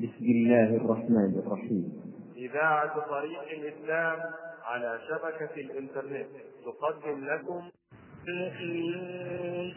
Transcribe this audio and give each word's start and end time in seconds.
بسم 0.00 0.24
الله 0.24 0.68
الرحمن 0.76 1.42
الرحيم. 1.46 1.84
إذاعة 2.36 2.94
طريق 3.08 3.42
الإسلام 3.52 4.18
على 4.64 5.00
شبكة 5.08 5.54
الإنترنت. 5.60 6.26
تقدم 6.64 7.24
لكم 7.24 7.62
المؤمنون 8.28 9.74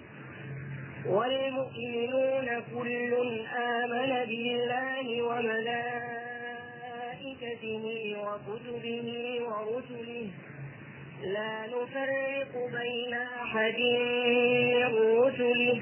والمؤمنون 1.05 2.47
كل 2.75 3.13
آمن 3.57 4.11
بالله 4.25 5.05
وملائكته 5.21 5.83
وكتبه 8.23 9.07
ورسله. 9.43 10.27
لا 11.23 11.53
نفرق 11.67 12.53
بين 12.71 13.13
أحد 13.13 13.79
من 14.73 14.83
رسله. 15.19 15.81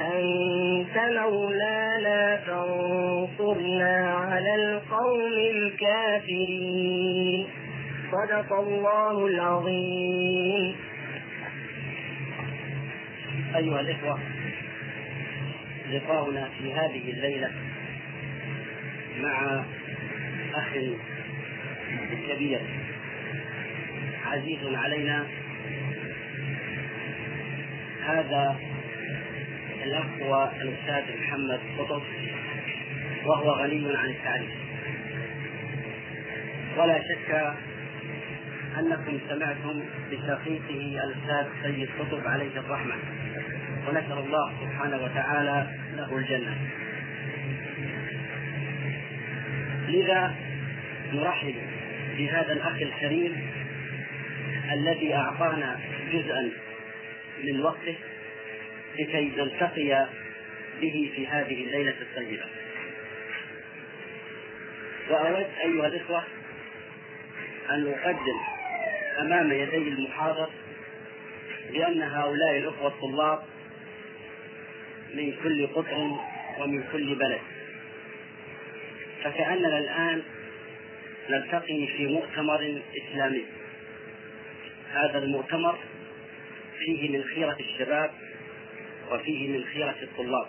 أنت 0.00 0.96
مولانا 0.96 2.36
فانصرنا 2.46 4.14
على 4.14 4.54
القوم 4.54 5.32
الكافرين. 5.50 7.46
صدق 8.12 8.52
الله 8.52 9.26
العظيم. 9.26 10.76
أيها 13.56 13.80
الإخوة 13.80 14.18
لقاؤنا 15.92 16.48
في 16.58 16.72
هذه 16.72 17.10
الليلة 17.10 17.50
مع 19.20 19.64
أخ 20.54 20.72
كبير. 22.28 22.60
عزيز 24.26 24.58
علينا. 24.74 25.26
هذا 28.06 28.56
الأخ 29.84 30.06
هو 30.22 30.50
الأستاذ 30.62 31.16
محمد 31.20 31.60
قطب 31.78 32.02
وهو 33.24 33.50
غني 33.50 33.96
عن 33.96 34.10
التعريف. 34.10 34.50
ولا 36.76 36.98
شك 36.98 37.54
أنكم 38.78 39.18
سمعتم 39.28 39.82
بشقيقه 40.10 41.04
الأستاذ 41.04 41.46
سيد 41.62 41.88
قطب 41.98 42.26
عليه 42.26 42.60
الرحمة 42.60 42.94
ونسأل 43.88 44.18
الله 44.18 44.52
سبحانه 44.60 44.96
وتعالى 45.04 45.66
له 45.96 46.16
الجنة. 46.16 46.56
لذا 49.88 50.34
نرحب 51.12 51.54
بهذا 52.18 52.52
الأخ 52.52 52.74
الكريم 52.82 53.32
الذي 54.72 55.14
أعطانا 55.14 55.80
جزءا 56.12 56.50
من 57.44 57.60
وقته 57.60 57.94
لكي 58.98 59.32
نلتقي 59.36 60.06
به 60.80 61.10
في 61.16 61.26
هذه 61.26 61.64
الليلة 61.64 61.94
الطيبة. 62.00 62.44
وأود 65.10 65.46
أيها 65.64 65.86
الإخوة 65.86 66.24
أن 67.70 67.86
أقدم 67.92 68.40
أمام 69.20 69.52
يدي 69.52 69.76
المحاضر 69.76 70.50
بأن 71.72 72.02
هؤلاء 72.02 72.56
الأخوة 72.56 72.88
الطلاب 72.88 73.42
من 75.14 75.32
كل 75.42 75.66
قطر 75.66 76.16
ومن 76.58 76.84
كل 76.92 77.14
بلد. 77.14 77.40
فكأننا 79.24 79.78
الآن 79.78 80.22
نلتقي 81.30 81.86
في 81.86 82.06
مؤتمر 82.06 82.82
إسلامي. 82.96 83.44
هذا 84.92 85.18
المؤتمر 85.18 85.78
فيه 86.78 87.18
من 87.18 87.24
خيرة 87.24 87.56
الشباب 87.60 88.10
وفيه 89.12 89.48
من 89.48 89.64
خيرة 89.64 89.96
الطلاب. 90.02 90.46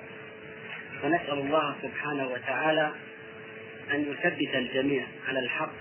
ونسأل 1.03 1.39
الله 1.39 1.75
سبحانه 1.81 2.27
وتعالى 2.27 2.91
أن 3.91 4.01
يثبت 4.01 4.55
الجميع 4.55 5.03
على 5.27 5.39
الحق 5.39 5.73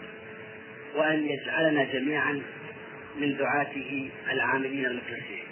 وأن 0.95 1.29
يجعلنا 1.29 1.85
جميعا 1.85 2.43
من 3.17 3.37
دعاته 3.37 4.11
العاملين 4.31 4.87
المخلصين. 4.87 5.45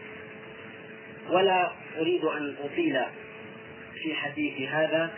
ولا 1.30 1.72
أريد 1.98 2.24
أن 2.24 2.54
أطيل 2.64 3.02
في 4.02 4.14
حديث 4.14 4.68
هذا 4.68 5.10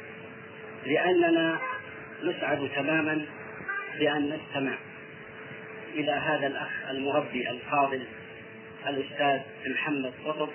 لأننا 0.86 1.58
نسعد 2.24 2.70
تماما 2.76 3.26
بأن 3.98 4.28
نستمع 4.28 4.78
إلى 5.94 6.12
هذا 6.12 6.46
الأخ 6.46 6.70
المربي 6.90 7.50
الفاضل 7.50 8.02
الأستاذ 8.86 9.40
محمد 9.66 10.12
قطب 10.24 10.48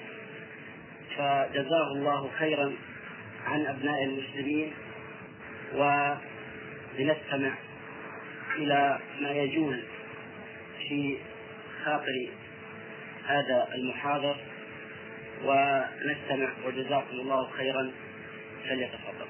فجزاه 1.18 1.92
الله 1.92 2.30
خيرا 2.40 2.74
عن 3.46 3.66
أبناء 3.66 4.04
المسلمين 4.04 4.74
ولنستمع 5.74 7.54
إلى 8.56 9.00
ما 9.22 9.32
يجول 9.32 9.84
في 10.88 11.18
خاطر 11.86 12.28
هذا 13.26 13.68
المحاضر 13.76 14.36
ونستمع 15.44 16.50
وجزاكم 16.66 17.20
الله 17.20 17.50
خيرا 17.58 17.92
فليتفضل. 18.70 19.28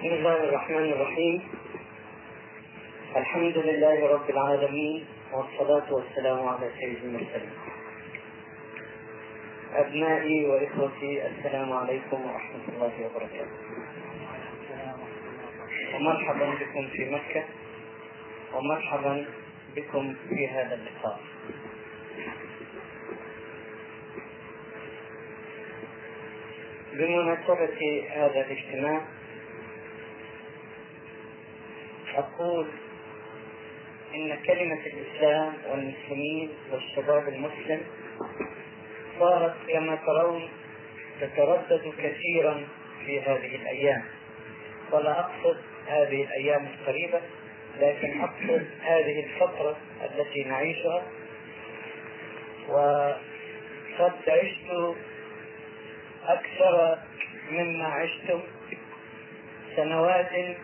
بسم 0.00 0.14
الله 0.14 0.44
الرحمن 0.44 0.92
الرحيم. 0.92 1.42
الحمد 3.16 3.58
لله 3.58 4.08
رب 4.08 4.30
العالمين 4.30 5.04
والصلاة 5.32 5.92
والسلام 5.92 6.48
على 6.48 6.70
سيد 6.80 7.04
المرسلين. 7.04 7.52
أبنائي 9.74 10.46
وإخوتي 10.46 11.26
السلام 11.26 11.72
عليكم 11.72 12.18
ورحمة 12.26 12.64
الله 12.68 12.92
وبركاته. 13.06 13.58
ومرحبا 15.94 16.50
بكم 16.50 16.88
في 16.88 17.10
مكة 17.10 17.44
ومرحبا 18.54 19.26
بكم 19.76 20.14
في 20.28 20.48
هذا 20.48 20.74
اللقاء. 20.74 21.20
بمناسبة 26.92 28.04
هذا 28.10 28.46
الاجتماع 28.46 29.00
أقول 32.14 32.66
إن 34.14 34.36
كلمة 34.46 34.80
الإسلام 34.86 35.52
والمسلمين 35.70 36.50
والشباب 36.72 37.28
المسلم 37.28 37.80
صارت 39.20 39.54
كما 39.68 39.96
ترون 40.06 40.48
تتردد 41.20 41.92
كثيرا 41.98 42.66
في 43.06 43.20
هذه 43.20 43.54
الأيام. 43.54 44.04
ولا 44.92 45.20
أقصد 45.20 45.56
هذه 45.86 46.22
الأيام 46.24 46.66
القريبة 46.66 47.20
لكن 47.80 48.20
أقصد 48.20 48.66
هذه 48.82 49.24
الفترة 49.24 49.76
التي 50.04 50.44
نعيشها. 50.44 51.02
وقد 52.68 54.12
عشت 54.28 54.96
أكثر 56.26 56.98
مما 57.50 57.84
عشتم 57.84 58.40
سنوات 59.76 60.56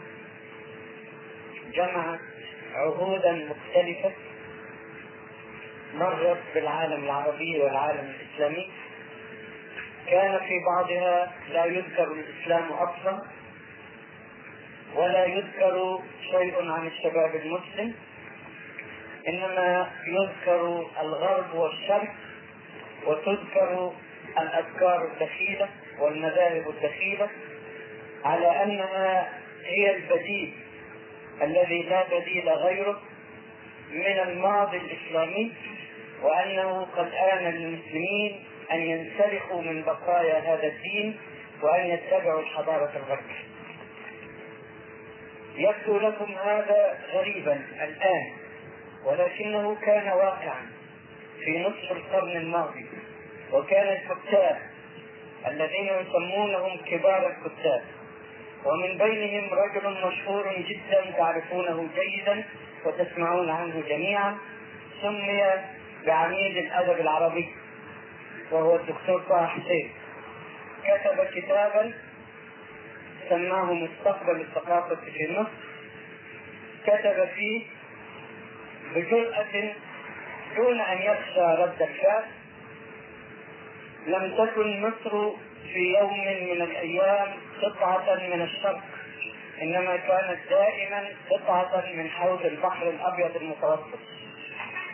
جمعت 1.73 2.21
عهودا 2.77 3.33
مختلفة. 3.33 4.13
مرت 5.95 6.39
بالعالم 6.55 7.05
العربي 7.05 7.61
والعالم 7.61 8.15
الإسلامي. 8.21 8.71
كان 10.07 10.39
في 10.39 10.55
بعضها 10.67 11.33
لا 11.53 11.65
يذكر 11.65 12.13
الإسلام 12.13 12.73
أصلا 12.73 13.23
ولا 14.95 15.25
يذكر 15.25 16.01
شيء 16.31 16.71
عن 16.71 16.87
الشباب 16.87 17.37
المسلم 17.37 17.95
إنما 19.29 19.91
يذكر 20.07 20.87
الغرب 21.01 21.55
والشرق 21.55 22.15
وتذكر 23.07 23.93
الأفكار 24.39 25.05
الدخيلة 25.13 25.69
والمذاهب 25.99 26.71
الدخيلة 26.71 27.29
على 28.25 28.63
أنها 28.63 29.33
هي 29.65 29.97
البديل 29.97 30.55
الذي 31.43 31.83
لا 31.83 32.05
بديل 32.19 32.49
غيره 32.49 33.01
من 33.91 34.19
الماضي 34.19 34.77
الإسلامي 34.77 35.53
وأنه 36.23 36.87
قد 36.97 37.13
آن 37.33 37.45
للمسلمين 37.45 38.45
أن 38.73 38.81
ينسلخوا 38.81 39.63
من 39.63 39.83
بقايا 39.83 40.39
هذا 40.39 40.67
الدين 40.67 41.17
وأن 41.63 41.87
يتبعوا 41.87 42.41
الحضارة 42.41 42.93
الغربية. 42.97 43.47
يبدو 45.57 45.99
لكم 45.99 46.35
هذا 46.45 46.99
غريبا 47.13 47.63
الآن 47.83 48.33
ولكنه 49.05 49.75
كان 49.75 50.09
واقعا 50.09 50.67
في 51.45 51.59
نصف 51.59 51.93
القرن 51.93 52.37
الماضي 52.37 52.87
وكان 53.53 53.87
الكتاب 53.89 54.59
الذين 55.47 55.87
يسمونهم 55.87 56.77
كبار 56.77 57.27
الكتاب 57.31 57.83
ومن 58.65 58.99
بينهم 58.99 59.51
رجل 59.55 60.07
مشهور 60.07 60.55
جدا 60.59 61.11
تعرفونه 61.19 61.89
جيدا 61.95 62.45
وتسمعون 62.85 63.51
عنه 63.51 63.83
جميعا 63.89 64.37
سمي 65.03 65.43
بعميد 66.07 66.57
الأدب 66.57 67.01
العربي 67.01 67.49
وهو 68.51 68.77
الدكتور 68.77 69.23
طه 69.29 69.47
حسين. 69.47 69.91
كتب 70.85 71.25
كتابا 71.35 71.93
سماه 73.29 73.73
مستقبل 73.73 74.41
الثقافة 74.41 74.97
في 74.97 75.33
مصر. 75.33 75.51
كتب 76.87 77.29
فيه 77.35 77.63
بجرأة 78.95 79.73
دون 80.57 80.81
أن 80.81 80.99
يخشى 80.99 81.41
رد 81.41 81.83
الفعل. 81.83 82.25
لم 84.07 84.35
تكن 84.39 84.81
مصر 84.81 85.31
في 85.73 85.95
يوم 85.99 86.21
من 86.25 86.63
الأيام 86.63 87.29
قطعة 87.63 88.15
من 88.15 88.43
الشرق 88.43 88.83
إنما 89.63 89.97
كانت 89.97 90.39
دائما 90.51 91.09
قطعة 91.31 91.85
من 91.95 92.11
حوض 92.11 92.47
البحر 92.47 92.89
الأبيض 92.89 93.37
المتوسط. 93.37 93.99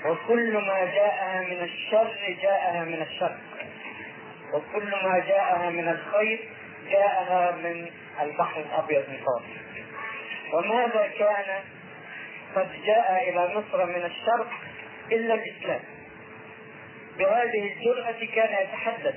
وكل 0.05 0.53
ما 0.53 0.85
جاءها 0.85 1.41
من 1.41 1.63
الشر 1.63 2.37
جاءها 2.43 2.85
من 2.85 3.03
الشر 3.03 3.37
وكل 4.55 4.91
ما 4.91 5.19
جاءها 5.29 5.71
من 5.71 5.89
الخير 5.89 6.49
جاءها 6.91 7.51
من 7.51 7.87
البحر 8.23 8.61
الأبيض 8.61 9.05
المتوسط. 9.09 9.63
وماذا 10.53 11.11
كان 11.19 11.61
قد 12.57 12.69
جاء 12.87 13.29
إلى 13.29 13.55
مصر 13.55 13.87
من 13.87 14.05
الشرق 14.05 14.51
إلا 15.13 15.35
الإسلام؟ 15.35 15.81
بهذه 17.19 17.73
الجرأة 17.73 18.27
كان 18.35 18.63
يتحدث. 18.63 19.15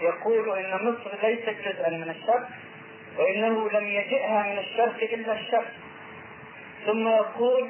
يقول 0.00 0.58
إن 0.58 0.74
مصر 0.74 1.10
ليست 1.22 1.56
جزءا 1.64 1.90
من 1.90 2.10
الشرق 2.10 2.48
وإنه 3.18 3.70
لم 3.70 3.86
يجئها 3.86 4.42
من 4.42 4.58
الشرق 4.58 5.02
إلا 5.02 5.32
الشرق. 5.32 5.72
ثم 6.86 7.08
يقول 7.08 7.68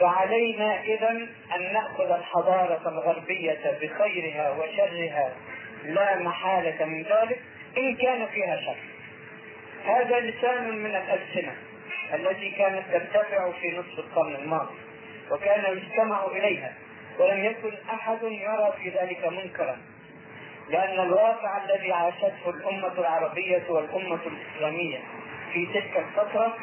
فعلينا 0.00 0.82
إذا 0.82 1.10
أن 1.56 1.72
نأخذ 1.72 2.10
الحضارة 2.10 2.88
الغربية 2.88 3.78
بخيرها 3.82 4.50
وشرها 4.50 5.32
لا 5.84 6.18
محالة 6.18 6.84
من 6.84 7.02
ذلك 7.02 7.40
إن 7.76 7.96
كان 7.96 8.26
فيها 8.26 8.60
شر. 8.60 8.76
هذا 9.84 10.20
لسان 10.20 10.78
من 10.78 10.90
الألسنة 10.90 11.56
التي 12.14 12.50
كانت 12.50 12.82
ترتفع 12.92 13.50
في 13.60 13.78
نصف 13.78 13.98
القرن 13.98 14.34
الماضي 14.34 14.74
وكان 15.30 15.78
يستمع 15.78 16.26
إليها 16.26 16.72
ولم 17.18 17.44
يكن 17.44 17.72
أحد 17.90 18.22
يرى 18.22 18.72
في 18.82 18.88
ذلك 18.88 19.26
منكرا. 19.26 19.78
لأن 20.68 21.00
الواقع 21.00 21.64
الذي 21.64 21.92
عاشته 21.92 22.50
الأمة 22.50 22.92
العربية 22.98 23.62
والأمة 23.68 24.20
الإسلامية 24.26 24.98
في 25.52 25.66
تلك 25.66 25.96
الفترة 25.96 26.56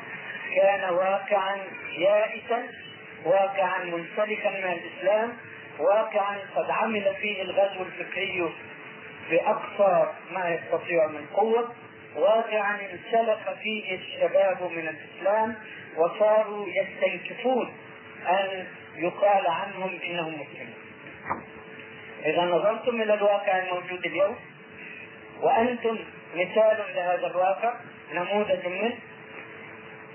كان 0.55 0.93
واقعا 0.93 1.57
يائسا 1.97 2.67
واقعا 3.25 3.83
منسلخا 3.83 4.49
من 4.49 4.73
الإسلام 4.79 5.37
واقعا 5.79 6.37
قد 6.55 6.69
عمل 6.69 7.15
فيه 7.21 7.41
الغزو 7.41 7.81
الفكري 7.83 8.49
بأقصى 9.29 10.11
ما 10.31 10.49
يستطيع 10.49 11.07
من 11.07 11.25
قوة 11.33 11.71
واقعا 12.15 12.79
انسلخ 12.81 13.51
فيه 13.63 13.95
الشباب 13.95 14.63
من 14.71 14.87
الإسلام 14.87 15.55
وصاروا 15.97 16.67
يستنكفون 16.67 17.73
أن 18.29 18.67
يقال 18.95 19.47
عنهم 19.47 19.99
إنهم 20.03 20.33
مسلمون. 20.33 20.73
إذا 22.25 22.41
نظرتم 22.41 23.01
إلى 23.01 23.13
الواقع 23.13 23.59
الموجود 23.59 24.05
اليوم 24.05 24.35
وأنتم 25.41 25.97
مثال 26.35 26.77
لهذا 26.95 27.27
الواقع 27.27 27.73
نموذج 28.13 28.67
منه 28.67 28.97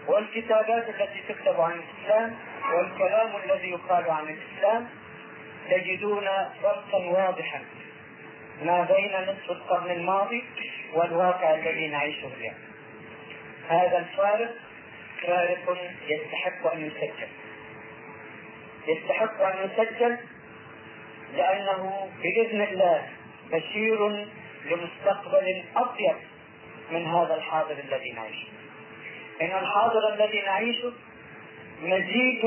والكتابات 0.06 0.88
التي 0.88 1.22
تكتب 1.28 1.60
عن 1.60 1.72
الإسلام 1.72 2.36
والكلام 2.74 3.30
الذي 3.44 3.70
يقال 3.70 4.10
عن 4.10 4.24
الإسلام 4.28 4.88
تجدون 5.70 6.28
فرقا 6.62 6.98
واضحا 6.98 7.60
ما 8.62 8.82
بين 8.82 9.12
نصف 9.22 9.50
القرن 9.50 9.90
الماضي 9.90 10.44
والواقع 10.94 11.54
الذي 11.54 11.88
نعيشه 11.88 12.28
اليوم. 12.38 12.54
هذا 13.68 13.98
الفارق 13.98 14.54
فارق 15.22 15.76
يستحق 16.08 16.72
أن 16.72 16.86
يسجل. 16.86 17.28
يستحق 18.88 19.40
أن 19.40 19.70
يسجل 19.70 20.18
لأنه 21.34 22.08
بإذن 22.22 22.60
الله 22.60 23.08
بشير 23.52 24.26
لمستقبل 24.64 25.64
أطيب 25.76 26.16
من 26.90 27.06
هذا 27.06 27.34
الحاضر 27.34 27.72
الذي 27.72 28.12
نعيشه. 28.12 28.48
إن 29.42 29.58
الحاضر 29.58 30.14
الذي 30.14 30.40
نعيشه 30.40 30.92
مزيج 31.82 32.44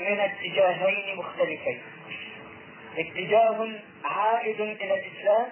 من 0.00 0.20
اتجاهين 0.20 1.16
مختلفين 1.16 1.82
اتجاه 2.98 3.68
عائد 4.04 4.60
إلى 4.60 4.94
الإسلام 4.94 5.46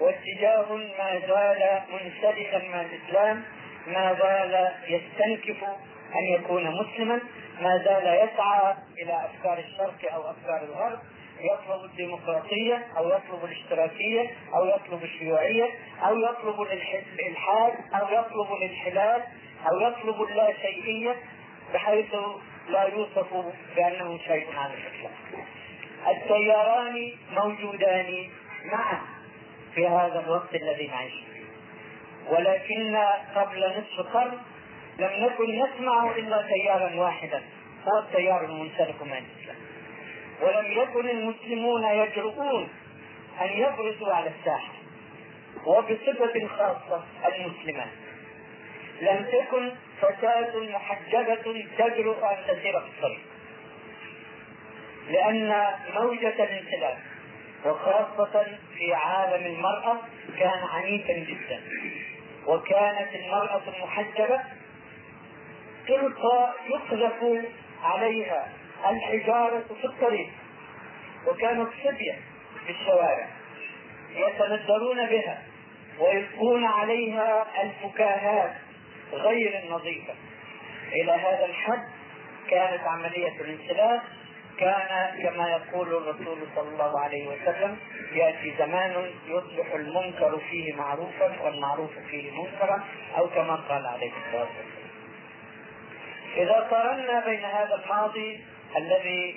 واتجاه 0.00 0.72
ما 0.72 1.20
زال 1.26 1.80
منسلخا 1.92 2.58
من 2.58 2.80
الإسلام 2.80 3.42
ما 3.86 4.14
زال 4.14 4.72
يستنكف 4.88 5.64
أن 6.14 6.24
يكون 6.34 6.80
مسلما 6.80 7.20
ما 7.60 7.78
زال 7.84 8.06
يسعى 8.06 8.74
إلى 9.02 9.24
أفكار 9.24 9.58
الشرق 9.58 10.12
أو 10.12 10.30
أفكار 10.30 10.62
الغرب 10.62 10.98
يطلب 11.40 11.84
الديمقراطية 11.84 12.86
أو 12.96 13.08
يطلب 13.08 13.44
الاشتراكية 13.44 14.30
أو 14.54 14.66
يطلب 14.66 15.04
الشيوعية 15.04 15.70
أو 16.06 16.18
يطلب 16.18 16.62
الإلحاد 16.62 17.74
أو 17.94 18.08
يطلب 18.08 18.52
الإنحلال 18.52 19.22
أو 19.70 19.80
يطلب 19.80 20.22
اللاشيئية 20.22 21.16
بحيث 21.74 22.14
لا 22.68 22.82
يوصف 22.82 23.26
بأنه 23.76 24.18
شيء 24.18 24.46
عن 24.56 24.70
الإسلام 24.70 25.12
التياران 26.08 27.12
موجودان 27.36 28.28
معا 28.64 29.00
في 29.74 29.88
هذا 29.88 30.22
الوقت 30.26 30.54
الذي 30.54 30.86
نعيش 30.86 31.12
فيه. 31.12 31.44
ولكن 32.30 32.96
قبل 33.34 33.72
نصف 33.78 34.06
قرن 34.14 34.38
لم 34.98 35.10
نكن 35.24 35.64
نسمع 35.64 36.10
إلا 36.16 36.42
تيارا 36.42 36.94
واحدا 36.94 37.42
هو 37.88 37.98
التيار 37.98 38.44
المنسلخ 38.44 39.02
من 39.02 39.12
الاسلام 39.12 39.56
ولم 40.40 40.72
يكن 40.72 41.08
المسلمون 41.08 41.84
يجرؤون 41.84 42.68
أن 43.40 43.48
يبرزوا 43.48 44.12
على 44.12 44.30
الساحة 44.40 44.72
وبصفة 45.66 46.46
خاصة 46.46 47.04
المسلمات. 47.26 47.88
لم 49.00 49.26
تكن 49.32 49.72
فتاة 50.00 50.60
محجبة 50.60 51.66
تجرؤ 51.78 52.24
أن 52.24 52.36
تسير 52.48 52.80
في 52.80 52.86
الطريق. 52.86 53.20
لأن 55.08 55.66
موجة 55.94 56.44
الانسلاخ 56.44 56.98
وخاصة 57.64 58.46
في 58.76 58.94
عالم 58.94 59.46
المرأة 59.46 59.96
كان 60.38 60.58
عنيفا 60.72 61.12
جدا. 61.12 61.60
وكانت 62.46 63.14
المرأة 63.14 63.62
المحجبة 63.76 64.40
تلقى 65.88 66.54
يقذف 66.68 67.44
عليها 67.82 68.48
الحجارة 68.90 69.64
في 69.80 69.84
الطريق 69.84 70.28
وكانت 71.26 71.68
صبية 71.84 72.18
في 72.66 72.70
الشوارع 72.72 73.28
يتندرون 74.10 75.06
بها 75.06 75.42
ويلقون 75.98 76.64
عليها 76.64 77.46
الفكاهات 77.62 78.52
غير 79.12 79.58
النظيفة 79.64 80.14
إلى 80.92 81.12
هذا 81.12 81.44
الحد 81.44 81.84
كانت 82.50 82.80
عملية 82.80 83.40
الانسلاخ 83.40 84.02
كان 84.58 85.22
كما 85.22 85.48
يقول 85.50 85.88
الرسول 85.88 86.38
صلى 86.56 86.68
الله 86.68 87.00
عليه 87.00 87.28
وسلم 87.28 87.76
يأتي 88.12 88.54
زمان 88.58 89.10
يصبح 89.26 89.74
المنكر 89.74 90.38
فيه 90.50 90.74
معروفا 90.74 91.42
والمعروف 91.42 91.90
فيه 92.10 92.30
منكرا 92.30 92.84
أو 93.18 93.28
كما 93.28 93.54
قال 93.54 93.86
عليه 93.86 94.10
الصلاة 94.26 94.42
والسلام. 94.42 94.84
إذا 96.36 96.68
قارنا 96.70 97.24
بين 97.26 97.44
هذا 97.44 97.82
الماضي 97.84 98.44
الذي 98.76 99.36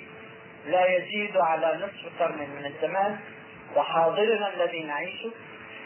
لا 0.66 0.86
يزيد 0.86 1.36
على 1.36 1.76
نصف 1.76 2.22
قرن 2.22 2.38
من 2.38 2.66
الزمان 2.66 3.18
وحاضرنا 3.76 4.54
الذي 4.54 4.82
نعيشه 4.82 5.30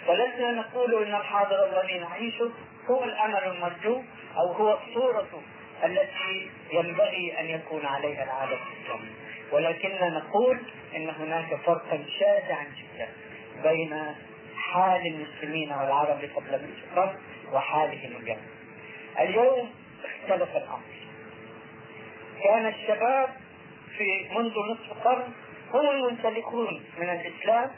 فلسنا 0.07 0.51
نقول 0.53 1.03
إن 1.05 1.15
الحاضر 1.15 1.67
الذي 1.67 1.99
نعيشه 1.99 2.51
هو 2.91 3.05
الأمل 3.05 3.45
المرجو 3.45 4.03
أو 4.37 4.53
هو 4.53 4.79
الصورة 4.79 5.43
التي 5.85 6.51
ينبغي 6.73 7.41
أن 7.41 7.45
يكون 7.45 7.87
عليها 7.87 8.25
العالم 8.25 8.59
الاسلامي 8.73 9.11
ولكننا 9.53 10.09
نقول 10.09 10.61
إن 10.97 11.11
هناك 11.11 11.55
فرقا 11.55 12.05
شاسعا 12.19 12.65
جدا 12.65 13.09
بين 13.63 14.15
حال 14.57 15.07
المسلمين 15.07 15.73
والعرب 15.73 16.19
قبل 16.37 16.55
نصف 16.55 16.99
قرن 16.99 17.17
وحالهم 17.53 18.17
اليوم. 18.23 18.39
اليوم 19.21 19.71
اختلف 20.05 20.57
الأمر. 20.57 20.93
كان 22.45 22.67
الشباب 22.67 23.29
في 23.99 24.29
منذ 24.35 24.53
نصف 24.71 25.05
قرن 25.05 25.33
هم 25.75 25.91
المنسلكون 25.91 26.85
من 26.99 27.09
الإسلام 27.09 27.71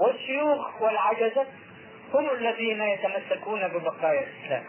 والشيوخ 0.00 0.82
والعجزة 0.82 1.46
هم 2.14 2.30
الذين 2.30 2.82
يتمسكون 2.82 3.68
ببقايا 3.68 4.26
الإسلام. 4.26 4.64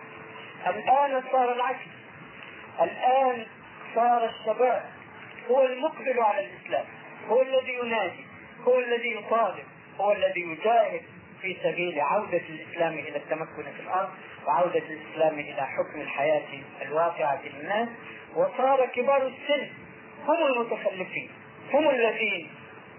الآن 0.68 1.24
صار 1.32 1.54
العكس. 1.54 1.86
الآن 2.82 3.46
صار 3.96 4.26
الشباب 4.26 4.84
هو 5.50 5.66
المقبل 5.66 6.20
على 6.20 6.46
الإسلام، 6.46 6.86
هو 7.30 7.42
الذي 7.42 7.74
ينادي، 7.74 8.26
هو 8.68 8.80
الذي 8.80 9.16
يطالب، 9.16 9.66
هو 10.00 10.12
الذي 10.12 10.42
يجاهد 10.42 11.02
في 11.42 11.58
سبيل 11.64 12.00
عودة 12.00 12.42
الإسلام 12.50 12.94
إلى 12.94 13.18
التمكن 13.18 13.64
في 13.78 13.80
الأرض 13.84 14.10
وعودة 14.48 14.84
الإسلام 14.90 15.40
إلى 15.40 15.62
حكم 15.62 16.02
الحياة 16.02 16.48
الواقعة 16.82 17.42
للناس 17.46 17.90
وصار 18.36 18.86
كبار 18.86 19.28
السن 19.28 19.68
هم 20.28 20.46
المتخلفين. 20.46 21.30
هم 21.74 21.90
الذين 21.90 22.50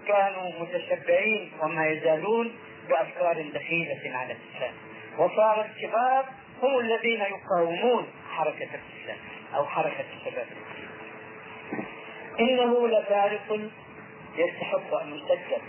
كانوا 0.07 0.51
متشبعين 0.59 1.51
وما 1.61 1.87
يزالون 1.87 2.51
بأفكار 2.89 3.45
دخيلة 3.53 4.17
على 4.17 4.33
الإسلام. 4.33 4.73
وصار 5.17 5.65
الكبار 5.65 6.25
هم 6.63 6.79
الذين 6.79 7.21
يقاومون 7.21 8.07
حركة 8.31 8.69
الإسلام 8.79 9.17
أو 9.55 9.65
حركة 9.65 10.05
الشباب. 10.17 10.47
إنه 12.39 12.87
لفارق 12.87 13.59
يستحق 14.37 14.93
أن 14.93 15.15
يسجل. 15.15 15.61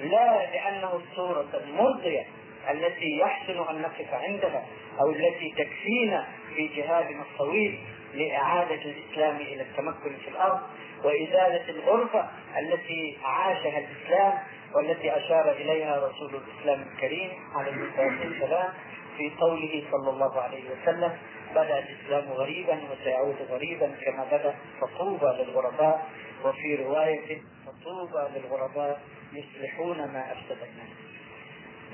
لا 0.00 0.50
لأنه 0.52 0.96
الصورة 0.96 1.48
المرضية 1.64 2.26
التي 2.70 3.18
يحسن 3.18 3.64
أن 3.70 3.82
نقف 3.82 4.14
عندها 4.14 4.66
أو 5.00 5.10
التي 5.10 5.54
تكفينا 5.56 6.26
في 6.56 6.66
جهادنا 6.66 7.22
الطويل 7.22 7.78
لإعادة 8.14 8.82
الإسلام 8.82 9.36
إلى 9.36 9.62
التمكن 9.62 10.16
في 10.24 10.28
الأرض 10.28 10.60
وإزالة 11.04 11.70
الغربة 11.70 12.24
التي 12.58 13.18
عاشها 13.24 13.78
الإسلام 13.78 14.38
والتي 14.74 15.16
أشار 15.16 15.52
إليها 15.52 15.96
رسول 16.08 16.34
الإسلام 16.34 16.82
الكريم 16.92 17.30
عليه 17.54 17.72
الصلاة 17.72 18.28
والسلام 18.28 18.72
في 19.16 19.30
قوله 19.40 19.84
صلى 19.90 20.10
الله 20.10 20.40
عليه 20.40 20.62
وسلم 20.70 21.18
بدأ 21.50 21.78
الإسلام 21.78 22.32
غريبا 22.32 22.80
وسيعود 22.92 23.36
غريبا 23.50 23.94
كما 24.04 24.24
بدأ 24.24 24.54
فطوبى 24.80 25.26
للغرباء 25.26 26.06
وفي 26.44 26.74
رواية 26.74 27.40
فطوبى 27.66 28.38
للغرباء 28.38 29.00
يصلحون 29.32 29.96
ما 29.96 30.32
افسد 30.32 30.58
الناس. 30.62 30.92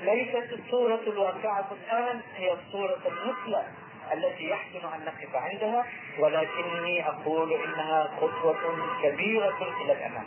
ليست 0.03 0.53
الصورة 0.53 0.99
الواقعة 1.07 1.67
الآن 1.71 2.21
هي 2.35 2.53
الصورة 2.53 2.97
المثلى 3.05 3.65
التي 4.13 4.49
يحسن 4.49 4.87
أن 4.95 5.05
نقف 5.05 5.35
عندها 5.35 5.85
ولكني 6.19 7.07
أقول 7.07 7.53
إنها 7.53 8.11
خطوة 8.17 8.57
كبيرة 9.03 9.75
إلى 9.81 9.93
الأمام. 9.93 10.25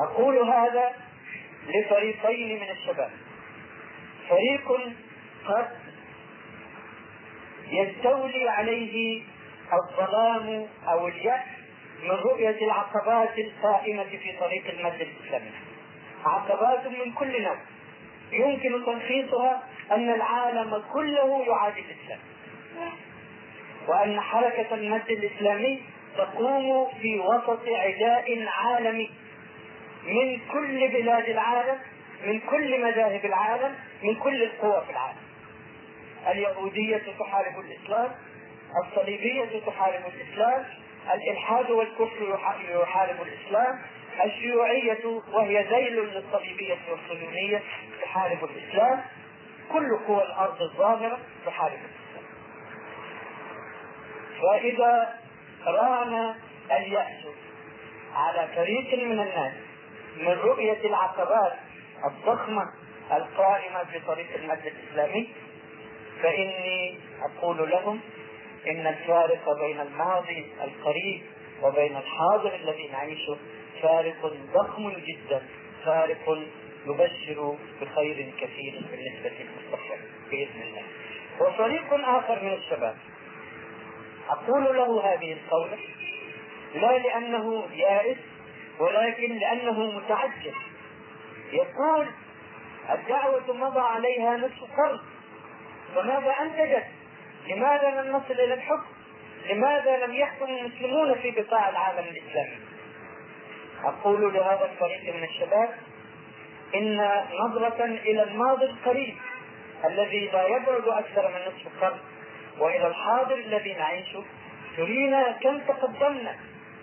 أقول 0.00 0.38
هذا 0.38 0.92
لفريقين 1.68 2.60
من 2.60 2.70
الشباب. 2.70 3.10
فريق 4.28 4.72
قد 5.46 5.68
يستولي 7.68 8.48
عليه 8.48 9.22
الظلام 9.72 10.66
أو 10.88 11.08
اليأس 11.08 11.42
من 12.02 12.10
رؤية 12.10 12.66
العقبات 12.66 13.38
القائمة 13.38 14.04
في 14.04 14.32
طريق 14.40 14.64
المد 14.68 15.00
الإسلامي. 15.00 15.50
عقبات 16.24 16.86
من 16.86 17.12
كل 17.12 17.42
نوع 17.42 17.56
يمكن 18.32 18.84
تلخيصها 18.86 19.62
أن 19.92 20.14
العالم 20.14 20.82
كله 20.92 21.44
يعادي 21.46 21.80
الإسلام. 21.80 22.18
وأن 23.88 24.20
حركة 24.20 24.74
المد 24.74 25.10
الإسلامي 25.10 25.82
تقوم 26.16 26.88
في 27.02 27.18
وسط 27.18 27.60
عداء 27.68 28.46
عالمي 28.48 29.10
من 30.06 30.38
كل 30.52 30.88
بلاد 30.88 31.28
العالم 31.28 31.78
من 32.26 32.40
كل 32.40 32.82
مذاهب 32.84 33.24
العالم 33.24 33.74
من 34.02 34.14
كل 34.14 34.42
القوى 34.42 34.84
في 34.86 34.90
العالم. 34.92 35.18
اليهودية 36.30 37.02
تحارب 37.18 37.60
الإسلام 37.60 38.10
الصليبية 38.86 39.60
تحارب 39.66 40.02
الإسلام 40.14 40.64
الإلحاد 41.14 41.70
والكفر 41.70 42.38
يحارب 42.82 43.16
الإسلام 43.22 43.78
الشيوعية 44.24 45.04
وهي 45.32 45.62
ذيل 45.62 45.96
للصليبية 46.04 46.78
والصهيونية 46.90 47.62
تحارب 48.02 48.38
الإسلام 48.44 49.00
كل 49.72 49.88
قوى 50.06 50.22
الأرض 50.22 50.62
الظاهرة 50.62 51.18
تحارب 51.46 51.72
الإسلام. 51.72 52.03
وإذا 54.48 55.14
ران 55.66 56.34
اليأس 56.72 57.24
على 58.14 58.48
فريق 58.56 58.94
من 59.04 59.20
الناس 59.20 59.54
من 60.16 60.28
رؤية 60.28 60.80
العقبات 60.84 61.52
الضخمة 62.04 62.62
القائمة 63.12 63.84
في 63.84 64.00
طريق 64.06 64.26
المد 64.34 64.66
الإسلامي 64.66 65.28
فإني 66.22 66.98
أقول 67.22 67.70
لهم 67.70 68.00
إن 68.68 68.86
الفارق 68.86 69.60
بين 69.60 69.80
الماضي 69.80 70.46
القريب 70.64 71.22
وبين 71.62 71.96
الحاضر 71.96 72.54
الذي 72.54 72.88
نعيشه 72.92 73.36
فارق 73.82 74.32
ضخم 74.54 74.90
جدا 74.90 75.42
فارق 75.84 76.38
يبشر 76.86 77.56
بخير 77.80 78.32
كثير 78.40 78.82
بالنسبة 78.90 79.30
للمستقبل 79.38 80.00
بإذن 80.30 80.62
الله. 80.62 80.82
وفريق 81.40 81.94
آخر 81.94 82.42
من 82.42 82.52
الشباب 82.52 82.96
أقول 84.28 84.64
له 84.76 85.00
هذه 85.04 85.32
القولة 85.32 85.78
لا 86.74 86.98
لأنه 86.98 87.66
يائس 87.72 88.18
ولكن 88.78 89.38
لأنه 89.38 89.90
متعجب 89.90 90.54
يقول 91.52 92.06
الدعوة 92.90 93.52
مضى 93.52 93.80
عليها 93.80 94.36
نصف 94.36 94.62
قرن 94.76 95.00
وماذا 95.96 96.34
أنتجت؟ 96.40 96.86
لماذا 97.48 98.02
لم 98.02 98.16
نصل 98.16 98.34
إلى 98.34 98.54
الحكم؟ 98.54 98.86
لماذا 99.50 100.06
لم 100.06 100.14
يحكم 100.14 100.44
المسلمون 100.44 101.14
في 101.14 101.30
بقاع 101.30 101.68
العالم 101.68 102.08
الإسلامي؟ 102.08 102.58
أقول 103.84 104.34
لهذا 104.34 104.70
الفريق 104.72 105.14
من 105.14 105.24
الشباب 105.24 105.68
إن 106.74 106.96
نظرة 107.40 107.84
إلى 107.84 108.22
الماضي 108.22 108.64
القريب 108.64 109.16
الذي 109.84 110.26
لا 110.32 110.46
يبعد 110.46 110.88
أكثر 110.88 111.28
من 111.28 111.40
نصف 111.52 111.80
قرن 111.84 111.98
وإلى 112.58 112.86
الحاضر 112.86 113.34
الذي 113.34 113.72
نعيشه 113.72 114.24
ترينا 114.76 115.32
كم 115.32 115.58
تقدمنا 115.58 116.36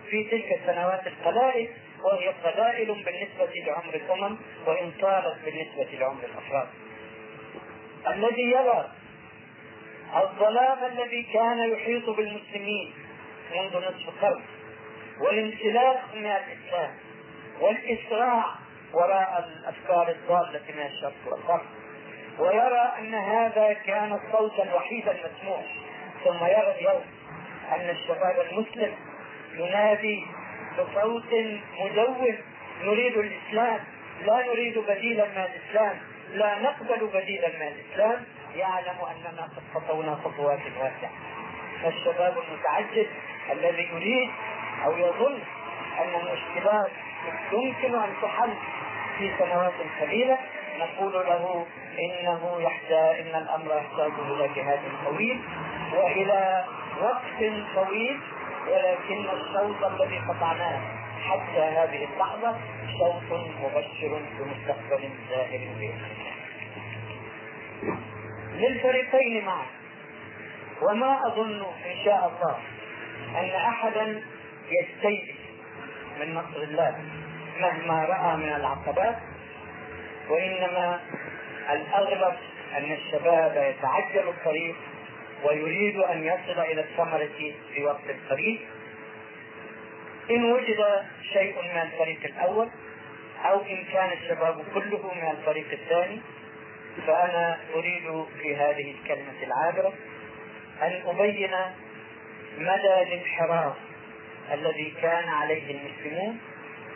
في 0.10 0.24
تلك 0.24 0.60
السنوات 0.62 1.08
القلائل 1.08 1.70
وهي 2.04 2.28
قلائل 2.28 2.88
بالنسبة 2.88 3.54
لعمر 3.66 3.94
الأمم 3.94 4.38
وإن 4.68 4.92
طالت 5.02 5.38
بالنسبة 5.46 5.98
لعمر 6.00 6.24
الأفراد. 6.24 6.68
الذي 8.08 8.42
يرى 8.42 8.90
الظلام 10.16 10.84
الذي 10.84 11.24
كان 11.24 11.72
يحيط 11.72 12.10
بالمسلمين 12.10 12.94
منذ 13.56 13.78
نصف 13.78 14.22
قرن 14.22 14.42
والانسلاخ 15.22 16.14
من 16.14 16.26
الإسلام 16.26 16.92
والإسراع 17.60 18.46
وراء 18.94 19.50
الأفكار 19.60 20.10
الضالة 20.10 20.62
من 20.76 20.86
الشرق 20.86 21.14
والغرب. 21.26 21.66
ويرى 22.42 22.92
أن 23.00 23.14
هذا 23.14 23.74
كان 23.74 24.14
الصوت 24.14 24.60
الوحيد 24.60 25.10
المسموع 25.10 25.62
ثم 26.24 26.46
يرى 26.46 26.76
اليوم 26.80 27.02
أن 27.72 27.90
الشباب 27.90 28.36
المسلم 28.52 28.96
ينادي 29.54 30.26
بصوت 30.78 31.34
مدون 31.80 32.38
نريد 32.84 33.18
الإسلام 33.18 33.80
لا 34.26 34.46
نريد 34.48 34.78
بديلا 34.80 35.26
من 35.26 35.46
الإسلام 35.50 35.98
لا 36.34 36.60
نقبل 36.60 37.08
بديلا 37.14 37.48
من 37.48 37.68
الإسلام 37.68 38.24
يعلم 38.56 38.96
اننا 39.12 39.42
قد 39.42 39.64
خطونا 39.74 40.16
خطوات 40.16 40.60
واسعه 40.80 41.12
الشباب 41.88 42.34
المتعجب 42.38 43.08
الذي 43.52 43.90
يريد 43.94 44.30
أو 44.86 44.98
يظن 44.98 45.40
أن 46.00 46.10
المشكلات 46.16 46.92
يمكن 47.52 47.96
أن 47.96 48.14
تحل 48.22 48.54
في 49.18 49.32
سنوات 49.40 49.74
قليلة 50.02 50.38
نقول 50.82 51.14
له 51.14 51.66
إنه 52.00 52.62
يحتاج 52.62 53.20
إن 53.20 53.42
الأمر 53.42 53.76
يحتاج 53.78 54.12
إلى 54.32 54.48
جهاد 54.56 54.80
طويل 55.06 55.42
وإلى 55.94 56.66
وقت 57.02 57.40
طويل 57.76 58.20
ولكن 58.68 59.26
الشوط 59.30 59.84
الذي 59.92 60.18
قطعناه 60.30 60.80
حتى 61.30 61.60
هذه 61.62 62.08
اللحظة 62.14 62.56
شوط 63.00 63.40
مبشر 63.64 64.22
بمستقبل 64.40 65.10
زاهر 65.30 65.60
الله. 65.76 65.94
للفريقين 68.56 69.46
معا 69.46 69.66
وما 70.82 71.20
أظن 71.28 71.62
إن 71.86 72.06
شاء 72.06 72.32
الله 72.36 72.58
أن 73.40 73.50
أحدا 73.50 74.22
يستيئس 74.72 75.36
من 76.20 76.34
نصر 76.34 76.58
الله 76.64 76.96
مهما 77.62 78.06
رأى 78.06 78.38
من 78.38 78.54
العقبات 78.56 79.18
وإنما 80.30 81.00
الأغلب 81.72 82.36
أن 82.78 82.92
الشباب 82.92 83.76
يتعجل 83.76 84.28
الطريق 84.30 84.76
ويريد 85.44 85.98
أن 85.98 86.24
يصل 86.24 86.60
إلى 86.60 86.82
الثمرة 86.82 87.54
في 87.74 87.84
وقت 87.84 88.16
قريب 88.30 88.60
إن 90.32 90.52
وجد 90.52 90.86
شيء 91.34 91.56
من 91.62 91.82
الفريق 91.82 92.20
الأول 92.26 92.70
أو 93.46 93.62
إن 93.62 93.84
كان 93.94 94.10
الشباب 94.12 94.64
كله 94.74 95.14
من 95.14 95.32
الفريق 95.32 95.72
الثاني 95.72 96.22
فأنا 97.08 97.58
أريد 97.76 98.26
في 98.42 98.56
هذه 98.56 98.92
الكلمة 98.92 99.44
العابرة 99.44 99.94
أن 100.82 101.02
أبين 101.06 101.52
مدى 102.58 103.02
الانحراف 103.02 103.74
الذي 104.54 104.94
كان 105.02 105.28
عليه 105.30 105.72
المسلمون 105.80 106.40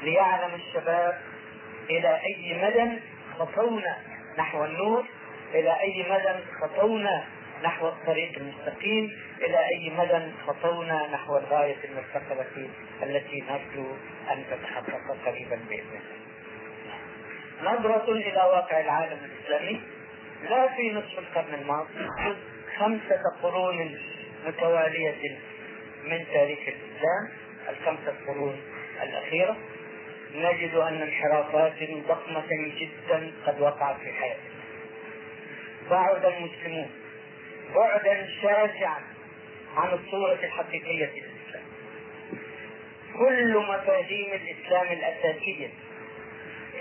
ليعلم 0.04 0.52
الشباب 0.56 1.22
إلى 1.90 2.20
أي 2.26 2.58
مدى 2.64 3.00
خطونا 3.40 3.98
نحو 4.38 4.66
النور 4.66 5.06
إلى 5.54 5.80
أي 5.82 6.06
مدى 6.10 6.34
خطونا 6.62 7.24
نحو 7.64 7.88
الطريق 7.88 8.38
المستقيم 8.38 9.12
إلى 9.42 9.58
أي 9.58 9.90
مدى 9.98 10.32
خطونا 10.48 11.08
نحو 11.08 11.38
الغاية 11.38 11.76
المرتقبة 11.84 12.70
التي 13.04 13.44
نرجو 13.50 13.88
أن 14.32 14.44
تتحقق 14.52 15.18
قريبا 15.26 15.60
بإذن 15.70 16.00
الله. 16.00 16.26
نظرة 17.74 18.12
إلى 18.12 18.38
واقع 18.38 18.80
العالم 18.80 19.18
الإسلامي 19.26 19.82
لا 20.50 20.68
في 20.76 20.92
نصف 20.92 21.20
القرن 21.20 21.54
الماضي 21.54 21.90
خمسة 22.78 23.22
قرون 23.44 23.98
متوالية 24.48 25.38
من 26.04 26.26
تاريخ 26.34 26.60
الإسلام 26.60 27.30
الخمسة 27.70 28.14
قرون 28.28 28.62
الأخيرة 29.04 29.58
نجد 30.36 30.76
أن 30.76 31.02
انحرافات 31.02 31.90
ضخمة 32.08 32.48
جدا 32.80 33.32
قد 33.46 33.62
وقعت 33.62 33.96
في 34.00 34.12
حياتنا. 34.12 34.56
بعد 35.90 36.26
المسلمون 36.26 36.90
بعدا 37.76 38.28
شاسعا 38.42 39.02
عن 39.78 39.94
الصورة 39.94 40.40
الحقيقية 40.44 41.06
للإسلام 41.06 41.66
كل 43.18 43.58
مفاهيم 43.58 44.32
الإسلام 44.34 44.88
الأساسية 44.88 45.70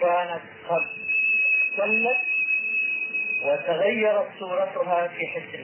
كانت 0.01 0.43
قد 0.69 0.87
سلت 1.77 2.25
وتغيرت 3.43 4.29
صورتها 4.39 5.09
في 5.09 5.27
حس 5.27 5.61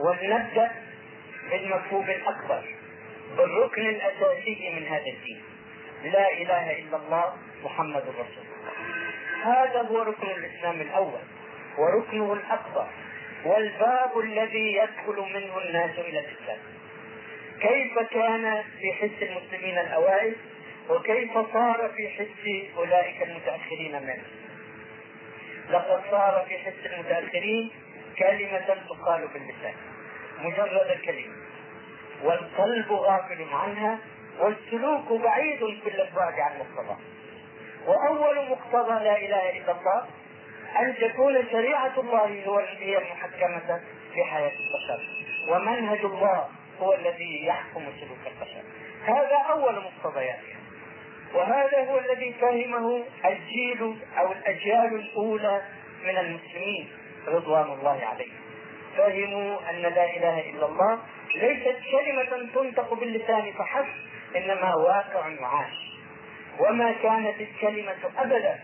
ولنبدأ 0.00 0.70
بالمفهوم 1.50 2.10
الأكبر 2.10 2.62
بالركن 3.36 3.86
الأساسي 3.86 4.70
من 4.76 4.86
هذا 4.86 5.06
الدين. 5.06 5.42
لا 6.04 6.32
إله 6.32 6.78
إلا 6.78 6.96
الله 6.96 7.32
محمد 7.64 8.02
رسول 8.02 8.44
الله 8.44 8.72
هذا 9.44 9.82
هو 9.82 10.02
ركن 10.02 10.26
الإسلام 10.26 10.80
الأول 10.80 11.20
وركنه 11.78 12.32
الأكبر 12.32 12.86
والباب 13.44 14.18
الذي 14.18 14.72
يدخل 14.76 15.22
منه 15.34 15.58
الناس 15.58 15.98
إلى 15.98 16.18
الإسلام. 16.18 16.58
كيف 17.60 17.98
كان 17.98 18.64
في 18.80 18.92
حس 18.92 19.22
المسلمين 19.22 19.78
الأوائل 19.78 20.34
وكيف 20.90 21.32
صار 21.52 21.90
في 21.96 22.08
حس 22.08 22.76
أولئك 22.76 23.22
المتأخرين 23.22 24.02
منه؟ 24.02 24.24
لقد 25.70 26.02
صار 26.10 26.44
في 26.48 26.58
حس 26.58 26.86
المتأخرين 26.92 27.70
كلمة 28.18 28.76
تقال 28.88 29.28
باللسان 29.28 29.74
مجرد 30.38 30.98
كلمة 31.04 31.34
والقلب 32.22 32.92
غافل 32.92 33.46
عنها 33.52 33.98
والسلوك 34.40 35.22
بعيد 35.22 35.58
كل 35.58 36.00
البعد 36.00 36.40
عن 36.40 36.58
مقتضاه 36.58 36.98
وأول 37.86 38.50
مقتضى 38.50 39.04
لا 39.04 39.16
إله 39.16 39.58
إلا 39.58 39.72
الله 39.72 40.06
أن 40.80 40.94
تكون 41.00 41.44
شريعة 41.52 42.00
الله 42.00 42.44
هو 42.46 42.58
هي 42.58 42.98
المحكمة 42.98 43.80
في 44.14 44.24
حياة 44.24 44.52
البشر. 44.52 45.08
ومنهج 45.48 46.04
الله 46.04 46.48
هو 46.80 46.94
الذي 46.94 47.46
يحكم 47.46 47.80
سلوك 48.00 48.26
البشر. 48.26 48.62
هذا 49.04 49.36
أول 49.50 49.74
مقتضياتها 49.84 50.58
وهذا 51.34 51.90
هو 51.90 51.98
الذي 51.98 52.34
فهمه 52.40 53.04
الجيل 53.24 53.96
أو 54.18 54.32
الأجيال 54.32 54.94
الأولى 54.94 55.62
من 56.04 56.18
المسلمين 56.18 56.88
رضوان 57.28 57.72
الله 57.72 58.00
عليهم. 58.06 58.42
فهموا 58.96 59.70
أن 59.70 59.76
لا 59.76 60.16
إله 60.16 60.50
إلا 60.50 60.66
الله 60.66 60.98
ليست 61.34 61.76
كلمة 61.90 62.50
تنطق 62.54 62.94
باللسان 62.94 63.52
فحسب 63.52 63.86
إنما 64.36 64.74
واقع 64.74 65.28
يعاش 65.28 65.92
وما 66.58 66.92
كانت 66.92 67.40
الكلمة 67.40 67.96
أبدا 68.18 68.58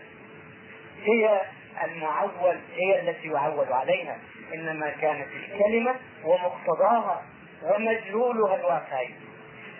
هي 1.03 1.41
المعول 1.83 2.57
هي 2.75 2.99
التي 2.99 3.27
يعول 3.27 3.73
عليها. 3.73 4.17
إنما 4.53 4.89
كانت 4.89 5.27
الكلمة 5.35 5.95
ومقتضاها 6.23 7.23
ومدلولها 7.63 8.55
الواقعي. 8.55 9.09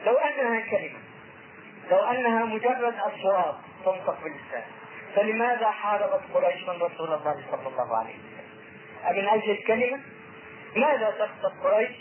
لو 0.06 0.14
أنها 0.14 0.60
كلمة 0.60 1.00
لو 1.92 1.98
أنها 1.98 2.46
مجرد 2.46 2.94
اصوات 2.94 3.56
تنطق 3.86 4.18
باللسان. 4.24 4.64
فلماذا 5.16 5.72
حاربت 5.72 6.22
قريش 6.34 6.70
رسول 6.70 7.14
الله 7.14 7.44
صلى 7.52 7.68
الله 7.68 7.98
عليه 7.98 8.14
وسلم؟ 8.14 8.50
أمن 9.10 9.28
أجل 9.28 9.52
الكلمة؟ 9.52 10.00
ماذا 10.76 11.12
تقصد 11.12 11.64
قريش؟ 11.64 11.92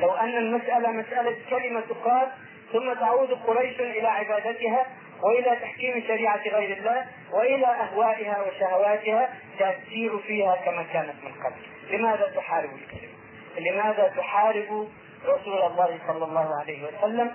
لو 0.00 0.12
أن 0.12 0.36
المسألة 0.36 0.90
مسألة 0.90 1.36
كلمة 1.50 1.80
تقال 1.80 2.28
ثم 2.72 2.92
تعود 2.94 3.32
قريش 3.32 3.80
إلى 3.80 4.08
عبادتها 4.08 4.86
وإلى 5.22 5.56
تحكيم 5.56 6.04
شريعة 6.08 6.42
غير 6.48 6.78
الله 6.78 7.06
وإلى 7.32 7.66
أهوائها 7.66 8.42
وشهواتها 8.42 9.34
تسير 9.58 10.18
فيها 10.18 10.56
كما 10.56 10.82
كانت 10.92 11.14
من 11.24 11.32
قبل. 11.32 11.96
لماذا 11.96 12.32
تحارب 12.36 12.70
الكلمة؟ 12.74 13.12
لماذا 13.58 14.12
تحارب 14.16 14.88
رسول 15.24 15.62
الله 15.62 15.98
صلى 16.06 16.24
الله 16.24 16.60
عليه 16.60 16.84
وسلم 16.88 17.30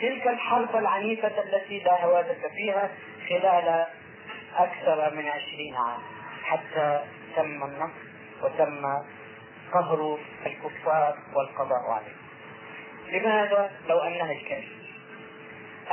تلك 0.00 0.26
الحرب 0.26 0.76
العنيفة 0.76 1.42
التي 1.42 1.78
لا 1.78 2.04
هوادة 2.04 2.48
فيها 2.56 2.90
خلال 3.28 3.86
أكثر 4.56 5.14
من 5.14 5.26
عشرين 5.28 5.74
عام 5.76 6.00
حتى 6.44 7.04
تم 7.36 7.64
النصر 7.64 8.10
وتم 8.42 8.82
قهر 9.72 10.18
الكفار 10.46 11.18
والقضاء 11.34 11.90
عليهم؟ 11.90 12.19
لماذا؟ 13.10 13.70
لو 13.88 13.98
أنها 13.98 14.32
الكلمة 14.32 14.80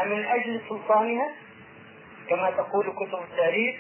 أمن 0.01 0.25
أجل 0.25 0.61
سلطانها؟ 0.69 1.31
كما 2.29 2.51
تقول 2.51 2.93
كتب 2.95 3.19
التاريخ 3.31 3.75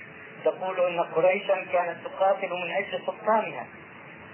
تقول 0.45 0.79
أن 0.79 0.99
قريشا 0.99 1.65
كانت 1.71 1.97
تقاتل 2.05 2.49
من 2.49 2.71
أجل 2.71 3.01
سلطانها 3.05 3.67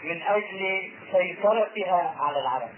من 0.04 0.22
أجل 0.22 0.92
سيطرتها 1.12 2.16
على 2.20 2.40
العرب. 2.40 2.70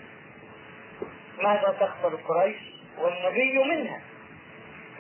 ماذا 1.44 1.76
تخسر 1.80 2.16
قريش 2.16 2.58
والنبي 2.98 3.64
منها؟ 3.64 4.02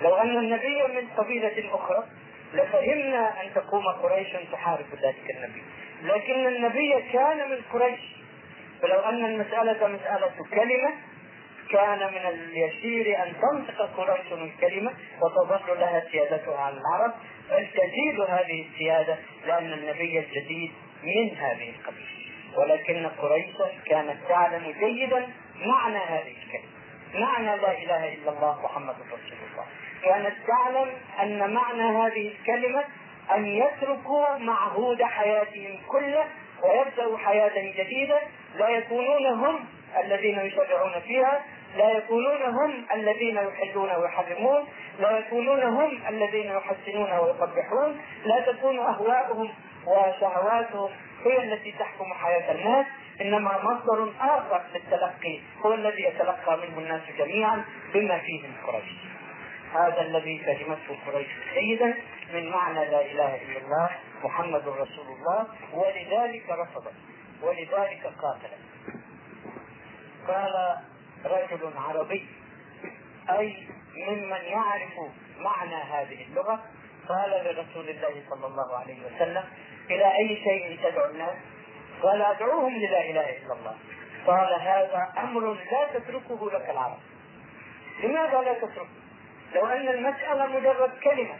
لو 0.01 0.15
أن 0.15 0.37
النبي 0.37 0.83
من 0.83 1.07
قبيلة 1.17 1.75
أخرى 1.75 2.03
لفهمنا 2.53 3.43
أن 3.43 3.53
تقوم 3.55 3.87
قريش 3.87 4.27
تحارب 4.51 4.85
ذلك 5.03 5.29
النبي. 5.29 5.63
لكن 6.03 6.47
النبي 6.47 7.01
كان 7.13 7.49
من 7.49 7.61
قريش. 7.73 7.99
فلو 8.81 8.99
أن 8.99 9.25
المسألة 9.25 9.87
مسألة 9.87 10.31
كلمة 10.51 10.93
كان 11.71 11.99
من 11.99 12.25
اليسير 12.29 13.23
أن 13.23 13.33
تنطق 13.41 13.89
قريش 13.97 14.31
الكلمة 14.31 14.93
وتظل 15.21 15.79
لها 15.79 16.03
سيادتها 16.11 16.57
على 16.57 16.77
العرب 16.77 17.13
بل 17.49 17.67
تزيد 17.67 18.19
هذه 18.19 18.65
السيادة 18.71 19.17
لأن 19.45 19.73
النبي 19.73 20.19
الجديد 20.19 20.71
من 21.03 21.37
هذه 21.37 21.69
القبيلة. 21.69 22.05
ولكن 22.57 23.07
قريش 23.17 23.45
كانت 23.85 24.17
تعلم 24.29 24.75
جيدا 24.79 25.27
معنى 25.65 25.97
هذه 25.97 26.35
الكلمة. 26.43 26.75
معنى 27.13 27.61
لا 27.61 27.71
إله 27.71 28.13
إلا 28.13 28.31
الله 28.31 28.61
محمد 28.63 28.95
رسول 28.95 29.37
الله. 29.51 29.65
كانت 30.03 30.35
تعلم 30.47 30.89
أن 31.21 31.53
معنى 31.53 31.81
هذه 31.81 32.31
الكلمة 32.31 32.83
أن 33.35 33.45
يتركوا 33.45 34.37
معهود 34.37 35.03
حياتهم 35.03 35.79
كله 35.87 36.25
ويبدأوا 36.63 37.17
حياة 37.17 37.73
جديدة 37.77 38.19
لا 38.55 38.69
يكونون 38.69 39.25
هم 39.25 39.65
الذين 40.03 40.39
يشرعون 40.39 40.99
فيها 41.07 41.45
لا 41.75 41.91
يكونون 41.91 42.41
هم 42.41 42.85
الذين 42.93 43.37
يحلون 43.37 43.89
ويحرمون 43.91 44.67
لا 44.99 45.17
يكونون 45.19 45.63
هم 45.63 45.99
الذين 46.09 46.51
يحسنون 46.51 47.11
ويقبحون 47.11 48.01
لا 48.25 48.39
تكون 48.51 48.79
أهواؤهم 48.79 49.49
وشهواتهم 49.85 50.89
هي 51.25 51.43
التي 51.43 51.71
تحكم 51.71 52.13
حياة 52.13 52.51
الناس 52.51 52.85
إنما 53.21 53.63
مصدر 53.63 54.13
آخر 54.21 54.61
للتلقي 54.73 55.39
هو 55.65 55.73
الذي 55.73 56.03
يتلقى 56.03 56.57
منه 56.57 56.77
الناس 56.77 57.01
جميعا 57.17 57.65
بما 57.93 58.19
فيهم 58.19 58.53
قريش. 58.67 58.93
هذا 59.73 60.01
الذي 60.01 60.39
فهمته 60.39 60.97
قريش 61.07 61.27
سيدا 61.53 61.93
من 62.33 62.49
معنى 62.49 62.85
لا 62.85 63.01
إله 63.01 63.35
إلا 63.35 63.57
الله 63.65 63.89
محمد 64.23 64.67
رسول 64.67 65.05
الله 65.19 65.47
ولذلك 65.73 66.49
رفضت 66.49 66.93
ولذلك 67.43 68.03
قاتلت 68.21 68.59
قال 70.27 70.77
رجل 71.25 71.73
عربي. 71.77 72.27
أي 73.29 73.67
ممن 73.95 74.41
يعرف 74.45 74.93
معنى 75.39 75.75
هذه 75.75 76.25
اللغة 76.29 76.63
قال 77.09 77.29
لرسول 77.29 77.89
الله 77.89 78.23
صلى 78.29 78.47
الله 78.47 78.77
عليه 78.77 78.97
وسلم 79.05 79.43
إلى 79.89 80.15
أي 80.15 80.35
شيء 80.43 80.79
تدعو 80.83 81.11
الناس؟ 81.11 81.35
قال 82.01 82.21
أدعوهم 82.21 82.73
للا 82.77 83.01
إله 83.09 83.37
إلا 83.37 83.53
الله. 83.53 83.75
قال 84.27 84.53
هذا 84.61 85.13
أمر 85.17 85.53
لا 85.53 85.99
تتركه 85.99 86.51
لك 86.51 86.69
العرب. 86.69 86.99
لماذا 88.03 88.41
لا 88.41 88.53
تتركه؟ 88.53 88.87
لو 89.55 89.65
أن 89.65 89.87
المسألة 89.87 90.45
مجرد 90.47 90.91
كلمة. 91.03 91.35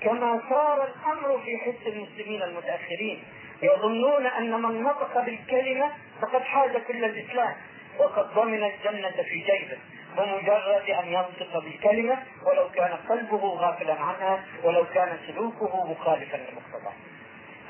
كما 0.00 0.40
صار 0.50 0.84
الأمر 0.84 1.38
في 1.38 1.58
حس 1.58 1.86
المسلمين 1.86 2.42
المتأخرين 2.42 3.24
يظنون 3.62 4.26
أن 4.26 4.62
من 4.62 4.82
نطق 4.82 5.20
بالكلمة 5.20 5.92
فقد 6.20 6.42
حاز 6.42 6.70
كل 6.88 7.04
الإسلام. 7.04 7.56
وقد 7.98 8.34
ضمن 8.34 8.64
الجنة 8.64 9.22
في 9.22 9.38
جيبه 9.38 9.78
بمجرد 10.16 10.90
أن 10.90 11.08
ينطق 11.08 11.58
بالكلمة 11.64 12.18
ولو 12.46 12.68
كان 12.68 12.96
قلبه 13.08 13.48
غافلا 13.48 13.94
عنها 13.94 14.44
ولو 14.64 14.84
كان 14.94 15.18
سلوكه 15.26 15.86
مخالفا 15.86 16.36
لمقتضاه. 16.36 16.92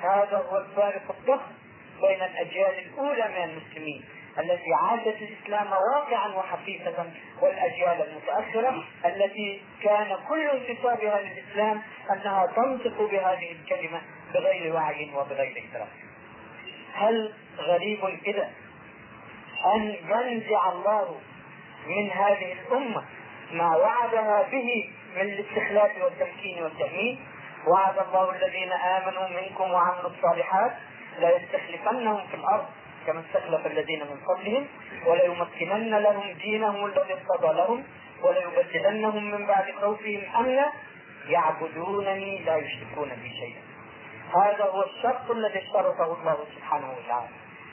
هذا 0.02 0.36
هو 0.36 0.58
الفارق 0.58 1.02
الضخم 1.18 1.52
بين 2.00 2.22
الأجيال 2.22 2.78
الأولى 2.78 3.28
من 3.28 3.50
المسلمين 3.50 4.04
التي 4.38 4.72
عاشت 4.82 5.22
الإسلام 5.22 5.66
واقعا 5.72 6.28
وحقيقة 6.28 7.06
والأجيال 7.42 8.08
المتأخرة 8.08 8.84
التي 9.04 9.62
كان 9.82 10.16
كل 10.28 10.48
انتصابها 10.50 11.20
للإسلام 11.20 11.82
أنها 12.12 12.46
تنطق 12.56 13.10
بهذه 13.10 13.52
الكلمة 13.52 14.00
بغير 14.34 14.74
وعي 14.74 15.10
وبغير 15.14 15.64
إدراك. 15.70 15.88
هل 16.94 17.32
غريب 17.58 18.04
اذا 18.26 18.50
أن 19.74 19.96
ينزع 20.08 20.72
الله 20.72 21.20
من 21.86 22.10
هذه 22.10 22.52
الأمة 22.52 23.04
ما 23.52 23.76
وعدها 23.76 24.42
به 24.42 24.90
من 25.16 25.20
الاستخلاف 25.20 26.02
والتمكين 26.02 26.62
والتأمين. 26.62 27.20
وعد 27.66 27.98
الله 27.98 28.30
الذين 28.30 28.72
آمنوا 28.72 29.28
منكم 29.28 29.70
وعملوا 29.70 30.10
الصالحات 30.10 30.72
ليستخلفنهم 31.18 32.26
في 32.26 32.34
الأرض 32.34 32.66
كما 33.06 33.20
استخلف 33.20 33.66
الذين 33.66 34.00
من 34.00 34.20
قبلهم 34.28 34.66
وليمكنن 35.06 35.94
لهم 35.94 36.32
دينهم 36.32 36.86
الذي 36.86 37.12
ارتضى 37.12 37.56
لهم 37.56 37.84
وليبدلنهم 38.22 39.30
من 39.30 39.46
بعد 39.46 39.74
خوفهم 39.80 40.22
أمنا. 40.36 40.72
يعبدونني 41.28 42.38
لا 42.38 42.56
يشركون 42.56 43.08
بي 43.08 43.30
شيئا. 43.30 43.62
هذا 44.34 44.64
هو 44.64 44.82
الشرط 44.82 45.30
الذي 45.30 45.58
اشترطه 45.58 46.18
الله 46.20 46.38
سبحانه 46.56 46.92
وتعالى. 46.92 47.28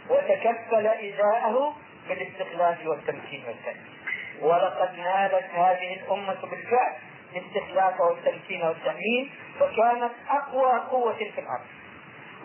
وتكفل 0.09 0.87
إزاءه 0.87 1.75
بالاستخلاف 2.09 2.85
والتمكين 2.85 3.43
والتأمين 3.47 3.95
ولقد 4.41 4.97
نالت 4.97 5.45
هذه 5.53 5.93
الأمة 5.93 6.37
بالفعل 6.41 6.93
الاستخلاف 7.35 8.01
والتمكين 8.01 8.61
والتأمين 8.61 9.31
وكانت 9.61 10.11
أقوى 10.29 10.79
قوة 10.91 11.13
في 11.13 11.39
الأرض. 11.39 11.65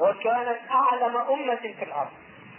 وكانت 0.00 0.58
أعلم 0.70 1.16
أمة 1.16 1.56
في 1.56 1.84
الأرض. 1.84 2.10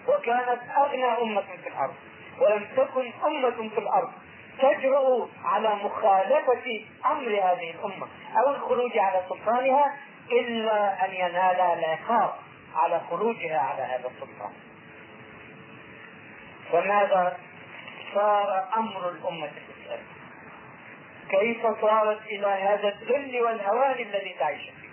وكانت 0.08 0.60
أغنى 0.78 1.22
أمة 1.22 1.44
في 1.64 1.70
الأرض. 1.70 1.94
ولم 2.40 2.66
تكن 2.78 3.12
أمة 3.26 3.70
في 3.70 3.78
الأرض 3.78 4.12
تجرؤ 4.60 5.28
على 5.46 5.76
مخالفة 5.76 6.86
أمر 7.06 7.30
هذه 7.30 7.72
الأمة 7.72 8.08
أو 8.38 8.52
الخروج 8.52 8.98
على 8.98 9.22
سلطانها 9.30 9.96
إلا 10.32 11.06
أن 11.06 11.14
ينال 11.14 11.62
العقاب 11.62 12.34
على 12.76 13.02
خروجها 13.10 13.60
على 13.60 13.82
هذا 13.82 14.08
السلطان. 14.08 14.52
وماذا 16.74 17.38
صار 18.16 18.68
أمر 18.78 19.10
الأمة 19.10 19.50
الإسلامية 19.58 20.22
كيف 21.30 21.82
صارت 21.82 22.22
إلى 22.26 22.48
هذا 22.48 22.88
الذل 22.88 23.42
والهوان 23.42 24.00
الذي 24.00 24.36
تعيش 24.40 24.62
فيه؟ 24.62 24.92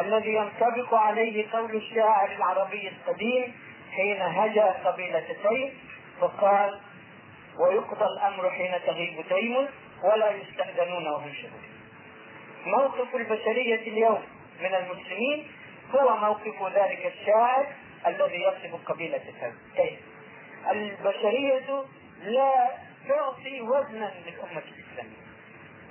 الذي 0.00 0.34
ينطبق 0.34 0.94
عليه 0.94 1.50
قول 1.52 1.76
الشاعر 1.76 2.32
العربي 2.32 2.88
القديم 2.88 3.54
حين 3.92 4.22
هجا 4.22 4.64
قبيلة 4.84 5.36
تيم 5.48 5.78
وقال 6.20 6.80
ويقضى 7.58 8.04
الأمر 8.04 8.50
حين 8.50 8.74
تغيب 8.86 9.24
تيم 9.28 9.68
ولا 10.04 10.30
يستأذنون 10.30 11.08
وهم 11.08 11.32
شهود 11.32 11.62
موقف 12.66 13.14
البشرية 13.14 13.88
اليوم 13.88 14.22
من 14.60 14.74
المسلمين 14.74 15.46
هو 15.94 16.16
موقف 16.16 16.76
ذلك 16.76 17.12
الشاعر 17.14 17.66
الذي 18.06 18.42
يصف 18.42 18.86
قبيلة 18.86 19.20
تيم 19.76 20.11
البشرية 20.70 21.84
لا 22.24 22.70
تعطي 23.08 23.60
وزنا 23.60 24.12
للأمة 24.26 24.62
الإسلامية 24.68 25.22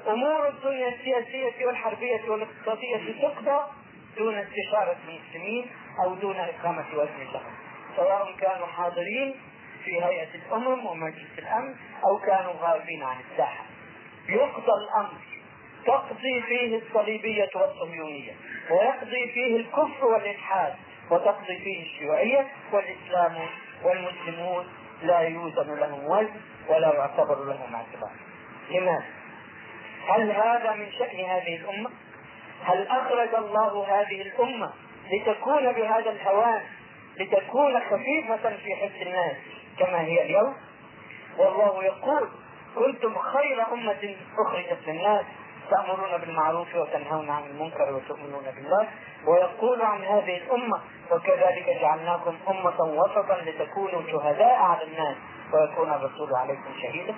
أمور 0.08 0.48
الدنيا 0.50 0.90
السياسية 0.90 1.66
والحربية 1.66 2.22
والاقتصادية 2.30 3.22
تقضى 3.22 3.72
دون 4.18 4.36
استشارة 4.36 4.98
المسلمين 5.08 5.66
أو 6.04 6.16
دون 6.16 6.36
إقامة 6.36 6.86
وزن 6.94 7.24
لهم 7.34 7.54
سواء 7.96 8.36
كانوا 8.40 8.68
حاضرين 8.68 9.36
في 9.86 10.04
هيئة 10.04 10.28
الأمم 10.36 10.86
ومجلس 10.86 11.40
الأمن 11.40 11.76
أو 12.06 12.18
كانوا 12.20 12.54
غائبين 12.62 13.04
عن 13.04 13.16
الساحة. 13.32 13.64
يقضى 14.30 14.72
الأمر 14.84 15.18
تقضي 15.86 16.42
فيه 16.42 16.78
الصليبية 16.78 17.50
والصهيونية 17.56 18.32
ويقضي 18.72 19.32
فيه 19.34 19.56
الكفر 19.56 20.06
والإلحاد 20.06 20.74
وتقضي 21.12 21.58
فيه 21.58 21.84
الشيوعية 21.84 22.48
والإسلام 22.72 23.36
والمسلمون 23.84 24.66
لا 25.02 25.20
يوزن 25.20 25.76
لهم 25.76 26.06
وزن 26.06 26.42
ولا 26.70 26.94
يعتبر 26.94 27.46
لهم 27.46 27.76
اعتبار 27.76 28.12
لماذا؟ 28.70 29.06
هل 30.08 30.32
هذا 30.32 30.74
من 30.76 30.92
شأن 30.92 31.26
هذه 31.26 31.56
الأمة؟ 31.56 31.90
هل 32.64 32.88
أخرج 32.88 33.36
الله 33.36 33.86
هذه 33.90 34.22
الأمة 34.22 34.74
لتكون 35.12 35.72
بهذا 35.72 36.10
الهوان 36.12 36.62
لتكون 37.20 37.80
خفيفة 37.80 38.58
في 38.58 38.76
حس 38.76 39.02
الناس 39.02 39.36
كما 39.80 40.02
هي 40.02 40.26
اليوم 40.26 40.56
والله 41.38 41.84
يقول 41.84 42.30
كنتم 42.76 43.16
خير 43.18 43.74
أمة 43.74 44.16
أخرجت 44.48 44.88
للناس 44.88 45.26
تأمرون 45.70 46.18
بالمعروف 46.18 46.76
وتنهون 46.76 47.30
عن 47.30 47.44
المنكر 47.44 47.94
وتؤمنون 47.96 48.44
بالله 48.56 48.88
ويقول 49.28 49.82
عن 49.82 50.04
هذه 50.04 50.38
الأمة 50.38 50.82
وكذلك 51.12 51.78
جعلناكم 51.82 52.36
أمة 52.48 52.82
وسطا 52.82 53.38
لتكونوا 53.46 54.02
شهداء 54.12 54.56
على 54.56 54.84
الناس 54.84 55.16
ويكون 55.54 55.90
الرسول 55.90 56.36
عليكم 56.36 56.74
شهيدا. 56.82 57.16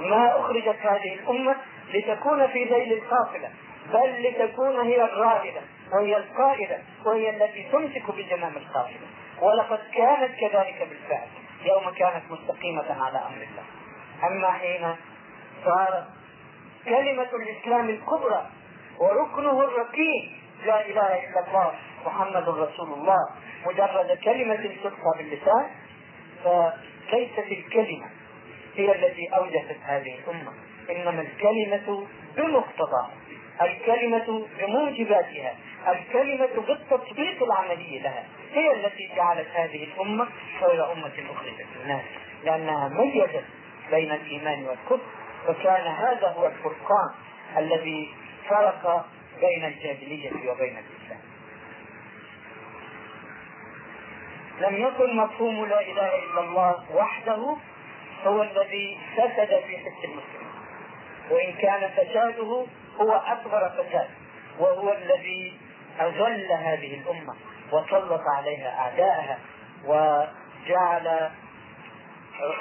ما 0.00 0.40
أخرجت 0.40 0.76
هذه 0.82 1.14
الأمة 1.14 1.56
لتكون 1.94 2.46
في 2.46 2.64
ذيل 2.64 2.92
القافلة 2.92 3.50
بل 3.92 4.22
لتكون 4.22 4.80
هي 4.80 5.04
الرائدة 5.04 5.60
وهي 5.92 6.16
القائدة 6.16 6.78
وهي 7.04 7.30
التي 7.30 7.68
تمسك 7.72 8.10
بزمام 8.10 8.56
القافلة 8.56 9.06
ولقد 9.40 9.78
كانت 9.94 10.30
كذلك 10.40 10.88
بالفعل 10.88 11.28
يوم 11.64 11.90
كانت 11.90 12.22
مستقيمة 12.30 13.04
على 13.04 13.18
أمر 13.18 13.46
الله. 13.50 13.64
أما 14.28 14.50
حين 14.52 14.96
صارت 15.64 16.04
كلمة 16.84 17.28
الإسلام 17.32 17.88
الكبرى 17.88 18.46
وركنه 18.98 19.60
الركين 19.64 20.38
لا 20.64 20.86
إله 20.86 21.24
إلا 21.24 21.48
الله. 21.48 21.72
محمد 22.06 22.48
رسول 22.48 22.92
الله 22.92 23.28
مجرد 23.66 24.18
كلمة 24.24 24.56
تلقى 24.82 25.12
باللسان 25.18 25.70
فليست 26.44 27.38
الكلمة 27.38 28.06
هي 28.76 28.92
التي 28.94 29.28
أوجدت 29.36 29.78
هذه 29.82 30.18
الأمة. 30.18 30.52
إنما 30.90 31.22
الكلمة 31.22 32.06
بمقتضاها 32.36 33.10
الكلمة 33.62 34.46
بموجباتها 34.58 35.54
الكلمة 35.88 36.48
بالتطبيق 36.66 37.42
العملي 37.42 37.98
لها 37.98 38.24
هي 38.52 38.72
التي 38.72 39.10
جعلت 39.16 39.48
هذه 39.54 39.84
الأمة 39.84 40.28
خير 40.60 40.92
أمة 40.92 41.12
أخرجت 41.32 41.66
للناس 41.80 42.02
لأنها 42.44 42.88
ميزت 42.88 43.44
بين 43.90 44.12
الإيمان 44.12 44.64
والكفر 44.64 45.00
فكان 45.46 45.86
هذا 45.86 46.28
هو 46.28 46.46
الفرقان 46.46 47.10
الذي 47.58 48.10
فرق 48.48 49.06
بين 49.40 49.64
الجاهلية 49.64 50.30
وبين 50.30 50.76
الإسلام. 50.78 51.01
لم 54.62 54.74
يكن 54.86 55.16
مفهوم 55.16 55.64
لا 55.66 55.80
إله 55.80 56.10
إلا 56.24 56.40
الله 56.40 56.74
وحده 56.94 57.56
هو 58.26 58.42
الذي 58.42 58.98
فسد 59.16 59.60
في 59.66 59.76
حس 59.78 60.04
المسلمين. 60.04 60.52
وإن 61.30 61.52
كان 61.52 61.90
فساده 61.90 62.66
هو 63.00 63.12
أكبر 63.12 63.68
فساد 63.70 64.08
وهو 64.58 64.92
الذي 64.92 65.58
أذل 66.00 66.52
هذه 66.52 66.94
الأمة 67.00 67.34
وسلط 67.72 68.22
عليها 68.36 68.78
أعداءها 68.78 69.38
وجعل 69.84 71.30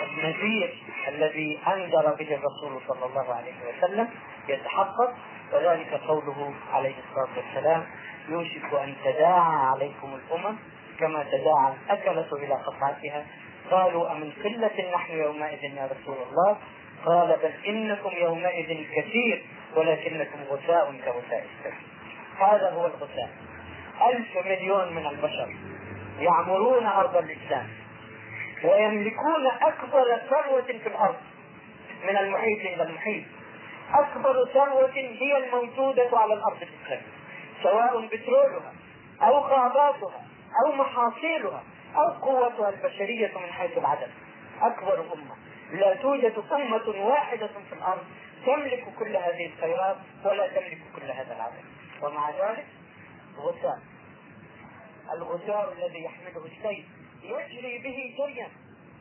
النذير 0.04 0.84
الذي 1.08 1.60
أنذر 1.68 2.16
به 2.20 2.36
الرسول 2.36 2.82
صلى 2.88 3.06
الله 3.06 3.34
عليه 3.36 3.54
وسلم 3.70 4.10
يتحقق 4.48 5.14
وذلك 5.54 5.94
قوله 6.08 6.54
عليه 6.74 6.94
الصلاة 7.10 7.38
والسلام 7.38 7.86
يوشك 8.30 8.74
أن 8.74 8.96
تداعى 9.06 9.56
عليكم 9.72 10.14
الأمم 10.16 10.56
كما 11.02 11.24
تداعى 11.24 11.74
الاكله 11.86 12.28
إلى 12.34 12.54
قطعتها 12.54 13.26
قالوا 13.72 14.12
أمن 14.12 14.32
قلة 14.44 14.92
نحن 14.94 15.14
يومئذ 15.14 15.64
يا 15.64 15.90
رسول 15.92 16.16
الله؟ 16.30 16.58
قال 17.06 17.38
بل 17.44 17.68
إنكم 17.68 18.10
يومئذ 18.18 18.86
كثير 18.96 19.46
ولكنكم 19.76 20.40
غثاء 20.50 20.94
كغثاء 21.06 21.46
السيل 21.46 21.74
هذا 22.40 22.70
هو 22.70 22.86
الغثاء. 22.86 23.30
ألف 24.08 24.38
مليون 24.46 24.94
من 24.94 25.06
البشر 25.06 25.56
يعمرون 26.20 26.86
أرض 26.86 27.18
الإسلام 27.18 27.68
ويملكون 28.64 29.48
أكبر 29.62 30.20
ثروة 30.30 30.62
في 30.62 30.88
الأرض 30.88 31.16
من 32.04 32.18
المحيط 32.18 32.60
إلى 32.60 32.84
المحيط. 32.84 33.24
أكبر 33.94 34.46
ثروة 34.54 34.96
هي 34.96 35.38
الموجودة 35.38 36.10
على 36.14 36.34
الأرض 36.34 36.58
الإسلامية 36.62 37.06
سواء 37.64 38.06
بترولها 38.06 38.74
أو 39.22 39.38
غاباتها 39.38 40.31
أو 40.66 40.72
محاصيلها 40.72 41.64
أو 41.96 42.10
قوتها 42.10 42.70
البشرية 42.70 43.38
من 43.38 43.52
حيث 43.52 43.78
العدد. 43.78 44.12
أكبر 44.62 45.14
أمة 45.14 45.36
لا 45.72 45.96
توجد 45.96 46.44
أمة 46.52 47.06
واحدة 47.06 47.48
في 47.48 47.74
الأرض 47.74 48.04
تملك 48.46 48.86
كل 49.00 49.16
هذه 49.16 49.46
الخيرات 49.54 49.98
ولا 50.26 50.48
تملك 50.48 50.82
كل 50.96 51.12
هذا 51.12 51.36
العدد. 51.36 51.64
ومع 52.02 52.30
ذلك 52.30 52.66
غثاء 53.38 53.80
الغثاء 55.14 55.74
الذي 55.74 56.04
يحمله 56.04 56.46
السيف 56.46 56.86
يجري 57.24 57.78
به 57.78 58.16
جريا 58.18 58.50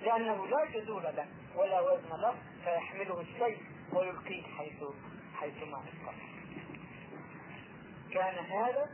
لأنه 0.02 0.46
لا 0.46 0.64
جذور 0.74 1.02
له 1.02 1.26
ولا 1.56 1.80
وزن 1.80 2.20
له 2.22 2.34
فيحمله 2.64 3.20
السيف 3.20 3.58
ويلقيه 3.92 4.42
حيث 4.58 4.84
حيثما 5.40 5.78
أسقط 5.78 6.14
كان 8.12 8.44
هذا 8.44 8.86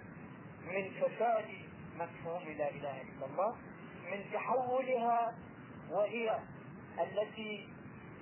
من 0.67 0.91
فساد 0.91 1.45
مفهوم 1.99 2.43
لا 2.43 2.71
إله 2.71 3.03
إلا 3.03 3.27
الله 3.27 3.57
من 4.13 4.25
تحولها 4.33 5.35
وهي 5.91 6.39
التي 7.01 7.69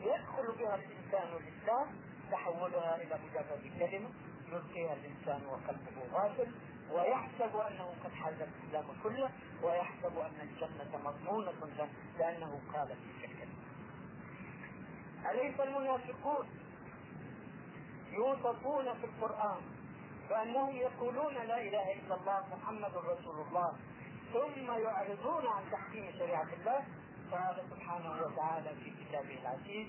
يدخل 0.00 0.52
بها 0.58 0.74
الإنسان 0.74 1.28
الإسلام 1.36 1.86
تحولها 2.32 2.96
إلى 2.96 3.18
مجرد 3.24 3.78
كلمة 3.78 4.10
يلقيها 4.48 4.94
الإنسان 4.94 5.46
وقلبه 5.46 6.12
غافل 6.12 6.52
ويحسب 6.92 7.56
أنه 7.56 7.94
قد 8.04 8.12
حاز 8.12 8.34
الإسلام 8.40 8.84
كله 9.02 9.30
ويحسب 9.62 10.18
أن 10.18 10.40
الجنة 10.42 10.98
مضمونة 11.04 11.50
له 11.78 11.88
لأنه 12.18 12.60
قال 12.74 12.88
تلك 12.88 13.30
الكلمة. 13.30 13.64
أليس 15.30 15.60
المنافقون 15.60 16.46
يوصفون 18.12 18.84
في 18.94 19.04
القرآن 19.04 19.60
بانهم 20.30 20.76
يقولون 20.76 21.34
لا 21.34 21.58
إله 21.60 21.92
إلا 21.92 22.14
الله 22.14 22.40
محمد 22.54 22.94
رسول 22.96 23.36
الله. 23.48 23.72
ثم 24.32 24.66
يعرضون 24.66 25.44
عن 25.46 25.62
تحكيم 25.72 26.04
شريعة 26.18 26.48
الله 26.60 26.80
قال 27.32 27.56
سبحانه 27.70 28.10
وتعالى 28.10 28.70
في 28.84 28.90
كتابه 28.90 29.38
العزيز 29.42 29.86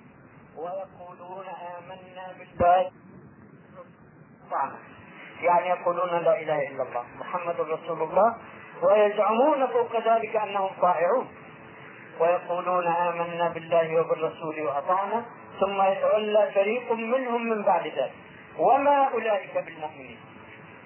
ويقولون 0.58 1.48
آمنا 1.48 2.26
بالله. 2.38 2.92
يعني 5.42 5.68
يقولون 5.70 6.10
لا 6.10 6.42
إله 6.42 6.68
إلا 6.68 6.84
الله 6.84 7.06
محمد 7.20 7.60
رسول 7.60 8.02
الله 8.02 8.38
ويزعمون 8.82 9.68
فوق 9.68 9.94
ذلك 10.08 10.36
أنهم 10.36 10.70
طائعون. 10.82 11.28
ويقولون 12.20 12.88
آمنا 12.88 13.50
بالله 13.50 14.02
وبالرسول 14.02 14.62
وأطعنا 14.62 15.26
ثم 15.60 15.82
يتولى 15.82 16.52
فريق 16.54 16.92
منهم 16.92 17.50
من 17.50 17.64
بعد 17.64 17.88
ذلك. 17.88 18.25
وما 18.58 19.10
أولئك 19.14 19.58
بالمؤمنين. 19.66 20.18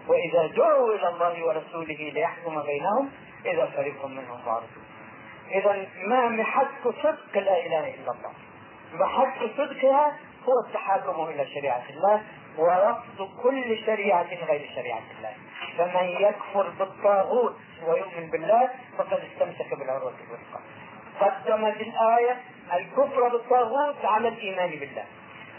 وإذا 0.07 0.47
دعوا 0.47 0.95
إلى 0.95 1.07
الله 1.07 1.45
ورسوله 1.45 2.11
ليحكم 2.13 2.61
بينهم 2.61 3.11
إذا 3.45 3.65
فريق 3.65 4.05
منهم 4.05 4.45
معرضون 4.45 4.85
إذا 5.51 5.87
ما 6.07 6.29
محك 6.29 6.83
صدق 6.83 7.33
لا 7.37 7.65
إله 7.65 7.95
إلا 7.95 8.11
الله. 8.11 8.33
محك 8.93 9.37
صدقها 9.57 10.17
هو 10.45 10.53
التحاكم 10.67 11.23
إلى 11.23 11.45
شريعة 11.45 11.83
الله 11.89 12.23
ورفض 12.57 13.29
كل 13.43 13.77
شريعة 13.85 14.45
غير 14.47 14.69
شريعة 14.75 15.03
الله. 15.17 15.33
فمن 15.77 16.07
يكفر 16.07 16.69
بالطاغوت 16.69 17.55
ويؤمن 17.87 18.29
بالله 18.29 18.69
فقد 18.97 19.19
استمسك 19.33 19.73
بالعروة 19.79 20.13
الوثقى. 20.27 20.61
قدمت 21.19 21.81
الآية 21.81 22.37
الكفر 22.73 23.29
بالطاغوت 23.29 24.05
على 24.05 24.27
الإيمان 24.27 24.69
بالله. 24.69 25.05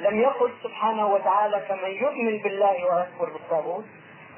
لم 0.01 0.21
يقل 0.21 0.53
سبحانه 0.63 1.07
وتعالى 1.07 1.61
فمن 1.69 1.91
يؤمن 1.91 2.39
بالله 2.39 2.85
ويكفر 2.85 3.33
بالطاغوت 3.33 3.85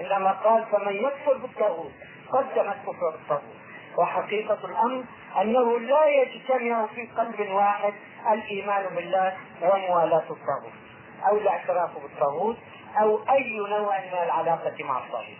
إنما 0.00 0.30
قال 0.32 0.64
فمن 0.72 0.96
يكفر 0.96 1.36
بالطاغوت 1.38 1.92
قدمت 2.32 2.76
كفر 2.86 3.10
بالطاغوت. 3.10 3.54
وحقيقة 3.98 4.58
الأمر 4.64 5.04
أنه 5.40 5.78
لا 5.78 6.06
يجتمع 6.06 6.86
في 6.86 7.06
قلب 7.06 7.50
واحد 7.50 7.92
الإيمان 8.32 8.94
بالله 8.94 9.36
وموالاة 9.62 10.24
الطاغوت 10.30 10.72
أو 11.28 11.36
الاعتراف 11.36 11.90
بالطاغوت 12.02 12.56
أو 13.00 13.20
أي 13.30 13.56
نوع 13.56 13.98
من 14.00 14.18
العلاقة 14.22 14.84
مع 14.84 14.98
الطاغوت. 14.98 15.38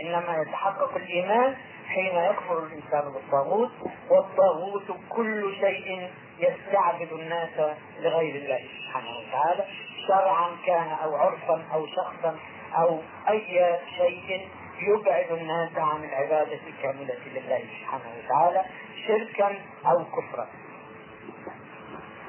إنما 0.00 0.42
يتحقق 0.42 0.96
الإيمان 0.96 1.56
حين 1.88 2.16
يكفر 2.16 2.58
الإنسان 2.66 3.12
بالطاغوت 3.12 3.70
والطاغوت 4.10 4.98
كل 5.08 5.54
شيء 5.60 6.10
يستعبد 6.38 7.12
الناس 7.12 7.76
لغير 8.00 8.34
الله 8.34 8.60
سبحانه 8.78 9.10
وتعالى 9.18 9.64
شرعا 10.08 10.50
كان 10.66 10.88
أو 10.88 11.16
عرفا 11.16 11.64
أو 11.74 11.86
شخصا 11.86 12.36
أو 12.78 13.00
أي 13.28 13.78
شيء 13.96 14.48
يبعد 14.80 15.32
الناس 15.32 15.70
عن 15.76 16.04
العبادة 16.04 16.60
الكاملة 16.66 17.16
لله 17.34 17.64
سبحانه 17.80 18.04
وتعالى 18.18 18.64
شركا 19.06 19.54
أو 19.86 20.04
كفرا. 20.04 20.46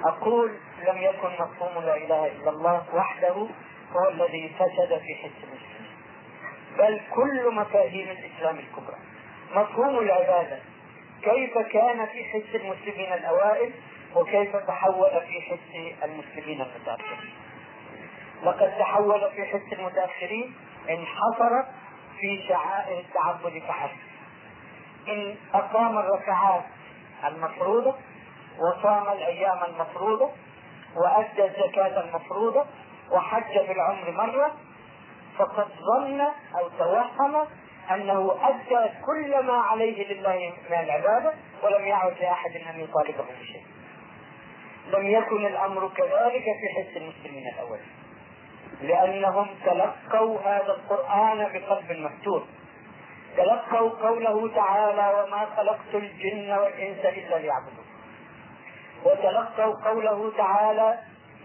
أقول 0.06 0.52
لم 0.88 0.98
يكن 0.98 1.30
مفهوم 1.39 1.84
لا 1.84 1.98
إله 1.98 2.28
إلا 2.28 2.50
الله 2.50 2.84
وحده 2.93 3.48
هو 3.93 4.10
الذي 4.10 4.50
فسد 4.60 4.98
في 4.98 5.15
حس 5.15 5.43
المسلمين. 5.43 5.91
بل 6.78 7.02
كل 7.15 7.56
مفاهيم 7.56 8.08
الإسلام 8.10 8.60
الكبرى. 8.60 8.98
مفهوم 9.56 10.00
العبادة. 10.00 10.60
كيف 11.24 11.58
كان 11.58 12.06
في 12.06 12.24
حس 12.24 12.56
المسلمين 12.56 13.14
الأوائل 13.14 13.72
وكيف 14.16 14.56
تحول 14.56 15.22
في 15.28 15.42
حس 15.42 16.04
المسلمين 16.04 16.62
المتأخرين؟ 16.62 17.34
لقد 18.44 18.78
تحول 18.80 19.32
في 19.36 19.46
حس 19.46 19.74
المتأخرين 19.74 20.56
انحصر 20.90 21.64
في 22.20 22.48
شعائر 22.48 23.00
التعبد 23.00 23.62
فحسب. 23.68 23.98
إن 25.08 25.36
أقام 25.54 25.98
الركعات 25.98 26.64
المفروضة 27.28 27.96
وصام 28.60 29.04
الأيام 29.10 29.60
المفروضة 29.68 30.30
وأدى 30.96 31.46
الزكاة 31.46 32.02
المفروضة 32.02 32.66
وحج 33.12 33.66
في 33.66 33.72
العمر 33.72 34.12
مرة 34.12 34.52
فقد 35.38 35.68
ظن 35.80 36.22
أو 36.60 36.70
توهم 36.80 37.46
أنه 37.91 38.36
أدى 38.41 38.89
كل 39.06 39.43
ما 39.45 39.54
عليه 39.54 40.13
لله 40.13 40.54
من 40.69 40.80
العبادة 40.80 41.34
ولم 41.63 41.86
يعد 41.86 42.13
لأحد 42.21 42.52
أن 42.56 42.80
يطالبه 42.80 43.26
بشيء. 43.41 43.63
لم 44.88 45.08
يكن 45.08 45.45
الأمر 45.45 45.88
كذلك 45.88 46.43
في 46.43 46.67
حس 46.76 46.97
المسلمين 46.97 47.47
الأول. 47.47 47.80
لأنهم 48.82 49.47
تلقوا 49.65 50.39
هذا 50.39 50.71
القرآن 50.71 51.38
بقلب 51.38 51.91
مفتوح 51.91 52.43
تلقوا 53.38 53.89
قوله 53.89 54.56
تعالى 54.56 55.23
وما 55.23 55.45
خلقت 55.58 55.93
الجن 55.93 56.52
والإنس 56.52 57.06
إلا 57.06 57.36
ليعبدون. 57.36 57.86
وتلقوا 59.06 59.89
قوله 59.89 60.32
تعالى 60.38 61.00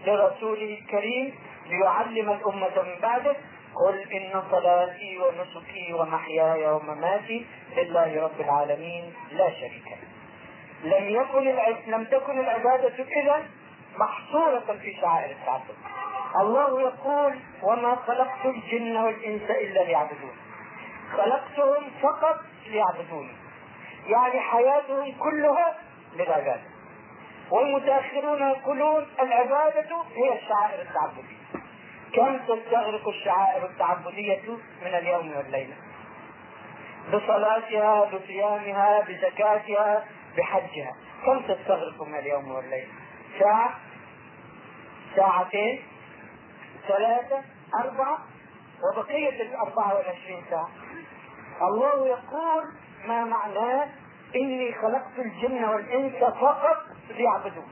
لرسوله 0.05 0.77
الكريم 0.81 1.35
ليعلم 1.65 2.31
الأمة 2.31 2.81
من 2.81 2.99
بعده 3.01 3.35
قل 3.75 4.13
إن 4.13 4.43
صلاتي 4.51 5.19
ونسكي 5.19 5.93
ومحياي 5.93 6.67
ومماتي 6.67 7.45
لله 7.77 8.23
رب 8.23 8.41
العالمين 8.41 9.13
لا 9.31 9.49
شريك 9.49 9.87
له. 9.87 10.13
لم 10.83 11.09
يكن 11.09 11.55
لم 11.91 12.03
تكن 12.03 12.39
العبادة 12.39 13.03
إذا 13.21 13.45
محصورة 13.97 14.77
في 14.81 14.97
شعائر 15.01 15.31
التعبد. 15.31 15.75
الله 16.41 16.81
يقول 16.81 17.39
وما 17.63 17.95
خلقت 17.95 18.45
الجن 18.45 18.97
والإنس 18.97 19.49
إلا 19.49 19.79
ليعبدون. 19.79 20.35
خلقتهم 21.11 21.83
فقط 22.01 22.39
ليعبدوني. 22.67 23.35
يعني 24.07 24.39
حياتهم 24.39 25.11
كلها 25.19 25.77
للعبادة. 26.15 26.73
والمتأخرون 27.51 28.41
يقولون 28.41 29.07
العبادة 29.19 30.03
هي 30.15 30.37
الشعائر 30.37 30.81
التعبديه 30.81 31.42
كم 32.13 32.37
تستغرق 32.37 33.07
الشعائر 33.07 33.65
التعبدية 33.65 34.41
من 34.81 34.95
اليوم 34.95 35.37
والليلة. 35.37 35.75
بصلاتها 37.13 38.05
بصيامها 38.05 39.01
بزكاتها 39.01 40.05
بحجها. 40.37 40.91
كم 41.25 41.39
تستغرق 41.39 42.03
من 42.03 42.15
اليوم 42.15 42.51
والليلة. 42.51 42.87
ساعة 43.39 43.73
ساعتين 45.15 45.83
ثلاثة 46.87 47.41
أربعة 47.83 48.17
وبقية 48.83 49.41
الأربعة 49.41 49.95
والعشرين 49.95 50.43
ساعة. 50.49 50.69
الله 51.61 52.07
يقول 52.07 52.63
ما 53.05 53.23
معناه 53.23 53.87
إني 54.35 54.73
خلقت 54.73 55.19
الجن 55.19 55.63
والإنس 55.63 56.23
فقط 56.23 56.77
ليعبدون. 57.09 57.67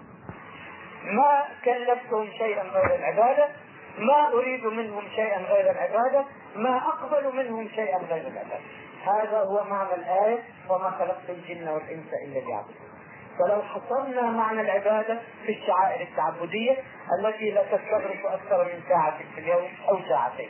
ما 1.04 1.46
كلفتهم 1.66 2.30
شيئا 2.38 2.64
غير 2.64 2.96
العبادة. 2.96 3.50
ما 3.98 4.34
أريد 4.34 4.66
منهم 4.66 5.04
شيئا 5.16 5.38
غير 5.38 5.72
العبادة 5.72 6.26
ما 6.56 6.78
أقبل 6.78 7.36
منهم 7.36 7.70
شيئا 7.70 7.98
غير 7.98 8.28
العبادة. 8.28 8.60
هذا 9.06 9.38
هو 9.38 9.64
معنى 9.64 9.94
الآية 9.94 10.44
وما 10.70 10.90
خلقت 10.90 11.30
الجن 11.30 11.68
والإنس 11.68 12.08
إلا 12.26 12.40
ليعبدون. 12.40 12.92
فلو 13.40 13.62
حصرنا 13.62 14.22
معنى 14.22 14.62
العبادة 14.62 15.20
في 15.46 15.52
الشعائر 15.52 16.02
التعبدية 16.02 16.78
التي 17.20 17.52
لا 17.52 17.64
تستغرق 17.64 18.32
أكثر 18.32 18.64
من 18.64 18.82
ساعة 18.90 19.18
في 19.36 19.42
اليوم 19.42 19.70
أو 19.90 20.00
ساعتين. 20.10 20.50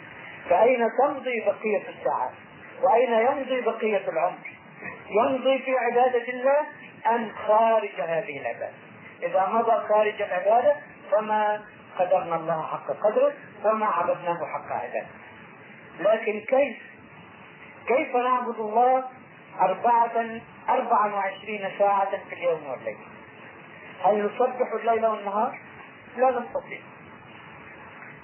فأين 0.49 0.89
تمضي 1.03 1.39
بقية 1.39 1.89
الساعات؟ 1.89 2.31
وأين 2.83 3.13
يمضي 3.13 3.61
بقية 3.61 4.09
العمر؟ 4.09 4.37
يمضي 5.09 5.59
في 5.59 5.71
عبادة 5.77 6.29
الله 6.29 6.59
أم 7.07 7.31
خارج 7.47 8.01
هذه 8.01 8.39
العبادة؟ 8.39 8.73
إذا 9.23 9.47
مضى 9.47 9.87
خارج 9.87 10.21
العبادة 10.21 10.75
فما 11.11 11.61
قدرنا 11.99 12.35
الله 12.35 12.61
حق 12.61 12.87
قدره 12.87 13.33
وما 13.63 13.85
عبدناه 13.85 14.39
حق 14.45 14.71
عباده. 14.71 15.07
لكن 15.99 16.39
كيف؟ 16.39 16.77
كيف 17.87 18.15
نعبد 18.15 18.59
الله 18.59 19.03
أربعة 19.61 20.41
أربعة 20.69 21.15
وعشرين 21.15 21.71
ساعة 21.79 22.11
في 22.29 22.33
اليوم 22.33 22.69
والليل؟ 22.69 22.97
هل 24.03 24.25
نسبح 24.25 24.73
الليل 24.73 25.05
والنهار؟ 25.05 25.59
لا 26.17 26.29
نستطيع. 26.29 26.79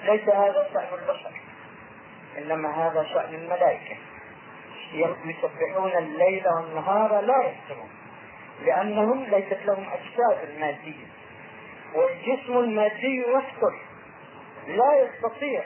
ليس 0.04 0.30
هذا 0.30 0.70
شأن 0.74 1.00
البشر 1.00 1.32
إنما 2.38 2.88
هذا 2.88 3.04
شأن 3.04 3.36
الملائكة. 3.36 3.98
يسبحون 4.94 5.92
الليل 5.98 6.48
والنهار 6.48 7.22
لا 7.22 7.38
يفترون 7.38 7.90
لأنهم 8.62 9.24
ليست 9.24 9.60
لهم 9.66 9.86
أجساد 9.90 10.60
مادية. 10.60 11.06
والجسم 11.96 12.58
المادي 12.58 13.24
يفتر 13.28 13.80
لا 14.68 15.02
يستطيع 15.02 15.64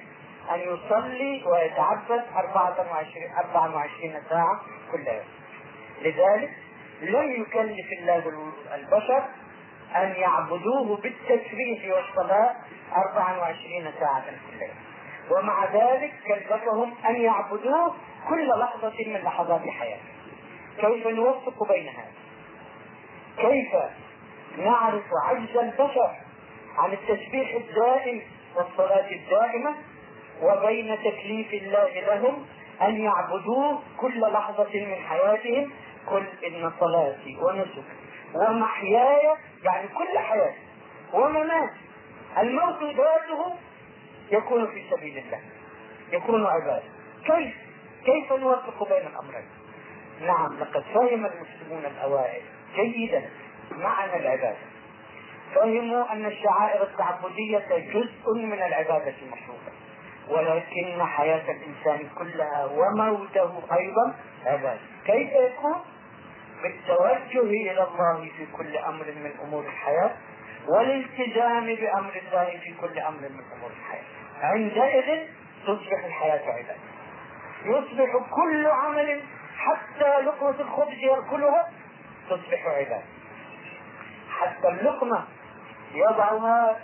أن 0.52 0.60
يصلي 0.60 1.44
ويتعبد 1.46 2.24
24 2.36 3.06
24 3.38 4.22
ساعة 4.30 4.62
كل 4.92 5.08
يوم. 5.08 5.26
لذلك 6.02 6.52
لم 7.02 7.42
يكلف 7.42 7.88
الله 8.00 8.52
البشر 8.76 9.24
أن 9.96 10.12
يعبدوه 10.12 10.98
بالتسبيح 10.98 11.96
والصلاة 11.96 12.56
24 12.96 13.92
ساعة 14.00 14.24
كل 14.26 14.62
يوم. 14.62 14.76
ومع 15.32 15.66
ذلك 15.66 16.14
كلفهم 16.28 16.94
أن 17.10 17.16
يعبدوه 17.16 17.96
كل 18.30 18.50
لحظة 18.60 18.94
من 19.08 19.22
لحظات 19.24 19.62
حياته 19.70 20.02
كيف 20.78 21.08
نوفق 21.08 21.68
بين 21.68 21.88
هذا؟ 21.88 22.12
كيف 23.38 23.76
نعرف 24.58 25.04
عجز 25.26 25.58
البشر 25.58 26.12
عن 26.78 26.94
التسبيح 26.94 27.56
الدائم 27.56 28.22
والصلاة 28.56 29.12
الدائمة 29.12 29.76
وبين 30.42 30.98
تكليف 30.98 31.54
الله 31.54 32.00
لهم 32.00 32.46
أن 32.82 33.02
يعبدوه 33.02 33.80
كل 33.98 34.22
لحظة 34.22 34.70
من 34.74 34.96
حياتهم 34.96 35.72
قل 36.08 36.26
إن 36.48 36.72
صلاتي 36.80 37.38
ونسكي 37.42 37.84
ومحياي 38.36 39.36
يعني 39.64 39.88
كل 39.88 40.20
حياتي 40.20 40.60
ومماتي. 41.14 41.80
الموت 42.38 42.84
ذاته 42.84 43.56
يكون 44.32 44.68
في 44.68 44.84
سبيل 44.92 45.18
الله 45.18 45.40
يكون 46.12 46.46
عبادة. 46.46 46.84
كيف؟ 47.26 47.56
كيف 48.06 48.34
نوفق 48.34 48.90
بين 48.90 49.08
الأمرين؟ 49.08 49.46
نعم 50.22 50.60
لقد 50.60 50.84
فهم 50.94 51.26
المسلمون 51.26 51.86
الأوائل 51.86 52.42
جيدا 52.76 53.30
معنى 53.78 54.16
العبادة. 54.16 54.56
فهموا 55.56 56.12
أن 56.12 56.26
الشعائر 56.26 56.84
التعبدية 56.84 57.92
جزء 57.94 58.34
من 58.36 58.54
العبادة 58.54 59.14
المشروطة 59.22 59.72
ولكن 60.30 61.04
حياة 61.06 61.52
الإنسان 61.52 62.10
كلها 62.18 62.66
وموته 62.66 63.64
أيضا 63.78 64.14
عبادة. 64.46 64.80
كيف 65.06 65.30
يكون؟ 65.32 65.76
بالتوجه 66.64 67.42
إلى 67.42 67.84
الله 67.84 68.30
في 68.38 68.46
كل 68.58 68.78
أمر 68.78 69.06
من 69.06 69.32
أمور 69.44 69.64
الحياة 69.64 70.12
والالتزام 70.68 71.66
بأمر 71.66 72.22
الله 72.28 72.60
في 72.64 72.74
كل 72.82 73.00
أمر 73.00 73.20
من 73.20 73.44
أمور 73.58 73.72
الحياة. 73.80 74.04
عندئذ 74.42 75.28
تصبح 75.64 76.06
الحياة 76.06 76.52
عبادة. 76.52 76.76
يصبح 77.66 78.12
كل 78.30 78.68
عمل 78.68 79.22
حتى 79.58 80.22
لقمة 80.22 80.60
الخبز 80.60 80.98
يأكلها 80.98 81.70
تصبح 82.30 82.66
عبادة. 82.66 83.02
حتى 84.42 84.68
اللقمة 84.68 85.24
يضعها 85.94 86.80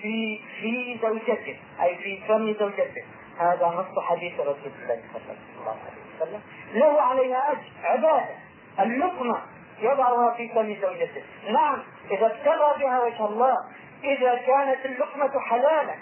في 0.00 0.40
في 0.60 0.98
زوجته 1.02 1.56
أي 1.82 1.96
في 1.96 2.20
فم 2.28 2.54
زوجته. 2.54 3.04
هذا 3.38 3.66
نص 3.66 4.04
حديث 4.04 4.40
رسول 4.40 4.72
الله 4.82 5.00
صلى 5.12 5.36
الله 5.60 5.76
عليه 5.86 6.02
وسلم. 6.20 6.40
له 6.74 7.02
عليها 7.02 7.52
أجر 7.52 7.70
عبادة. 7.82 8.34
اللقمة 8.80 9.42
يضعها 9.80 10.34
في 10.36 10.48
فم 10.48 10.76
زوجته. 10.82 11.22
نعم 11.50 11.82
إذا 12.10 12.26
ابتغى 12.26 12.84
بها 12.84 13.00
وجه 13.00 13.26
الله 13.26 13.56
إذا 14.04 14.34
كانت 14.34 14.86
اللقمة 14.86 15.40
حلالا 15.40 15.94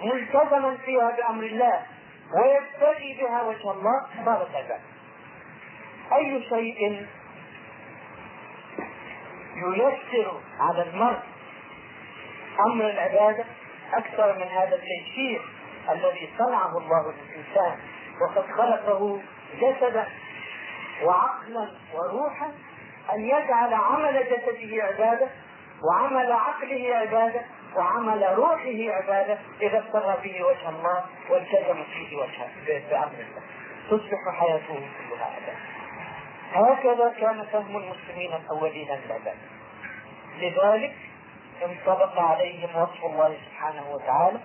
ملتزما 0.00 0.76
فيها 0.84 1.16
بأمر 1.16 1.42
الله 1.42 1.82
ويبتغي 2.34 3.18
بها 3.20 3.42
وجه 3.42 3.70
الله 3.70 4.06
صارت 4.24 4.54
عبادة 4.54 4.80
أي 6.12 6.42
شيء 6.48 7.06
ييسر 9.56 10.40
على 10.60 10.82
المرء 10.82 11.20
أمر 12.66 12.90
العبادة 12.90 13.44
أكثر 13.94 14.38
من 14.38 14.46
هذا 14.46 14.74
التيسير 14.76 15.42
الذي 15.90 16.30
صنعه 16.38 16.78
الله 16.78 17.12
للإنسان. 17.12 17.78
وقد 18.20 18.46
خلقه 18.50 19.20
جسدا 19.60 20.06
وعقلا 21.02 21.70
وروحا 21.94 22.52
أن 23.12 23.20
يجعل 23.20 23.74
عمل 23.74 24.24
جسده 24.30 24.84
عبادة 24.84 25.28
وعمل 25.82 26.32
عقله 26.32 26.94
عبادة 26.94 27.40
وعمل 27.76 28.22
روحه 28.36 28.96
عبادة 28.96 29.38
إذا 29.62 29.78
ابتغى 29.78 30.16
به 30.22 30.44
وجه 30.44 30.68
الله 30.68 31.04
والتزم 31.30 31.84
فيه 31.84 32.16
وجه 32.16 32.48
بأمر 32.66 33.14
الله. 33.14 33.42
تصبح 33.90 34.38
حياته 34.40 34.74
كلها 34.74 35.24
عبادة. 35.24 35.69
هكذا 36.52 37.14
كان 37.20 37.44
فهم 37.52 37.76
المسلمين 37.76 38.32
الأولين 38.34 38.88
للعبادة 38.88 39.34
لذلك 40.40 40.94
انطبق 41.64 42.18
عليهم 42.18 42.82
وصف 42.82 43.04
الله 43.04 43.36
سبحانه 43.46 43.90
وتعالى 43.94 44.40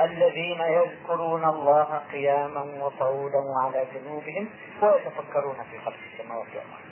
الذين 0.00 0.60
يذكرون 0.60 1.44
الله 1.44 2.02
قياما 2.12 2.60
وقعودا 2.80 3.38
وعلى 3.38 3.86
جنوبهم 3.94 4.48
ويتفكرون 4.82 5.56
في 5.70 5.78
خلق 5.78 5.96
السماوات 6.12 6.46
والأرض. 6.48 6.88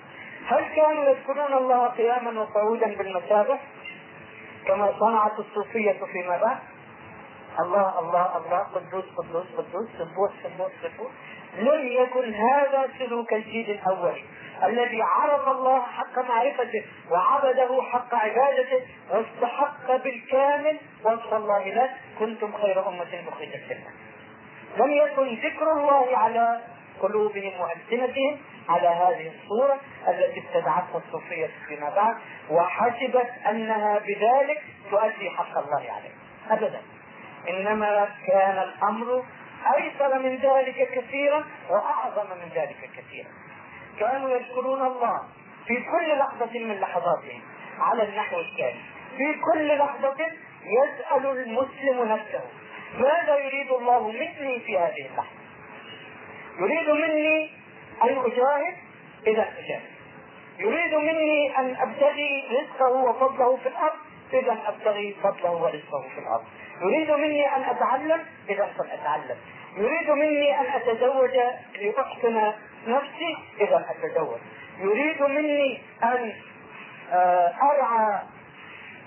هل 0.46 0.76
كانوا 0.76 1.04
يذكرون 1.04 1.52
الله 1.52 1.86
قياما 1.86 2.40
وقعودا 2.40 2.96
بالمسابح 2.96 3.60
كما 4.66 4.92
صنعت 5.00 5.38
الصوفية 5.38 6.00
فيما 6.12 6.36
بعد؟ 6.36 6.58
الله 7.60 7.98
الله 7.98 8.36
الله 8.36 8.58
قدوس 8.58 9.04
قدوس 9.16 9.46
قدوس 9.56 9.88
سبوح 9.98 10.30
سبوح 10.42 10.68
سبوح 10.82 11.10
لم 11.58 11.86
يكن 11.86 12.34
هذا 12.34 12.88
سلوك 12.98 13.32
الجيل 13.32 13.70
الأول 13.70 14.22
الذي 14.64 15.02
عرف 15.02 15.48
الله 15.48 15.82
حق 15.82 16.18
معرفته 16.18 16.84
وعبده 17.10 17.82
حق 17.82 18.14
عبادته 18.14 18.80
واستحق 19.10 19.96
بالكامل 19.96 20.78
وصف 21.04 21.34
الله 21.34 21.64
له. 21.68 21.90
كنتم 22.18 22.52
خير 22.52 22.88
أمة 22.88 23.22
مخرجة 23.26 23.60
للناس 23.68 23.94
لم 24.76 24.90
يكن 24.90 25.34
ذكر 25.34 25.72
الله 25.72 26.16
على 26.16 26.60
قلوبهم 27.00 27.52
وألسنتهم 27.60 28.38
على 28.68 28.88
هذه 28.88 29.32
الصورة 29.34 29.80
التي 30.08 30.40
ابتدعتها 30.40 31.02
الصوفية 31.06 31.50
فيما 31.68 31.90
بعد 31.90 32.16
وحسبت 32.50 33.30
أنها 33.50 33.98
بذلك 33.98 34.62
تؤدي 34.90 35.30
حق 35.30 35.58
الله 35.58 35.92
عليه 35.92 36.14
أبدا. 36.50 36.82
إنما 37.48 38.08
كان 38.26 38.58
الأمر 38.58 39.24
أيسر 39.76 40.18
من 40.18 40.36
ذلك 40.36 40.88
كثيرا 40.94 41.44
وأعظم 41.70 42.30
من 42.30 42.48
ذلك 42.54 42.90
كثيرا. 42.96 43.28
كانوا 44.00 44.30
يذكرون 44.30 44.86
الله 44.86 45.20
في 45.66 45.74
كل 45.74 46.18
لحظة 46.18 46.58
من 46.60 46.80
لحظاتهم 46.80 47.40
على 47.78 48.02
النحو 48.02 48.40
التالي 48.40 48.80
في 49.16 49.40
كل 49.52 49.78
لحظة 49.78 50.16
يسأل 50.64 51.26
المسلم 51.26 52.04
نفسه 52.04 52.40
ماذا 52.98 53.36
يريد 53.36 53.70
الله 53.70 54.08
مني 54.08 54.60
في 54.60 54.78
هذه 54.78 55.06
اللحظة؟ 55.06 55.36
يريد 56.58 56.90
مني 56.90 57.50
أن 58.02 58.08
أجاهد؟ 58.08 58.74
إذا 59.26 59.48
أجاهد. 59.58 59.82
يريد 60.58 60.94
مني 60.94 61.58
أن 61.58 61.76
أبتغي 61.76 62.48
رزقه 62.50 62.92
وفضله 62.92 63.56
في 63.56 63.68
الأرض؟ 63.68 63.98
إذا 64.32 64.58
أبتغي 64.66 65.16
فضله 65.22 65.50
ورزقه 65.50 66.02
في 66.14 66.18
الأرض. 66.18 66.44
يريد 66.82 67.10
مني 67.10 67.56
أن 67.56 67.62
أتعلم؟ 67.62 68.24
إذا 68.50 68.72
فلأتعلم 68.78 69.36
يريد 69.76 70.10
مني 70.10 70.60
أن 70.60 70.66
أتزوج 70.66 71.30
لأحسن 71.80 72.52
نفسي 72.86 73.36
إذا 73.60 73.86
أتزوج. 73.90 74.38
يريد 74.78 75.22
مني 75.22 75.82
أن 76.02 76.32
آه، 77.12 77.52
أرعى 77.62 78.22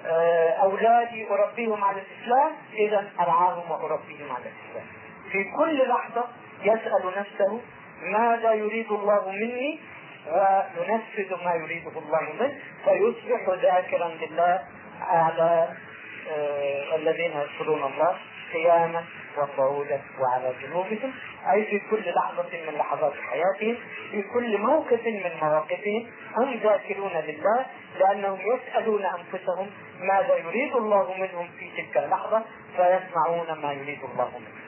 آه، 0.05 0.49
أولادي 0.49 1.27
أربيهم 1.29 1.83
على 1.83 2.01
الإسلام 2.01 2.51
إذا 2.73 3.11
أرعاهم 3.19 3.71
وأربيهم 3.71 4.31
على 4.31 4.43
الإسلام. 4.45 4.85
في 5.31 5.43
كل 5.57 5.89
لحظة 5.89 6.25
يسأل 6.63 7.13
نفسه 7.17 7.61
ماذا 8.01 8.53
يريد 8.53 8.91
الله 8.91 9.31
مني؟ 9.31 9.79
وينفذ 10.27 11.43
ما 11.45 11.53
يريده 11.53 11.91
الله 11.99 12.21
منه 12.39 12.59
فيصبح 12.85 13.49
ذاكرا 13.61 14.07
لله 14.07 14.59
على 15.01 15.67
آه 16.31 16.95
الذين 16.95 17.31
يذكرون 17.31 17.83
الله 17.83 18.17
قياما 18.53 19.03
وقعودا 19.37 20.01
وعلى 20.19 20.53
جنوبهم 20.61 21.13
أي 21.51 21.65
في 21.65 21.79
كل 21.79 22.11
لحظة 22.15 22.49
من 22.67 22.77
لحظات 22.77 23.13
حياتهم 23.13 23.77
في 24.11 24.21
كل 24.21 24.57
موقف 24.57 25.05
من 25.05 25.31
مواقفهم 25.41 26.07
هم 26.37 26.59
ذاكرون 26.63 27.11
لله 27.13 27.65
لأنهم 27.99 28.39
يسألون 28.39 29.05
أنفسهم 29.05 29.67
ماذا 29.99 30.35
يريد 30.35 30.75
الله 30.75 31.13
منهم 31.13 31.49
في 31.59 31.69
تلك 31.77 31.97
اللحظة 31.97 32.43
فيسمعون 32.77 33.61
ما 33.61 33.73
يريد 33.73 33.99
الله 34.03 34.29
منهم. 34.29 34.59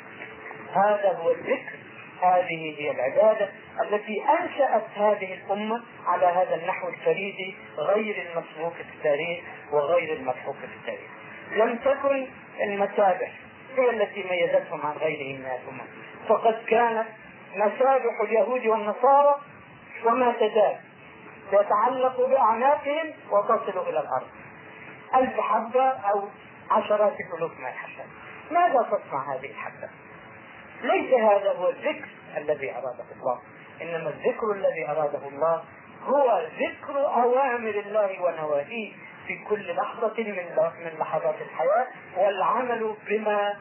هذا 0.74 1.18
هو 1.22 1.32
الذكر 1.32 1.76
هذه 2.22 2.76
هي 2.80 2.92
العبادة 2.92 3.50
التي 3.82 4.24
أنشأت 4.40 4.84
هذه 4.96 5.34
الأمة 5.34 5.82
على 6.08 6.26
هذا 6.26 6.56
النحو 6.56 6.88
الفريد 6.90 7.56
غير 7.78 8.28
المسبوق 8.32 8.74
في 8.74 8.82
التاريخ 8.98 9.40
وغير 9.72 10.14
المسبوق 10.14 10.56
في 10.56 10.66
التاريخ. 10.80 11.10
لم 11.52 11.78
تكن 11.78 12.28
المسابح 12.64 13.32
هي 13.78 13.90
التي 13.90 14.24
ميزتهم 14.30 14.86
عن 14.86 14.98
غيرهم 14.98 15.40
من 15.40 15.46
الأمم 15.46 15.88
فقد 16.28 16.64
كانت 16.68 17.08
مسابح 17.56 18.22
اليهود 18.22 18.66
والنصارى 18.66 19.36
وما 20.06 20.32
تزال 20.32 20.78
تتعلق 21.52 22.28
بأعناقهم 22.28 23.14
وتصل 23.32 23.90
إلى 23.90 24.00
الأرض. 24.00 24.28
ألف 25.16 25.40
حبة 25.40 25.84
أو 25.90 26.28
عشرات 26.72 27.14
الألوف 27.20 27.60
من 27.60 27.68
الحبات 27.68 28.08
ماذا 28.52 28.90
تصنع 28.92 29.36
هذه 29.36 29.52
الحبة؟ 29.52 29.90
ليس 30.84 31.14
هذا 31.14 31.52
هو 31.52 31.70
الذكر 31.70 32.08
الذي 32.38 32.72
أراده 32.72 33.06
الله. 33.16 33.40
إنما 33.82 34.10
الذكر 34.10 34.52
الذي 34.52 34.90
أراده 34.90 35.28
الله 35.28 35.64
هو 36.06 36.42
ذكر 36.60 37.06
أوامر 37.06 37.84
الله 37.86 38.22
ونواهيه. 38.22 38.92
في 39.32 39.44
كل 39.50 39.76
لحظة 39.76 40.14
من 40.18 40.46
من 40.86 41.00
لحظات 41.00 41.36
الحياة 41.42 41.88
والعمل 42.18 42.96
بما 43.08 43.54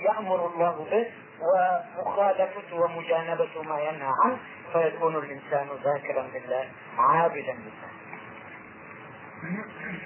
يأمر 0.00 0.46
الله 0.46 0.86
به 0.90 1.06
ومخالفة 1.40 2.76
ومجانبة 2.76 3.62
ما 3.62 3.80
ينهى 3.80 4.12
عنه 4.24 4.38
فيكون 4.72 5.16
الإنسان 5.16 5.68
ذاكرا 5.84 6.22
لله 6.22 6.68
عابدا 6.98 7.52
لله. 7.52 7.88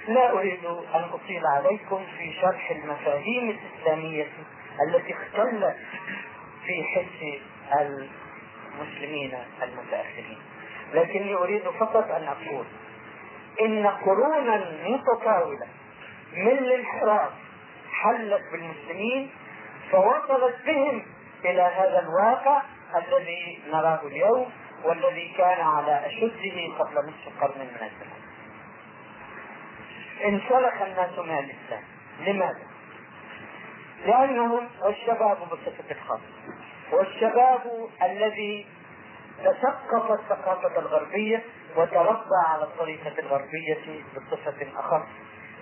لا 0.07 0.31
أريد 0.31 0.65
أن 0.65 1.03
أطيل 1.13 1.45
عليكم 1.45 2.05
في 2.17 2.33
شرح 2.41 2.71
المفاهيم 2.71 3.49
الإسلامية 3.49 4.27
التي 4.87 5.13
اختلت 5.13 5.75
في 6.65 6.83
حس 6.83 7.41
المسلمين 7.81 9.37
المتأخرين 9.63 10.39
لكني 10.93 11.35
أريد 11.35 11.63
فقط 11.63 12.11
أن 12.11 12.23
أقول 12.23 12.65
إن 13.61 13.87
قرونا 13.87 14.65
متطاولة 14.87 15.67
من 16.33 16.47
الانحراف 16.47 17.31
حلت 17.91 18.41
بالمسلمين 18.51 19.29
فوصلت 19.91 20.55
بهم 20.65 21.05
إلى 21.45 21.61
هذا 21.61 21.99
الواقع 21.99 22.61
الذي 22.95 23.59
نراه 23.67 24.07
اليوم 24.07 24.51
والذي 24.83 25.33
كان 25.37 25.61
على 25.61 26.05
أشده 26.05 26.77
قبل 26.79 26.95
نصف 26.95 27.41
قرن 27.41 27.59
من 27.59 27.77
الزمان 27.81 28.23
انسلخ 30.25 30.81
الناس 30.81 31.19
من 31.19 31.37
الإسلام. 31.39 31.83
لماذا؟ 32.19 32.67
لأنهم 34.05 34.67
والشباب 34.81 35.37
بصفة 35.37 35.95
خاصة. 36.07 36.57
والشباب 36.91 37.89
الذي 38.03 38.65
تثقف 39.43 40.11
الثقافة 40.11 40.79
الغربية 40.79 41.43
وتربى 41.77 42.35
على 42.47 42.63
الطريقة 42.63 43.19
الغربية 43.19 44.03
بصفة 44.15 44.67
أخص 44.77 45.05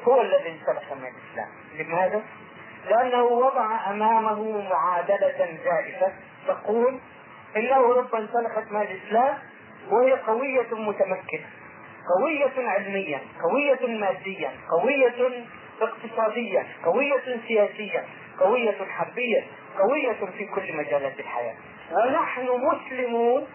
هو 0.07 0.21
الذي 0.21 0.49
انسلخ 0.49 0.93
من 0.93 1.07
الإسلام 1.07 1.49
لماذا؟ 1.79 2.21
لأنه 2.89 3.23
وضع 3.23 3.91
أمامه 3.91 4.69
معادلة 4.69 5.57
زائفة 5.65 6.13
تقول 6.47 6.99
إن 7.55 7.67
أوروبا 7.67 8.17
انسلخت 8.17 8.71
من 8.71 8.81
الإسلام 8.81 9.37
وهي 9.89 10.11
قوية 10.11 10.67
متمكنة 10.71 11.45
قوية 12.17 12.69
علميا 12.69 13.19
قوية 13.43 13.97
ماديا 13.99 14.51
قوية 14.69 15.45
اقتصاديا 15.81 16.67
قوية 16.85 17.39
سياسيا 17.47 18.05
قوية 18.39 18.85
حربيا 18.85 19.43
قوية 19.79 20.13
في 20.37 20.45
كل 20.45 20.77
مجالات 20.77 21.19
الحياة 21.19 21.55
ونحن 21.91 22.47
مسلمون 22.49 23.47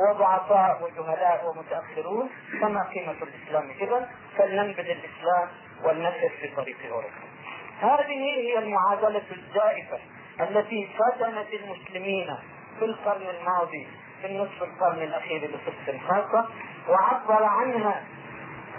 وضعفاء 0.00 0.82
وجهلاء 0.82 1.44
ومتأخرون 1.46 2.30
فما 2.60 2.82
قيمة 2.94 3.16
الإسلام 3.22 3.70
إذا 3.80 4.08
فلننبذ 4.38 4.90
الإسلام 4.90 5.48
ولنسر 5.84 6.28
في 6.40 6.48
طريق 6.56 6.76
أوروبا 6.90 7.32
هذه 7.80 8.12
هي 8.12 8.58
المعادلة 8.58 9.22
الزائفة 9.30 9.98
التي 10.40 10.88
فتنت 10.98 11.46
المسلمين 11.52 12.36
في 12.78 12.84
القرن 12.84 13.22
الماضي 13.22 13.88
في 14.20 14.26
النصف 14.26 14.62
القرن 14.62 15.02
الأخير 15.02 15.50
بصفة 15.50 15.98
خاصة 16.08 16.48
وعبر 16.88 17.44
عنها 17.44 18.02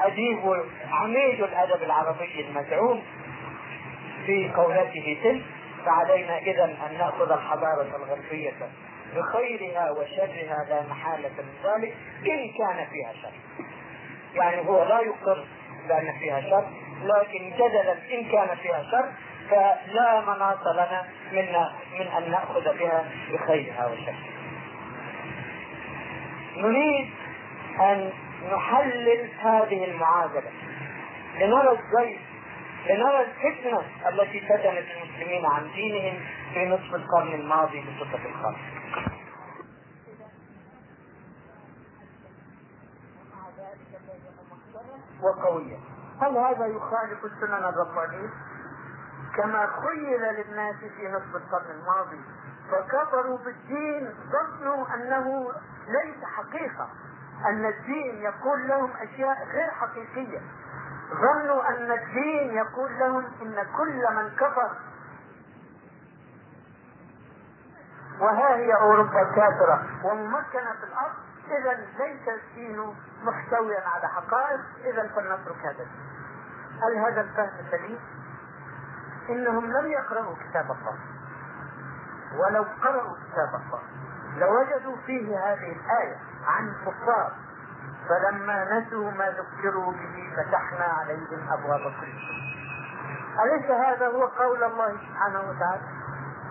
أديب 0.01 0.63
عميد 0.91 1.43
الأدب 1.43 1.83
العربي 1.83 2.47
المزعوم 2.47 3.03
في 4.25 4.51
قولته 4.55 5.17
تلك 5.23 5.43
فعلينا 5.85 6.37
اذا 6.37 6.63
أن 6.63 6.97
نأخذ 6.97 7.31
الحضارة 7.31 7.95
الغربية. 7.95 8.53
بخيرها 9.15 9.91
وشرها 9.91 10.65
لا 10.69 10.81
محالة 10.89 11.29
من 11.29 11.53
ذلك 11.63 11.95
إن 12.25 12.51
كان 12.57 12.85
فيها 12.91 13.13
شر. 13.21 13.63
يعني 14.35 14.67
هو 14.67 14.83
لا 14.83 14.99
يقر 14.99 15.45
بأن 15.87 16.19
فيها 16.19 16.41
شر 16.41 16.65
لكن 17.03 17.51
جدلا 17.55 17.93
إن 17.93 18.25
كان 18.31 18.55
فيها 18.55 18.83
شر 18.91 19.11
فلا 19.49 20.21
مناص 20.21 20.67
لنا 20.75 21.05
من 21.31 21.45
من 21.99 22.07
أن 22.07 22.31
نأخذ 22.31 22.77
بها 22.79 23.09
بخيرها 23.31 23.85
وشرها. 23.85 24.33
نريد 26.57 27.09
أن 27.79 28.11
نحلل 28.55 29.29
هذه 29.39 29.85
المعادلة 29.85 30.51
لنرى 31.39 31.71
الزيت 31.71 32.19
لنرى 32.89 33.21
الفتنة 33.21 33.81
التي 34.09 34.39
فتنت 34.39 34.85
المسلمين 34.97 35.45
عن 35.45 35.71
دينهم 35.75 36.19
في 36.53 36.65
نصف 36.65 36.95
القرن 36.95 37.33
الماضي 37.33 37.81
بصفة 37.81 38.25
الخاصة. 38.25 38.82
وقوية 45.21 45.77
هل 46.21 46.37
هذا 46.37 46.65
يخالف 46.65 47.25
السنن 47.25 47.63
الربانية؟ 47.65 48.29
كما 49.35 49.67
خيل 49.67 50.21
للناس 50.21 50.75
في 50.75 51.07
نصف 51.07 51.35
القرن 51.35 51.71
الماضي 51.71 52.21
فكفروا 52.71 53.37
بالدين 53.37 54.13
ظنوا 54.31 54.85
أنه 54.95 55.51
ليس 55.87 56.23
حقيقة 56.23 56.89
أن 57.45 57.65
الدين 57.65 58.15
يقول 58.21 58.67
لهم 58.67 58.91
أشياء 59.01 59.47
غير 59.53 59.71
حقيقية 59.71 60.41
ظنوا 61.13 61.69
أن 61.69 61.91
الدين 61.91 62.53
يقول 62.53 62.99
لهم 62.99 63.25
إن 63.41 63.55
كل 63.77 64.15
من 64.15 64.29
كفر 64.29 64.71
وها 68.23 68.55
هي 68.55 68.73
أوروبا 68.73 69.23
كافره 69.23 69.83
وممكنه 70.03 70.71
في 70.79 70.83
الأرض. 70.83 71.13
اذا 71.47 71.73
ليس 71.99 72.27
الدين 72.27 72.95
محتويا 73.23 73.81
على 73.87 74.07
حقائق. 74.07 74.59
اذا 74.85 75.07
فلنترك 75.15 75.65
هذا 75.65 75.85
هل 76.83 76.97
هذا 76.97 77.21
الفهم 77.21 77.51
سليم؟ 77.71 77.99
إنهم 79.29 79.71
لم 79.71 79.91
يقرأوا 79.91 80.35
كتاب 80.35 80.65
الله. 80.65 80.97
ولو 82.39 82.65
قرأوا 82.83 83.15
كتاب 83.15 83.61
الله 83.61 83.81
لوجدوا 84.37 84.95
فيه 85.05 85.37
هذه 85.37 85.71
الآية 85.71 86.17
عن 86.47 86.67
الكفار. 86.67 87.31
فلما 88.09 88.79
نسوا 88.79 89.11
ما 89.11 89.29
ذكروا 89.29 89.91
به 89.91 90.33
فتحنا 90.37 90.85
عليهم 90.85 91.49
أبواب 91.51 91.79
كل 91.79 92.13
أليس 93.43 93.71
هذا 93.71 94.07
هو 94.07 94.25
قول 94.25 94.63
الله 94.63 94.91
سبحانه 94.91 95.39
وتعالى؟ 95.39 95.81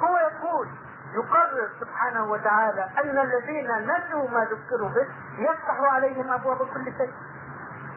هو 0.00 0.16
يقول 0.18 0.68
يقرر 1.12 1.68
سبحانه 1.80 2.24
وتعالى 2.24 2.88
أن 3.04 3.18
الذين 3.18 3.70
نسوا 3.70 4.30
ما 4.30 4.44
ذكروا 4.44 4.88
به 4.88 5.06
يفتح 5.38 5.80
عليهم 5.80 6.32
أبواب 6.32 6.58
كل 6.58 6.84
شيء. 6.84 7.12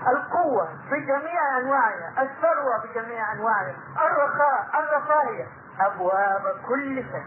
القوة 0.08 0.70
بجميع 0.92 1.58
أنواعها 1.58 2.22
الثروة 2.22 2.78
بجميع 2.84 3.34
أنواعها 3.34 3.76
الرخاء 3.98 4.70
الرفاهية 4.80 5.48
أبواب 5.80 6.42
كل 6.68 6.96
شيء. 6.96 7.26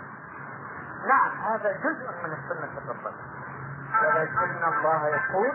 نعم 1.09 1.53
هذا 1.53 1.73
جزء 1.73 2.11
من 2.25 2.33
السنة 2.33 2.79
الربانية 2.79 3.29
ولكن 4.03 4.65
الله 4.65 5.09
يقول 5.09 5.53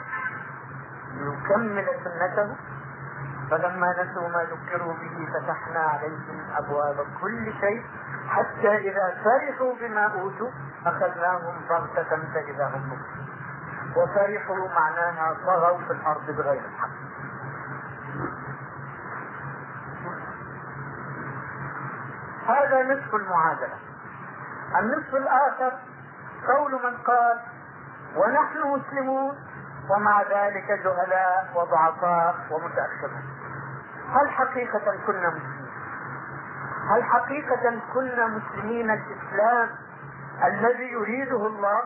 ليكمل 1.14 1.88
سنته. 2.04 2.56
فلما 3.52 4.04
نسوا 4.04 4.28
ما 4.28 4.44
ذكروا 4.44 4.94
به 4.94 5.28
فتحنا 5.34 5.80
عليهم 5.80 6.46
أبواب 6.58 7.08
كل 7.22 7.54
شيء. 7.62 7.86
حتى 8.34 8.78
إذا 8.78 9.18
فرحوا 9.24 9.74
بما 9.80 10.06
أوتوا 10.06 10.50
أخذناهم 10.86 11.62
بغتة 11.70 12.34
فإذا 12.34 12.66
هم 12.66 12.82
مبلسون 12.82 13.28
وفرحوا 13.96 14.68
معناها 14.76 15.38
طغوا 15.46 15.78
في 15.78 15.92
الأرض 15.94 16.32
بغير 16.32 16.62
الحق. 16.66 16.90
هذا 22.48 22.84
نصف 22.84 23.16
المعادلة. 23.16 23.78
النصف 24.80 25.16
الآخر 25.16 25.72
قول 26.48 26.72
من 26.72 26.98
قال 26.98 27.40
ونحن 28.16 28.60
مسلمون 28.60 29.36
ومع 29.90 30.22
ذلك 30.22 30.72
جهلاء 30.72 31.52
وضعفاء 31.56 32.36
ومتأخرون. 32.52 33.24
هل 34.10 34.30
حقيقة 34.30 34.98
كنا 35.08 35.30
مسلمين 35.30 35.63
هل 36.90 37.04
حقيقة 37.04 37.80
كنا 37.94 38.28
مسلمين 38.28 38.92
الإسلام 38.92 39.70
الذي 40.44 40.92
يريده 40.92 41.48
الله 41.48 41.82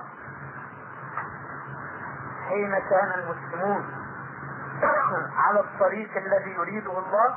حين 2.50 2.72
كان 2.90 3.12
المسلمون 3.20 3.86
على 5.46 5.60
الطريق 5.60 6.10
الذي 6.18 6.52
يريده 6.52 6.92
الله 6.92 7.36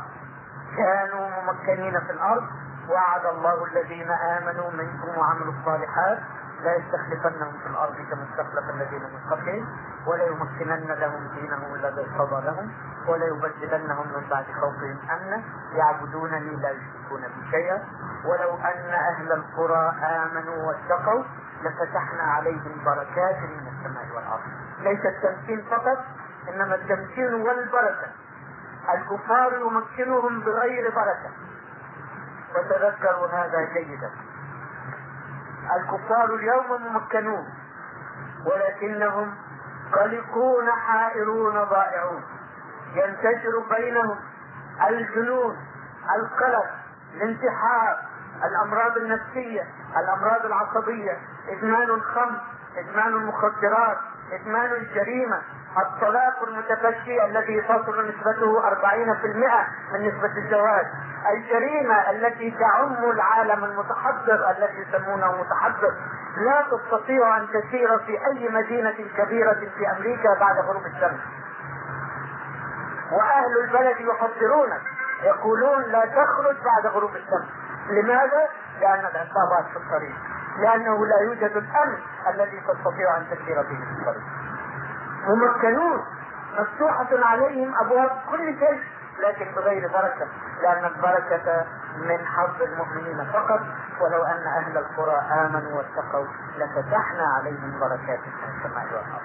كانوا 0.77 1.29
ممكنين 1.43 2.01
في 2.01 2.13
الأرض 2.13 2.45
وعد 2.89 3.27
الله 3.27 3.65
الذين 3.65 4.11
آمنوا 4.11 4.71
منكم 4.71 5.19
وعملوا 5.19 5.55
الصالحات 5.61 6.19
لا 6.65 6.77
يستخلفنهم 6.77 7.53
في 7.63 7.67
الأرض 7.67 7.97
كما 8.11 8.27
استخلف 8.31 8.71
الذين 8.71 9.03
من 9.03 9.21
قبلهم 9.31 9.69
ولا 10.07 10.25
يمكنن 10.25 10.93
لهم 10.93 11.29
دينهم 11.35 11.75
الذي 11.75 12.01
ارتضى 12.01 12.47
لهم 12.47 12.73
ولا 13.09 13.27
يبدلنهم 13.27 14.07
من 14.07 14.29
بعد 14.31 14.45
خوفهم 14.61 14.99
امنا 15.11 15.43
يعبدونني 15.73 16.57
لا 16.57 16.71
يشركون 16.71 17.21
بي 17.21 17.51
شيئا. 17.51 17.83
ولو 18.25 18.57
أن 18.57 18.91
أهل 18.95 19.33
القرى 19.33 19.95
آمنوا 20.03 20.57
واتقوا 20.67 21.25
لفتحنا 21.63 22.23
عليهم 22.23 22.85
بركات 22.85 23.37
من 23.37 23.67
السماء 23.73 24.07
والأرض. 24.15 24.43
ليس 24.81 25.01
التمكين 25.07 25.65
فقط 25.71 26.05
إنما 26.49 26.75
التمكين 26.75 27.35
والبركة. 27.35 28.09
الكفار 28.95 29.53
يمكنهم 29.55 30.41
بغير 30.41 30.91
بركة. 30.91 31.31
وتذكروا 32.55 33.27
هذا 33.27 33.61
جيدا. 33.75 34.11
الكفار 35.77 36.35
اليوم 36.35 36.83
ممكنون 36.93 37.47
ولكنهم 38.47 39.35
قلقون 39.93 40.71
حائرون 40.71 41.65
ضائعون. 41.65 42.23
ينتشر 42.95 43.65
بينهم 43.71 44.19
الجنون 44.89 45.57
القلق 46.17 46.67
الانتحار 47.15 47.97
الأمراض 48.45 48.97
النفسية 48.97 49.63
الأمراض 49.97 50.47
العصبية 50.47 51.19
إدمان 51.49 51.91
الخمر 51.91 52.41
إدمان 52.77 53.09
المخدرات 53.09 53.99
إدمان 54.33 54.73
الجريمة. 54.73 55.43
الطلاق 55.79 56.43
المتفشي 56.49 57.25
الذي 57.25 57.61
تصل 57.61 58.09
نسبته 58.09 58.69
40% 58.69 59.93
من 59.93 60.09
نسبة 60.09 60.33
الزواج 60.37 60.87
الجريمة 61.33 62.11
التي 62.11 62.51
تعم 62.51 63.11
العالم 63.11 63.65
المتحضر 63.65 64.51
الذي 64.51 64.87
يسمونه 64.89 65.33
متحضر 65.43 65.95
لا 66.37 66.65
تستطيع 66.71 67.37
أن 67.37 67.47
تسير 67.49 67.99
في 67.99 68.27
أي 68.27 68.49
مدينة 68.49 68.97
كبيرة 69.17 69.61
في 69.79 69.91
أمريكا 69.97 70.35
بعد 70.41 70.59
غروب 70.59 70.87
الشمس. 70.87 71.21
وأهل 73.13 73.61
البلد 73.65 73.97
يحذرونك 74.01 74.83
يقولون 75.23 75.83
لا 75.83 76.05
تخرج 76.07 76.57
بعد 76.65 76.87
غروب 76.87 77.11
الشمس. 77.17 77.49
لماذا؟ 77.91 78.49
لأن 78.81 79.01
العصابات 79.01 79.65
في 79.73 79.77
الطريق. 79.77 80.17
لأنه 80.59 81.07
لا 81.07 81.21
يوجد 81.21 81.57
الأمن 81.57 81.99
الذي 82.35 82.61
تستطيع 82.61 83.17
أن 83.17 83.27
تسير 83.31 83.63
به 83.63 83.85
في 83.85 84.01
الطريق. 84.01 84.23
ممكنون 85.29 86.05
مفتوحة 86.59 87.09
عليهم 87.25 87.75
أبواب 87.81 88.11
كل 88.31 88.59
شيء 88.59 88.83
لكن 89.21 89.53
بغير 89.57 89.89
بركة 89.89 90.27
لأن 90.63 90.85
البركة 90.85 91.67
من 91.97 92.27
حظ 92.27 92.63
المؤمنين 92.63 93.25
فقط. 93.33 93.61
ولو 94.01 94.23
أن 94.23 94.47
أهل 94.47 94.79
القرى 94.79 95.23
آمنوا 95.45 95.79
واتقوا 95.79 96.27
لفتحنا 96.57 97.25
عليهم 97.39 97.81
بركات 97.81 98.19
من 98.19 98.49
السماء 98.57 98.85
والأرض. 98.85 99.23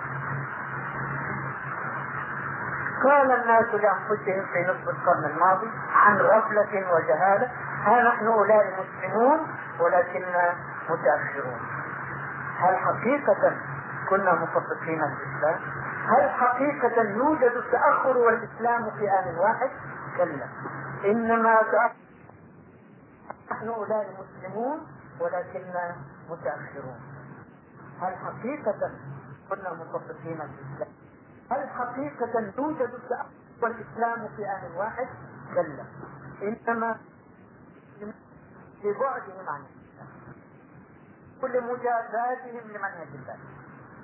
قال 3.03 3.31
الناس 3.31 3.65
لأنفسهم 3.65 4.45
في 4.53 4.63
نصف 4.63 4.89
القرن 4.89 5.25
الماضي 5.25 5.71
عن 5.95 6.17
غفلة 6.17 6.93
وجهالة 6.93 7.49
ها 7.85 8.03
نحن 8.03 8.27
أولئك 8.27 8.73
مسلمون 8.79 9.47
ولكننا 9.79 10.53
متأخرون. 10.89 11.59
هل 12.59 12.77
حقيقة 12.77 13.51
كنا 14.09 14.33
مصدقين 14.33 15.03
الإسلام؟ 15.03 15.59
هل 16.07 16.29
حقيقة 16.29 17.01
يوجد 17.01 17.51
التأخر 17.55 18.17
والإسلام 18.17 18.91
في 18.91 19.09
آن 19.09 19.35
واحد؟ 19.37 19.69
كلا 20.17 20.47
إنما 21.05 21.59
نحن 23.51 23.67
أولئك 23.67 24.07
مسلمون 24.19 24.87
ولكننا 25.19 25.95
متأخرون 26.29 26.99
هل 28.01 28.15
حقيقة 28.15 28.91
كنا 29.49 29.73
مصدقين 29.73 30.41
الإسلام؟ 30.41 30.93
هل 31.51 31.69
حقيقة 31.69 32.51
يوجد 32.57 32.93
التأخر 32.93 33.29
والإسلام 33.61 34.27
في 34.35 34.45
آن 34.45 34.71
واحد؟ 34.77 35.07
كلا 35.53 35.85
إنما 36.43 36.97
في 38.81 38.93
بعدهم 38.93 39.49
عن 39.49 39.61
الإسلام 39.61 40.07
كل 41.41 41.63
مجازاتهم 41.63 42.69
لمنهج 42.69 43.07
الله 43.15 43.37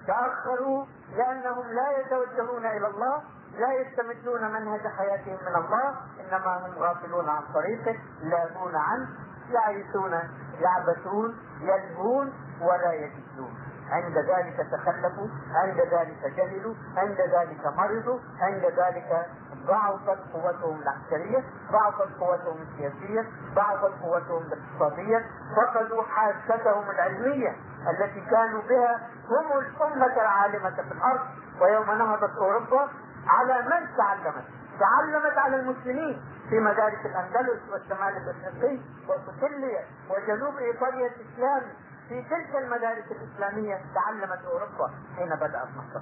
تأخروا 0.08 0.86
لأنهم 1.16 1.68
لا 1.68 2.00
يتوجهون 2.00 2.66
إلى 2.66 2.88
الله 2.88 3.22
لا 3.60 3.74
يستمدون 3.74 4.52
منهج 4.52 4.88
حياتهم 4.98 5.38
من 5.42 5.56
الله 5.56 5.96
إنما 6.20 6.58
هم 6.58 6.84
غافلون 6.84 7.30
عن 7.30 7.42
طريقه 7.54 8.00
لاهون 8.24 8.76
عنه 8.76 9.08
يعيشون 9.50 10.14
يعبثون 10.60 11.38
يلهون 11.62 12.34
ولا 12.62 12.94
يجدون. 12.94 13.54
عند 13.92 14.18
ذلك 14.18 14.68
تخلفوا 14.72 15.28
عند 15.56 15.78
ذلك 15.80 16.34
جهلوا 16.38 16.74
عند 16.98 17.18
ذلك 17.22 17.66
مرضوا 17.78 18.20
عند 18.42 18.64
ذلك 18.66 19.26
ضعفت 19.68 20.20
قوتهم 20.34 20.82
العسكرية 20.82 21.44
ضعفت 21.72 22.20
قوتهم 22.20 22.58
السياسية 22.62 23.26
ضعفت 23.56 23.92
قوتهم 24.04 24.44
الاقتصادية 24.44 25.26
فقدوا 25.56 26.04
حاستهم 26.04 26.90
العلمية 26.90 27.56
التي 27.90 28.22
كانوا 28.22 28.62
بها 28.70 29.00
هم 29.30 29.60
الأمة 29.60 30.14
العالمة 30.22 30.70
في 30.70 30.92
الأرض 30.92 31.20
ويوم 31.62 31.92
نهضت 31.98 32.38
أوروبا 32.38 32.90
على 33.28 33.62
من 33.62 33.88
تعلمت؟ 33.98 34.44
تعلمت 34.80 35.38
على 35.38 35.56
المسلمين 35.56 36.22
في 36.50 36.60
مدارس 36.60 37.06
الأندلس 37.06 37.60
والشمال 37.72 38.18
الأفريقي 38.18 38.80
وسيسيليا 39.10 39.84
وجنوب 40.10 40.58
إيطاليا 40.58 41.08
الإسلامي 41.08 41.72
في 42.12 42.22
تلك 42.22 42.56
المدارس 42.56 43.06
الإسلامية 43.12 43.82
تعلمت 43.96 44.46
أوروبا 44.46 44.92
حين 45.16 45.36
بدأت 45.36 45.68
مصر. 45.76 46.02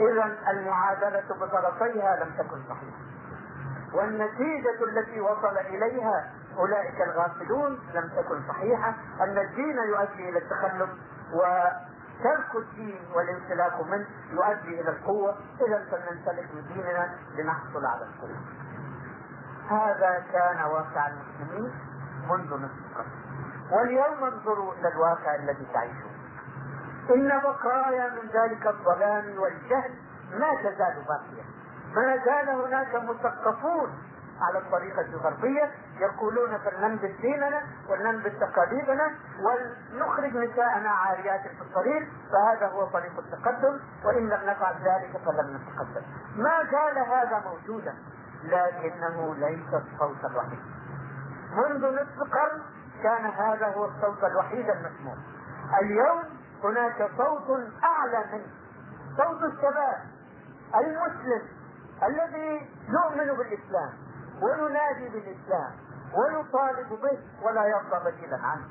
إذا 0.00 0.38
المعادلة 0.50 1.24
بطرفيها 1.40 2.24
لم 2.24 2.30
تكن 2.38 2.62
صحيحة. 2.68 2.98
والنتيجة 3.92 4.84
التي 4.84 5.20
وصل 5.20 5.58
إليها 5.58 6.32
أولئك 6.58 7.00
الغافلون 7.00 7.78
لم 7.94 8.08
تكن 8.08 8.48
صحيحة. 8.48 8.94
أن 9.20 9.38
الدين 9.38 9.78
يؤدي 9.78 10.28
إلى 10.28 10.38
التخلف 10.38 10.90
وترك 11.32 12.54
الدين 12.54 13.00
والانسلاخ 13.14 13.80
منه 13.80 14.06
يؤدي 14.30 14.80
إلى 14.80 14.90
القوة. 14.90 15.36
إذا 15.66 15.84
فلننسلخ 15.90 16.54
من 16.54 16.64
ديننا 16.74 17.14
لنحصل 17.36 17.86
على 17.86 18.04
القوة. 18.04 18.40
هذا 19.70 20.24
كان 20.32 20.62
واقع 20.70 21.08
المسلمين 21.08 21.72
منذ 22.30 22.54
نصف 22.54 22.96
قرن 22.96 23.25
واليوم 23.72 24.24
انظروا 24.24 24.72
إلى 24.74 24.88
الواقع 24.88 25.34
الذي 25.34 25.66
تعيشون 25.74 26.16
إن 27.14 27.28
بقايا 27.28 28.08
من 28.08 28.28
ذلك 28.34 28.66
الظلام 28.66 29.38
والجهل 29.38 29.90
ما 30.32 30.54
تزال 30.54 31.04
باقية. 31.08 31.42
ما 31.94 32.16
زال 32.24 32.48
هناك 32.48 32.94
مثقفون 32.94 33.88
على 34.40 34.58
الطريقة 34.58 35.00
الغربية 35.00 35.70
يقولون 36.00 36.58
فلننبذ 36.58 37.20
ديننا 37.20 37.62
ولننبذ 37.88 38.40
تقاليدنا 38.40 39.10
ولنخرج 39.40 40.36
نساءنا 40.36 40.90
عاريات 40.90 41.40
في 41.40 41.60
الطريق 41.60 42.08
فهذا 42.32 42.66
هو 42.66 42.84
طريق 42.84 43.12
التقدم 43.18 43.80
وإن 44.04 44.28
لم 44.28 44.40
نفعل 44.50 44.74
ذلك 44.84 45.16
فلن 45.26 45.56
نتقدم. 45.56 46.02
ما 46.36 46.64
زال 46.70 46.98
هذا 46.98 47.42
موجودا 47.44 47.94
لكنه 48.44 49.34
ليس 49.34 49.74
الصوت 49.74 50.24
الوحيد 50.30 50.60
منذ 51.52 51.94
نصف 51.94 52.32
قرن 52.32 52.62
كان 53.02 53.24
هذا 53.24 53.66
هو 53.66 53.84
الصوت 53.84 54.24
الوحيد 54.24 54.70
المسموع 54.70 55.14
اليوم 55.82 56.22
هناك 56.64 57.10
صوت 57.18 57.60
أعلى 57.84 58.24
منه. 58.32 58.46
صوت 59.16 59.42
الشباب 59.42 59.98
المسلم 60.74 61.42
الذي 62.02 62.70
نؤمن 62.88 63.36
بالإسلام 63.36 63.92
وننادي 64.42 65.08
بالإسلام 65.08 65.72
ونطالب 66.14 66.88
به 66.88 67.18
ولا 67.42 67.66
يرضى 67.66 68.10
بديلا 68.10 68.36
عنه. 68.36 68.64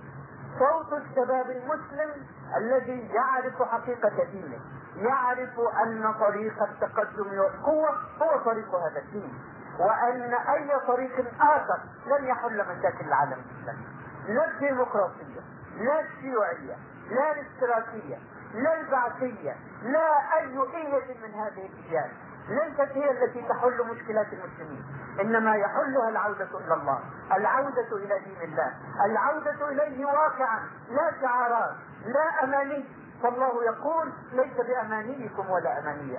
صوت 0.59 0.93
الشباب 0.93 1.49
المسلم 1.49 2.09
الذي 2.57 3.09
يعرف 3.13 3.63
حقيقة 3.63 4.23
دينه 4.31 4.59
يعرف 4.95 5.59
أن 5.83 6.13
طريق 6.19 6.63
التقدم 6.63 7.39
والقوة 7.39 7.89
هو 8.21 8.39
طريق 8.45 8.75
هذا 8.75 8.99
الدين 8.99 9.33
وأن 9.79 10.33
أي 10.33 10.79
طريق 10.87 11.25
آخر 11.41 11.79
لن 12.05 12.25
يحل 12.25 12.77
مشاكل 12.77 13.05
العالم 13.07 13.33
الإسلامي. 13.33 13.87
لا 14.27 14.45
الديمقراطية 14.47 15.41
لا 15.79 15.99
الشيوعية 15.99 16.75
لا 17.09 17.31
الاشتراكية 17.31 18.17
لا 18.53 18.79
البعثية 18.81 19.55
لا 19.83 20.37
أي 20.37 20.59
إية 20.75 21.17
من 21.27 21.33
هذه 21.33 21.69
الإيات 21.69 22.11
ليست 22.49 22.91
هي 22.91 23.11
التي 23.11 23.41
تحل 23.49 23.85
مشكلات 23.91 24.27
المسلمين 24.33 24.85
إنما 25.21 25.55
يحلها 25.55 26.09
العودة 26.09 26.49
إلى 26.65 26.73
الله 26.73 26.99
العودة 27.31 27.87
إلى 27.97 28.19
دين 28.19 28.41
الله 28.51 28.73
العودة 29.05 29.69
إليه 29.69 30.05
واقعا 30.05 30.59
لا 30.89 31.11
شعارات 31.21 31.75
لا 32.05 32.43
أماني. 32.43 32.85
فالله 33.23 33.63
يقول 33.63 34.13
ليس 34.31 34.57
بأمانيكم 34.67 35.49
ولا 35.49 35.79
اماني 35.79 36.17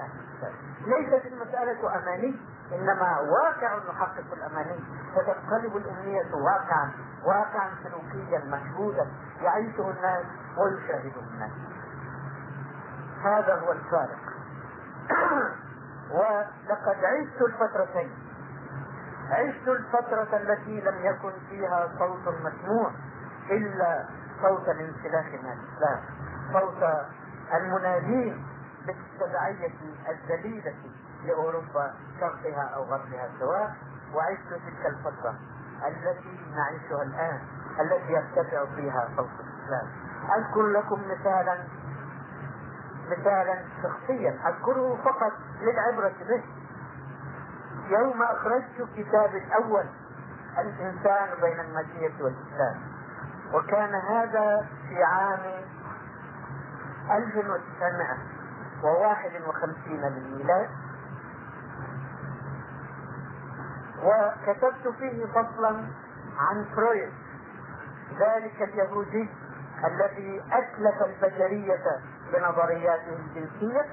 ليست 0.86 1.26
المسألة 1.26 1.96
أماني 1.98 2.36
إنما 2.72 3.18
واقع 3.20 3.78
نحقق 3.90 4.32
الأماني. 4.32 4.80
فتنقلب 5.14 5.76
الأمنية 5.76 6.34
واقعا. 6.34 6.90
واقعا 7.26 7.70
سلوكيا 7.82 8.44
مشهودا 8.44 9.06
يعيشه 9.42 9.90
الناس 9.90 10.26
ويشاهده 10.58 11.20
الناس. 11.20 11.50
هذا 13.22 13.54
هو 13.54 13.72
الفارق. 13.72 14.18
ولقد 16.18 17.04
عشت 17.04 17.42
الفترتين. 17.42 18.10
عشت 19.30 19.68
الفترة 19.68 20.36
التي 20.36 20.80
لم 20.80 21.06
يكن 21.06 21.32
فيها 21.50 21.88
صوت 21.98 22.28
مسموع 22.28 22.90
إلا 23.50 24.06
صوت 24.42 24.68
الانسلاخ 24.68 25.26
من 25.26 25.52
الإسلام 25.52 26.00
صوت 26.52 26.90
المنادين 27.54 28.46
بالتبعية 28.86 29.74
الذليلة 30.08 30.74
لأوروبا 31.24 31.94
شرقها 32.20 32.70
أو 32.74 32.82
غربها 32.82 33.30
سواء. 33.40 33.76
وعشت 34.14 34.48
تلك 34.48 34.86
الفترة. 34.86 35.34
التي 35.86 36.40
نعيشها 36.56 37.02
الآن 37.02 37.40
التي 37.80 38.12
يرتفع 38.12 38.64
فيها 38.76 39.08
صوت 39.16 39.30
الإسلام. 39.40 39.88
أذكر 40.38 40.66
لكم 40.66 41.02
مثالا 41.10 41.58
مثالا 43.10 43.58
شخصيا. 43.82 44.38
أذكره 44.48 44.98
فقط 45.04 45.32
للعبرة 45.60 46.14
به. 46.28 46.42
يوم 47.88 48.22
أخرجت 48.22 48.88
كتابي 48.96 49.38
الأول 49.38 49.84
الإنسان 50.58 51.28
بين 51.40 51.60
المادية 51.60 52.12
والإسلام. 52.20 52.80
وكان 53.54 53.94
هذا 53.94 54.66
في 54.88 55.02
عام 55.02 55.40
1951 57.10 60.00
للميلاد. 60.00 60.68
وكتبت 64.06 64.94
فيه 64.98 65.26
فصلا 65.26 65.84
عن 66.38 66.64
فرويد 66.76 67.12
ذلك 68.18 68.62
اليهودي 68.62 69.30
الذي 69.84 70.42
أتلف 70.52 71.02
البشرية 71.02 72.00
بنظرياته 72.32 73.16
الجنسية 73.18 73.86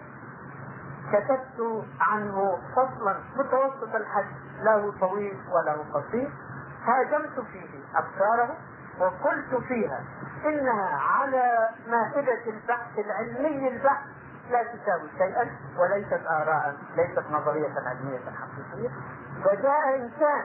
كتبت 1.12 1.86
عنه 2.00 2.58
فصلا 2.76 3.16
متوسط 3.36 3.96
الحجم 3.96 4.36
له 4.62 4.94
طويل 5.00 5.38
وله 5.52 5.86
قصير. 5.94 6.32
هاجمت 6.86 7.40
فيه 7.52 7.70
أفكاره 7.96 8.58
وقلت 9.00 9.64
فيها 9.68 10.04
إنها 10.46 10.98
على 10.98 11.70
مائدة 11.88 12.44
البحث 12.48 13.00
العلمي 13.00 13.68
البحث 13.68 14.06
لا 14.52 14.64
تساوي 14.64 15.10
شيئا 15.18 15.50
وليست 15.78 16.22
آراء 16.28 16.76
ليست 16.96 17.24
نظرية 17.32 17.74
علمية 17.86 18.20
حقيقية. 18.20 18.90
فجاء 19.44 19.96
إنسان 19.96 20.44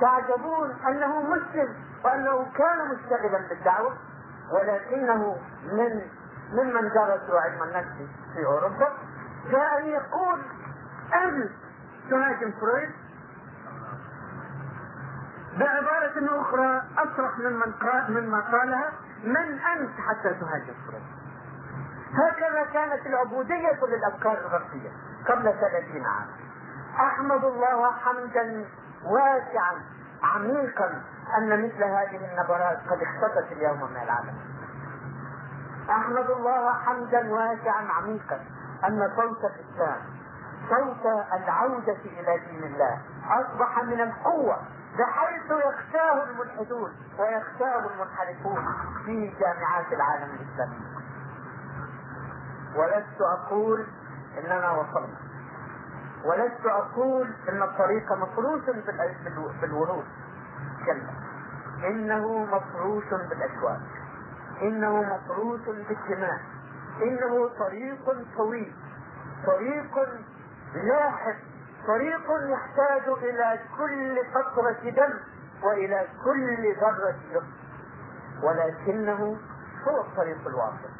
تعجبون 0.00 0.70
أنه 0.88 1.20
مسلم 1.22 1.74
وأنه 2.04 2.46
كان 2.54 2.88
مشتغلا 2.88 3.48
بالدعوة 3.48 3.96
ولكنه 4.52 5.36
من 5.72 6.02
ممن 6.52 6.88
درسوا 6.88 7.40
علم 7.40 7.62
النفس 7.62 7.96
في 8.34 8.46
أوروبا. 8.46 8.92
جاء 9.50 9.86
يقول 9.86 10.40
انت 11.14 11.50
تهاجم 12.10 12.52
فرويد 12.60 12.90
بعبارة 15.58 16.40
أخرى 16.40 16.82
أصرح 16.98 17.38
ممن 17.38 17.72
قال 17.72 18.12
مما 18.12 18.40
قالها 18.40 18.92
من 19.24 19.58
أنت 19.58 20.00
حتى 20.00 20.34
تهاجم 20.34 20.74
فرويد 20.86 21.06
هكذا 22.12 22.64
كانت 22.72 23.06
العبودية 23.06 23.84
للأفكار 23.84 24.38
الغربية 24.38 24.90
قبل 25.28 25.42
ثلاثين 25.42 26.06
عاما. 26.06 26.45
أحمد 27.00 27.44
الله 27.44 27.92
حمدا 27.92 28.64
واسعا 29.04 29.82
عميقا 30.22 31.02
أن 31.38 31.64
مثل 31.64 31.84
هذه 31.84 32.30
النبرات 32.32 32.78
قد 32.90 33.02
اختفت 33.02 33.52
اليوم 33.52 33.90
من 33.90 33.96
العالم. 34.02 34.34
أحمد 35.90 36.30
الله 36.30 36.72
حمدا 36.72 37.34
واسعا 37.34 37.88
عميقا 37.92 38.40
أن 38.84 39.12
صوت 39.16 39.44
الإسلام 39.44 40.00
صوت 40.70 41.06
العودة 41.32 41.96
إلى 42.04 42.38
دين 42.38 42.64
الله 42.64 43.00
أصبح 43.30 43.82
من 43.82 44.00
القوة 44.00 44.58
بحيث 44.98 45.50
يخشاه 45.50 46.24
الملحدون 46.24 46.92
ويخشاه 47.18 47.78
المنحرفون 47.78 48.64
في 49.04 49.34
جامعات 49.40 49.92
العالم 49.92 50.30
الإسلامي. 50.34 50.86
ولست 52.76 53.20
أقول 53.20 53.86
إننا 54.38 54.70
وصلنا. 54.70 55.25
ولست 56.26 56.66
أقول 56.66 57.34
إن 57.48 57.62
الطريق 57.62 58.12
مفروش 58.12 58.62
بالورود 59.60 60.04
كلا. 60.86 61.10
إنه 61.88 62.44
مفروش 62.44 63.04
بالأشواك 63.10 63.80
إنه 64.62 65.02
مفروش 65.02 65.60
بالدماء. 65.60 66.40
إنه 67.02 67.48
طريق 67.58 68.16
طويل. 68.36 68.72
طريق 69.46 70.08
لاحق. 70.74 71.36
طريق 71.86 72.30
يحتاج 72.52 73.08
إلى 73.08 73.60
كل 73.78 74.18
قطرة 74.34 74.90
دم 74.90 75.14
وإلى 75.62 76.06
كل 76.24 76.74
ذرة 76.80 77.16
دم. 77.34 77.46
ولكنه 78.42 79.36
هو 79.88 80.00
الطريق 80.00 80.46
الواصل. 80.46 80.90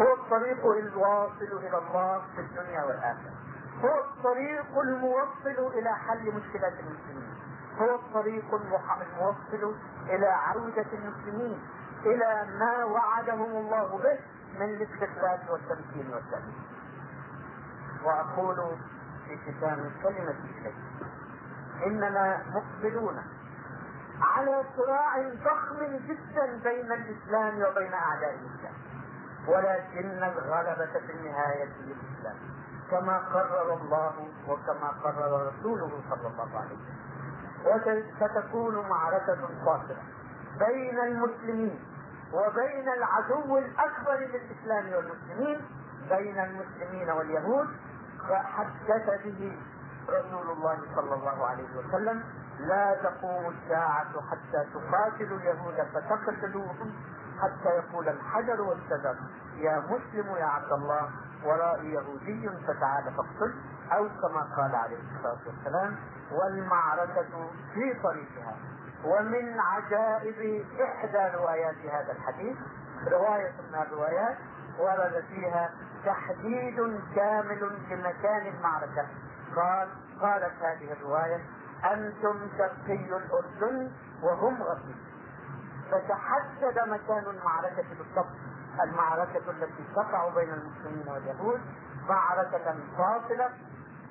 هو 0.00 0.14
الطريق 0.14 0.66
الواصل 0.66 1.58
إلى 1.62 1.78
الله 1.78 2.22
في 2.34 2.40
الدنيا 2.40 2.84
والآخرة. 2.84 3.35
هو 3.84 4.00
الطريق 4.00 4.78
الموصل 4.78 5.72
إلى 5.78 5.94
حل 5.94 6.32
مشكلات 6.34 6.72
المسلمين. 6.72 7.34
هو 7.80 7.94
الطريق 7.94 8.54
الموصل 8.54 9.74
إلى 10.08 10.26
عودة 10.26 10.86
المسلمين 10.92 11.58
إلى 12.04 12.46
ما 12.58 12.84
وعدهم 12.84 13.56
الله 13.56 13.98
به 13.98 14.18
من 14.58 14.74
الاستقلال 14.74 15.40
والتمكين 15.50 16.10
والتأمين. 16.14 16.62
وأقول 18.04 18.56
في 19.26 19.36
ختام 19.38 19.90
كلمة 20.02 20.34
الشيخ 20.44 20.74
إننا 21.86 22.42
مقبلون 22.54 23.22
على 24.20 24.64
صراع 24.76 25.28
ضخم 25.44 25.78
جدا 26.08 26.60
بين 26.64 26.92
الإسلام 26.92 27.62
وبين 27.62 27.92
أعداء 27.92 28.34
الإسلام 28.34 28.74
ولكن 29.48 30.22
الغلبة 30.24 30.98
في 31.06 31.12
النهاية 31.12 31.64
للاسلام 31.64 32.36
كما 32.90 33.18
قرر 33.18 33.74
الله 33.74 34.28
وكما 34.48 34.88
قرر 35.04 35.52
رسوله 35.52 35.90
صلى 36.10 36.26
الله 36.28 36.50
عليه 36.58 36.76
وسلم. 36.76 38.04
وستكون 38.20 38.88
معركة 38.88 39.38
قاصرة 39.66 40.02
بين 40.58 40.98
المسلمين 41.00 41.84
وبين 42.32 42.88
العدو 42.88 43.58
الأكبر 43.58 44.14
للإسلام 44.14 44.92
والمسلمين 44.92 45.60
بين 46.10 46.38
المسلمين 46.38 47.10
واليهود. 47.10 47.68
فحدث 48.28 49.06
به 49.24 49.58
رسول 50.08 50.50
الله 50.50 50.78
صلى 50.94 51.14
الله 51.14 51.46
عليه 51.46 51.68
وسلم 51.76 52.24
لا 52.58 52.94
تقوم 53.02 53.54
الساعة 53.54 54.12
حتى 54.30 54.64
تقاتلوا 54.74 55.38
اليهود 55.38 55.74
فتقتلوهم 55.94 56.92
حتى 57.42 57.68
يقول 57.68 58.08
الحجر 58.08 58.60
والشجر. 58.60 59.16
يا 59.56 59.78
مسلم 59.78 60.36
يا 60.36 60.44
عبد 60.44 60.72
الله 60.72 61.10
ورائي 61.44 61.92
يهودي 61.92 62.48
فتعال 62.66 63.04
فاقتل 63.16 63.54
أو 63.92 64.08
كما 64.08 64.40
قال 64.56 64.74
عليه 64.74 64.96
الصلاة 64.96 65.38
والسلام 65.46 65.96
والمعركة 66.32 67.50
في 67.74 67.94
طريقها. 68.02 68.56
ومن 69.04 69.60
عجائب 69.60 70.64
إحدى 70.82 71.36
روايات 71.36 71.76
هذا 71.92 72.12
الحديث 72.12 72.56
رواية 73.12 73.52
من 73.68 73.74
الروايات 73.74 74.36
ورد 74.78 75.24
فيها 75.28 75.70
تحديد 76.06 77.00
كامل 77.16 77.70
لمكان 77.90 78.46
المعركة. 78.46 79.06
قال 79.56 79.88
قالت 80.20 80.52
هذه 80.62 80.92
الرواية 80.92 81.40
أنتم 81.92 82.48
شرقي 82.58 83.16
الأردن 83.16 83.90
وهم 84.22 84.62
غربي 84.62 84.96
فتحدد 85.90 86.88
مكان 86.88 87.24
المعركة 87.26 87.84
بالضبط 87.98 88.36
المعركة 88.82 89.50
التي 89.50 89.84
تقع 89.96 90.28
بين 90.28 90.50
المسلمين 90.50 91.08
واليهود 91.08 91.60
معركة 92.08 92.74
فاصلة 92.98 93.50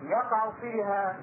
يقع 0.01 0.51
فيها 0.61 1.15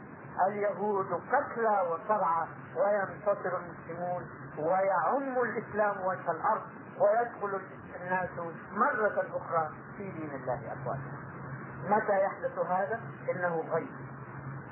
اليهود 0.46 1.06
قتلى 1.12 1.86
وصرعى 1.90 2.46
وينتصر 2.76 3.56
المسلمون 3.56 4.30
ويعم 4.58 5.42
الإسلام 5.42 6.06
وجه 6.06 6.30
الأرض 6.30 6.62
ويدخل 6.98 7.60
الناس 8.00 8.30
مرة 8.72 9.24
أخرى 9.36 9.70
في 9.96 10.10
دين 10.10 10.30
الله 10.34 10.72
أفواجا. 10.72 11.12
متى 11.88 12.24
يحدث 12.24 12.58
هذا؟ 12.58 13.00
إنه 13.30 13.64
غيب. 13.72 13.90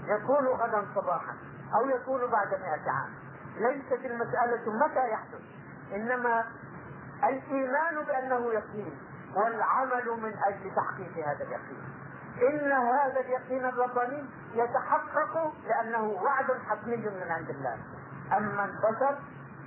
يكون 0.05 0.47
غدا 0.47 0.87
صباحا 0.95 1.37
أو 1.75 1.89
يكون 1.89 2.21
بعد 2.31 2.49
مئة 2.49 2.91
عام. 2.91 3.11
ليست 3.57 4.05
المسألة 4.05 4.73
متى 4.87 5.11
يحدث، 5.11 5.41
إنما 5.95 6.45
الإيمان 7.25 8.05
بأنه 8.07 8.53
يقين 8.53 8.99
والعمل 9.37 10.11
من 10.23 10.35
أجل 10.47 10.75
تحقيق 10.77 11.27
هذا 11.27 11.45
اليقين. 11.45 11.85
إن 12.43 12.73
هذا 12.73 13.21
اليقين 13.21 13.65
الرباني 13.65 14.25
يتحقق 14.55 15.53
لأنه 15.67 16.03
وعد 16.03 16.47
حتمي 16.69 16.97
من 16.97 17.27
عند 17.31 17.51
الله. 17.51 17.77
أما 18.37 18.65
البشر 18.65 19.19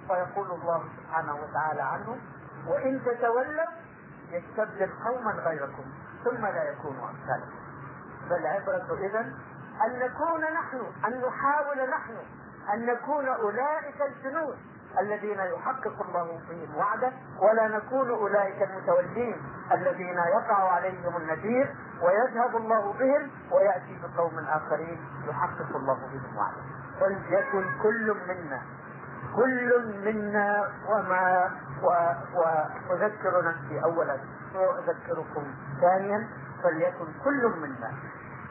فيقول 0.08 0.52
الله 0.52 0.84
سبحانه 0.98 1.36
وتعالى 1.36 1.82
عنه 1.82 2.18
وإن 2.68 3.02
تتولوا 3.06 3.66
يستبدل 4.32 4.90
قوما 5.06 5.32
غيركم 5.32 5.84
ثم 6.24 6.46
لا 6.46 6.64
يكونوا 6.64 7.10
أمثالكم 7.10 7.60
فالعبرة 8.30 8.98
إذا 9.08 9.20
أن 9.86 10.00
نكون 10.00 10.42
نحن 10.42 10.82
أن 11.06 11.22
نحاول 11.28 11.90
نحن 11.90 12.18
أن 12.74 12.86
نكون 12.86 13.28
أولئك 13.28 14.02
الجنود 14.02 14.58
الذين 15.00 15.40
يحقق 15.40 16.06
الله 16.08 16.40
فيهم 16.50 16.76
وعده 16.78 17.12
ولا 17.40 17.68
نكون 17.68 18.10
أولئك 18.10 18.62
المتولين 18.62 19.42
الذين 19.72 20.18
يقع 20.18 20.72
عليهم 20.72 21.18
النذير 21.18 21.76
ويذهب 22.02 22.56
الله 22.56 22.94
بهم 22.94 23.30
ويأتي 23.52 24.00
بقوم 24.04 24.40
آخرين 24.40 25.02
يحقق 25.28 25.76
الله 25.76 25.94
بهم 26.14 26.38
وعده. 26.38 26.64
فليكن 27.00 27.66
كل 27.84 28.16
منا 28.28 28.62
كل 29.36 29.92
منا 30.06 30.72
وما 30.90 31.52
واذكر 32.90 33.44
نفسي 33.46 33.84
اولا 33.84 34.18
وأذكركم 34.56 35.44
ثانيا. 35.82 36.28
فليكن 36.64 37.06
كل 37.24 37.54
منا 37.62 37.92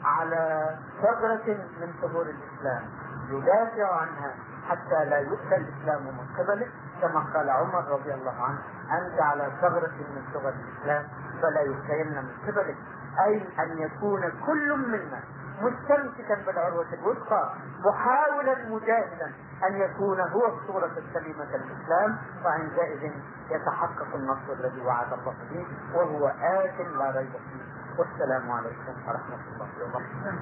على 0.03 0.75
ثغرة 1.01 1.57
من 1.81 1.93
ثغور 2.01 2.25
الإسلام 2.25 2.83
يدافع 3.29 3.95
عنها 4.01 4.33
حتى 4.69 5.05
لا 5.05 5.17
يؤتى 5.17 5.55
الإسلام 5.55 6.03
من 6.03 6.27
قبله 6.37 6.67
كما 7.01 7.19
قال 7.33 7.49
عمر 7.49 7.87
رضي 7.87 8.13
الله 8.13 8.43
عنه 8.43 8.59
أنت 8.91 9.21
على 9.21 9.51
ثغرة 9.61 9.91
من 10.15 10.23
ثغر 10.33 10.53
الإسلام 10.53 11.07
فلا 11.41 11.61
يؤتين 11.61 12.07
من 12.07 12.29
قبلك 12.47 12.77
أي 13.25 13.47
أن 13.59 13.77
يكون 13.77 14.21
كل 14.45 14.77
منا 14.77 15.19
مستمسكا 15.61 16.35
بالعروة 16.45 16.93
الوثقى 16.93 17.53
محاولا 17.85 18.69
مجاهدا 18.69 19.31
أن 19.69 19.75
يكون 19.75 20.19
هو 20.19 20.45
الصورة 20.45 20.91
السليمة 20.97 21.45
للإسلام 21.45 22.17
وعندئذ 22.45 23.11
يتحقق 23.49 24.15
النصر 24.15 24.53
الذي 24.59 24.81
وعد 24.81 25.13
الله 25.13 25.35
به 25.51 25.67
وهو 25.93 26.27
آت 26.27 26.79
لا 26.79 27.11
ريب 27.11 27.31
فيه. 27.31 27.73
والسلام 27.99 28.51
عليكم 28.51 28.93
ورحمة 29.07 29.39
الله 29.53 29.67
وبركاته. 29.83 30.33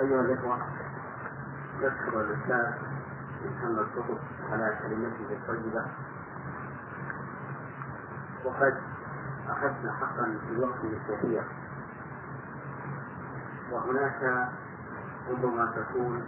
أيها 0.00 0.20
الإخوة 0.20 0.58
نشكر 1.80 2.20
الإسلام 2.20 2.74
محمد 3.44 3.78
الكتب 3.78 4.18
على 4.52 4.78
كلمته 4.82 5.32
الطيبة 5.32 5.86
وقد 8.44 8.76
أخذنا 9.48 9.92
حقا 9.92 10.38
في 10.48 10.58
وقت 10.60 10.84
الكثير 10.84 11.44
وهناك 13.72 14.48
ربما 15.30 15.72
تكون 15.76 16.24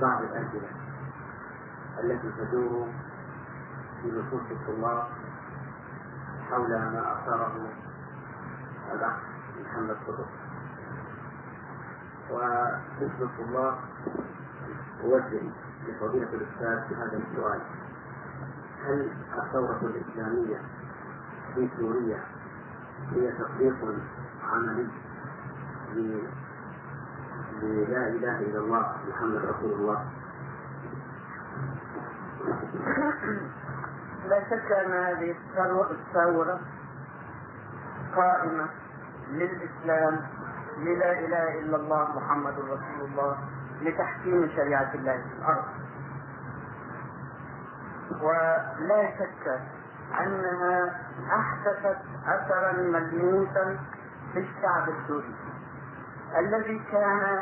بعض 0.00 0.22
الأسئلة 0.22 0.68
التي 2.04 2.30
تدور 2.38 2.88
في 4.02 4.08
نصوص 4.10 4.42
الطلاب 4.50 5.06
حول 6.50 6.70
ما 6.70 7.12
أثاره 7.18 7.68
الأخ 8.92 9.31
محمد 9.72 9.96
قطب 10.06 10.26
ومثل 12.30 13.22
الطلاب 13.22 13.74
أوجه 15.04 15.40
لفضيلة 15.88 16.28
الأستاذ 16.32 16.96
هذا 16.96 17.20
السؤال. 17.30 17.60
هل 18.84 19.10
الثورة 19.38 19.80
الإسلامية 19.82 20.60
في 21.54 21.68
سوريا 21.78 22.20
هي 23.12 23.32
تطبيق 23.32 23.74
عملي 24.52 24.88
للا 25.94 28.08
إله 28.08 28.38
إلا 28.38 28.58
الله 28.58 28.96
محمد 29.08 29.44
رسول 29.44 29.72
الله؟ 29.72 30.04
لا 34.28 34.40
شك 34.50 34.72
أن 34.72 34.92
هذه 34.92 35.36
الثورة 35.90 36.60
قائمة 38.16 38.68
للإسلام 39.32 40.20
للا 40.78 41.12
إله 41.18 41.58
إلا 41.60 41.76
الله 41.76 42.16
محمد 42.16 42.54
رسول 42.58 43.00
الله 43.08 43.36
لتحكيم 43.82 44.48
شريعة 44.56 44.94
الله 44.94 45.12
في 45.22 45.34
الأرض. 45.38 45.64
ولا 48.22 49.10
شك 49.18 49.60
أنها 50.20 51.00
أحدثت 51.40 51.98
اثرا 52.26 52.72
ملموسا 52.72 53.78
في 54.32 54.38
الشعب 54.38 54.88
السوري 54.88 55.34
الذي 56.38 56.78
كان 56.92 57.40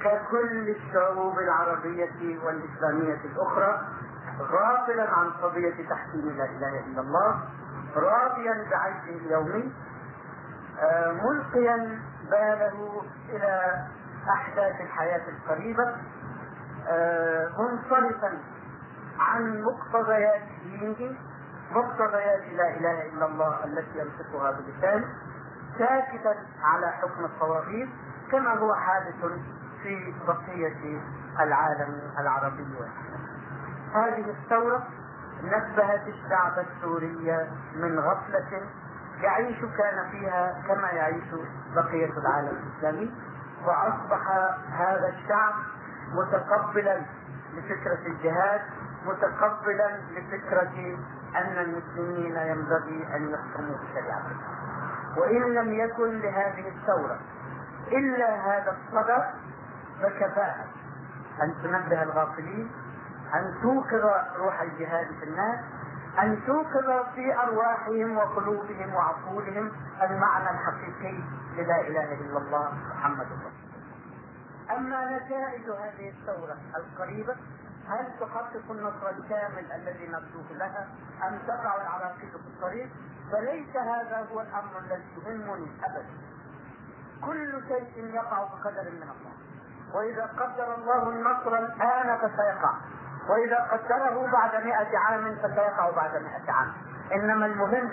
ككل 0.00 0.68
الشعوب 0.68 1.38
العربية 1.38 2.38
والإسلامية 2.44 3.20
الأخرى 3.24 3.80
غافلا 4.40 5.10
عن 5.10 5.30
قضية 5.30 5.88
تحكيم 5.90 6.36
لا 6.38 6.44
إله 6.44 6.80
إلا 6.86 7.00
الله 7.00 7.40
راضيا 7.96 8.66
بعيشه 8.70 9.26
اليومي 9.26 9.72
ملقيا 11.24 12.00
باله 12.30 13.02
إلى 13.28 13.84
أحداث 14.28 14.80
الحياة 14.80 15.22
القريبة 15.28 15.96
آه، 16.88 17.48
منصرفا 17.58 18.38
عن 19.18 19.62
مقتضيات 19.62 20.42
دينه 20.64 21.16
مقتضيات 21.70 22.42
لا 22.56 22.76
إله 22.76 23.06
إلا 23.12 23.26
الله 23.26 23.64
التي 23.64 23.98
ينطقها 23.98 24.50
بلسانه 24.50 25.08
ساكتا 25.78 26.34
على 26.62 26.92
حكم 26.92 27.24
الطواغيت 27.24 27.88
كما 28.32 28.54
هو 28.54 28.74
حادث 28.74 29.14
في 29.82 30.14
بقية 30.26 31.00
العالم 31.40 32.00
العربي. 32.18 32.66
هذه 33.94 34.30
الثورة 34.30 34.86
نبهت 35.44 36.02
الشعب 36.08 36.58
السوري 36.58 37.46
من 37.74 37.98
غفلة 37.98 38.62
يعيش 39.22 39.58
كان 39.60 40.10
فيها 40.10 40.62
كما 40.68 40.88
يعيش 40.88 41.24
بقية 41.74 42.12
العالم 42.18 42.56
الإسلامي 42.56 43.14
وأصبح 43.64 44.30
هذا 44.72 45.08
الشعب 45.08 45.54
متقبلا 46.12 47.00
لفكرة 47.54 48.06
الجهاد 48.06 48.60
متقبلا 49.06 49.96
لفكرة 50.10 50.98
أن 51.36 51.58
المسلمين 51.58 52.36
ينبغي 52.36 53.16
أن 53.16 53.30
يحكموا 53.30 53.76
بشريعة 53.76 54.22
وإن 55.16 55.54
لم 55.54 55.72
يكن 55.72 56.18
لهذه 56.20 56.68
الثورة 56.68 57.18
إلا 57.92 58.34
هذا 58.34 58.76
الصدى 58.76 59.22
فكفاها 60.02 60.64
أن 61.42 61.54
تنبه 61.62 62.02
الغافلين 62.02 62.70
أن 63.34 63.54
توقظ 63.62 64.04
روح 64.36 64.60
الجهاد 64.60 65.06
في 65.20 65.24
الناس 65.24 65.60
أن 66.18 66.40
توقظ 66.46 67.06
في 67.14 67.34
أرواحهم 67.42 68.16
وقلوبهم 68.16 68.94
وعقولهم 68.94 69.72
المعنى 70.02 70.50
الحقيقي 70.50 71.18
للا 71.56 71.80
إله 71.80 72.12
إلا 72.14 72.38
الله 72.38 72.72
محمد 72.90 73.26
رسول 73.26 73.70
أما 74.70 75.16
نتائج 75.18 75.70
هذه 75.70 76.08
الثورة 76.08 76.56
القريبة 76.76 77.36
هل 77.88 78.06
تحقق 78.20 78.70
النصر 78.70 79.10
الكامل 79.10 79.72
الذي 79.72 80.06
نرجوه 80.06 80.52
لها 80.52 80.88
أم 81.28 81.38
تقع 81.46 81.76
العراقيل 81.82 82.30
في 82.30 82.36
الطريق؟ 82.36 82.88
فليس 83.32 83.76
هذا 83.76 84.26
هو 84.32 84.40
الأمر 84.40 84.78
الذي 84.78 85.04
يهمني 85.26 85.66
أبدا. 85.84 86.06
كل 87.24 87.62
شيء 87.68 88.14
يقع 88.14 88.44
بقدر 88.44 88.90
من 88.90 89.02
الله 89.02 89.32
وإذا 89.94 90.24
قدر 90.26 90.74
الله 90.74 91.08
النصر 91.08 91.58
الآن 91.58 92.18
فسيقع. 92.18 92.74
وإذا 93.28 93.56
قدره 93.56 94.30
بعد 94.32 94.64
مئة 94.64 94.98
عام 94.98 95.36
فسيقع 95.42 95.90
بعد 95.90 96.22
مئة 96.22 96.52
عام. 96.52 96.72
إنما 97.12 97.46
المهم 97.46 97.90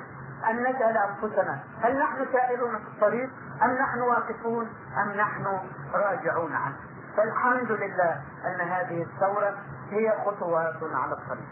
أن 0.50 0.64
نسأل 0.64 0.98
أنفسنا 0.98 1.60
هل 1.82 2.00
نحن 2.00 2.26
سائرون 2.34 2.80
في 2.80 2.88
الطريق؟ 2.88 3.30
أم 3.64 3.72
نحن 3.72 4.02
واقفون؟ 4.02 4.70
أم 4.98 5.12
نحن 5.12 5.60
راجعون 5.94 6.54
عنه؟ 6.54 6.76
فالحمد 7.18 7.72
لله 7.72 8.22
أن 8.46 8.62
هذه 8.62 9.04
الثورة 9.04 9.56
هي 9.90 10.14
خطوات 10.26 10.76
على 10.84 11.14
الطريق. 11.14 11.48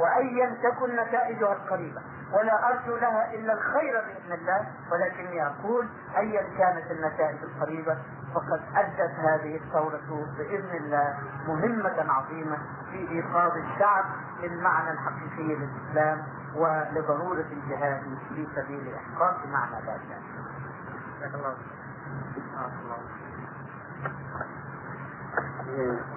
وأيا 0.00 0.56
تكن 0.62 0.96
نتائجها 0.96 1.52
القريبة 1.52 2.02
ولا 2.32 2.68
أرجو 2.68 2.96
لها 2.96 3.34
إلا 3.34 3.52
الخير 3.52 4.00
بإذن 4.00 4.32
الله. 4.32 4.66
ولكني 4.92 5.46
أقول 5.46 5.88
أيا 6.16 6.42
كانت 6.58 6.90
النتائج 6.90 7.38
القريبة 7.42 7.98
فقد 8.34 8.60
أدت 8.76 9.10
هذه 9.18 9.56
الثورة 9.56 10.26
بإذن 10.38 10.76
الله 10.76 11.18
مهمة 11.46 12.12
عظيمة 12.12 12.58
في 12.90 13.08
إيقاظ 13.10 13.52
الشعب 13.56 14.04
للمعنى 14.42 14.90
الحقيقي 14.90 15.54
للإسلام 15.56 16.22
ولضرورة 16.54 17.44
الجهاد 17.52 18.02
في 18.28 18.46
سبيل 18.54 18.94
إحقاق 18.94 19.46
معنى 19.46 19.76
ذلك. 19.86 20.18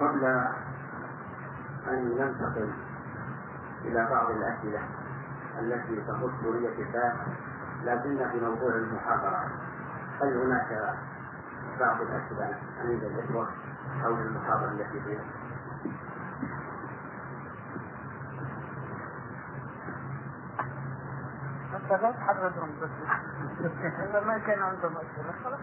قبل 0.00 0.24
أن 1.88 2.08
ننتقل 2.18 2.72
إلى 3.84 4.08
بعض 4.10 4.30
الأسئلة 4.30 4.80
التي 5.60 6.00
تخص 6.08 6.30
سورية 6.42 6.74
الله 6.82 7.12
لا 7.84 8.02
زلنا 8.02 8.28
في 8.28 8.40
موضوع 8.40 8.74
المحاضرة 8.74 9.50
هل 10.22 10.36
هناك 10.36 10.94
بعض 11.80 12.00
الأسئلة. 12.00 12.58
عند 12.80 13.02
الإخوة 13.02 13.48
حول 14.02 14.20
المحاضرة 14.20 14.68
التي 14.70 15.00
فيها؟ 15.00 15.24
انت 21.74 21.92
لا 21.92 22.12
بس. 22.82 22.90
ما 24.26 24.38
كان 24.38 24.62
عندهم 24.62 24.94
خلاص. 25.44 25.60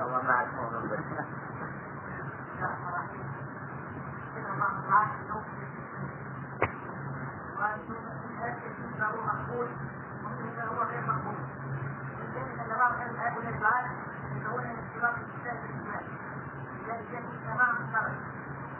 الله 0.00 0.22
معك 0.22 0.48
مقبول 9.26 9.68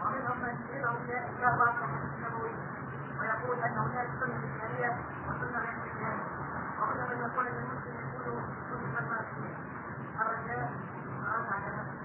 ومنهم 0.03 0.39
من 0.43 0.55
يدعو 3.23 3.53
ان 3.53 3.79
هناك 3.79 4.09
سنه 4.21 4.39
اسلاميه 4.39 4.97
وسنه 5.29 5.59
غير 5.59 5.77
اسلاميه. 5.87 6.25
ومنهم 6.83 7.09
من 7.11 7.19
يقول 7.19 7.47
ان 7.47 7.55
المسلم 7.55 7.97
يكون 8.15 8.43
سنه 8.71 9.09
فرنسيه. 9.09 9.57
الرجاء 10.21 10.73
رد 11.23 11.47
على 11.53 11.77
نفسه. 11.77 12.03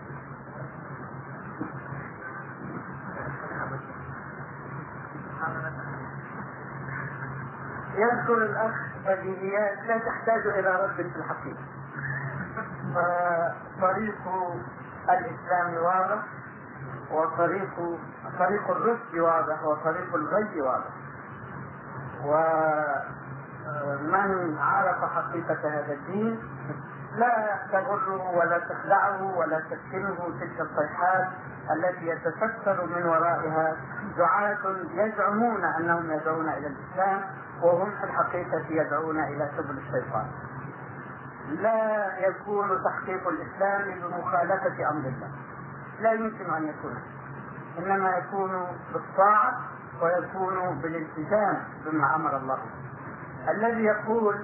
يذكر 7.95 8.37
الأخ 8.45 8.86
بديهيات 9.07 9.77
لا 9.87 9.97
تحتاج 9.97 10.47
إلى 10.47 10.69
رد 10.83 10.95
في 10.95 11.19
الحقيقة. 11.19 11.63
فطريق 12.95 14.21
الإسلام 15.09 15.73
واضح 15.83 16.23
وطريق 17.11 17.75
طريق 18.39 18.69
الرشد 18.71 19.15
واضح 19.15 19.63
وطريق 19.63 20.15
الغي 20.15 20.61
واضح. 20.61 20.93
ومن 23.77 24.57
عرف 24.59 25.13
حقيقة 25.15 25.59
هذا 25.63 25.93
الدين 25.93 26.39
لا 27.15 27.59
تغره 27.71 28.37
ولا 28.37 28.59
تخدعه 28.59 29.37
ولا 29.37 29.59
تسكنه 29.59 30.17
تلك 30.39 30.61
الصيحات 30.61 31.27
التي 31.75 32.07
يتستر 32.07 32.85
من 32.85 33.05
ورائها 33.05 33.75
دعاة 34.17 34.75
يزعمون 34.93 35.63
أنهم 35.63 36.11
يدعون 36.11 36.49
إلى 36.49 36.67
الإسلام 36.67 37.21
وهم 37.61 37.91
في 37.91 38.03
الحقيقة 38.03 38.65
يدعون 38.69 39.19
إلى 39.19 39.49
سبل 39.57 39.77
الشيطان. 39.77 40.25
لا 41.49 42.17
يكون 42.27 42.69
تحقيق 42.83 43.27
الإسلام 43.27 43.99
بمخالفة 43.99 44.89
أمر 44.89 45.07
الله. 45.07 45.31
لا 45.99 46.11
يمكن 46.11 46.53
أن 46.53 46.67
يكون. 46.67 46.95
إنما 47.79 48.09
يكون 48.17 48.67
بالطاعة 48.93 49.61
ويكون 50.01 50.79
بالالتزام 50.81 51.63
بما 51.85 52.15
أمر 52.15 52.37
الله 52.37 52.57
الذي 53.49 53.83
يقول 53.83 54.35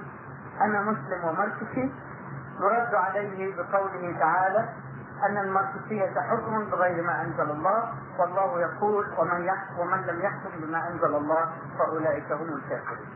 أنا 0.61 0.81
مسلم 0.81 1.23
ومركزي 1.23 1.91
يرد 2.59 2.95
عليه 2.95 3.55
بقوله 3.55 4.19
تعالى 4.19 4.69
أن 5.29 5.37
الماركسية 5.37 6.21
حكم 6.21 6.65
بغير 6.69 7.03
ما 7.03 7.21
أنزل 7.21 7.51
الله 7.51 7.91
والله 8.19 8.61
يقول 8.61 9.05
ومن 9.17 9.41
يحكم 9.45 9.79
ومن 9.79 10.01
لم 10.01 10.21
يحكم 10.21 10.49
بما 10.57 10.87
أنزل 10.87 11.15
الله 11.15 11.49
فأولئك 11.79 12.31
هم 12.31 12.47
الكافرون 12.55 13.07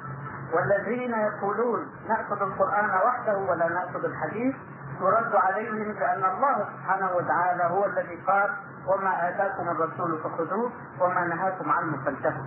والذين 0.53 1.13
يقولون 1.13 1.87
نأخذ 2.09 2.41
القرآن 2.41 2.89
وحده 2.89 3.37
ولا 3.37 3.67
نأخذ 3.69 4.05
الحديث؟ 4.05 4.55
يرد 5.01 5.35
عليهم 5.35 5.93
بأن 5.93 6.23
الله 6.25 6.65
سبحانه 6.73 7.11
وتعالى 7.15 7.63
هو 7.63 7.85
الذي 7.85 8.15
قال 8.27 8.49
وما 8.87 9.29
آتاكم 9.29 9.69
الرسول 9.69 10.19
فخذوه 10.23 10.71
وما 10.99 11.25
نهاكم 11.25 11.71
عنه 11.71 11.97
فانتهوا. 12.05 12.43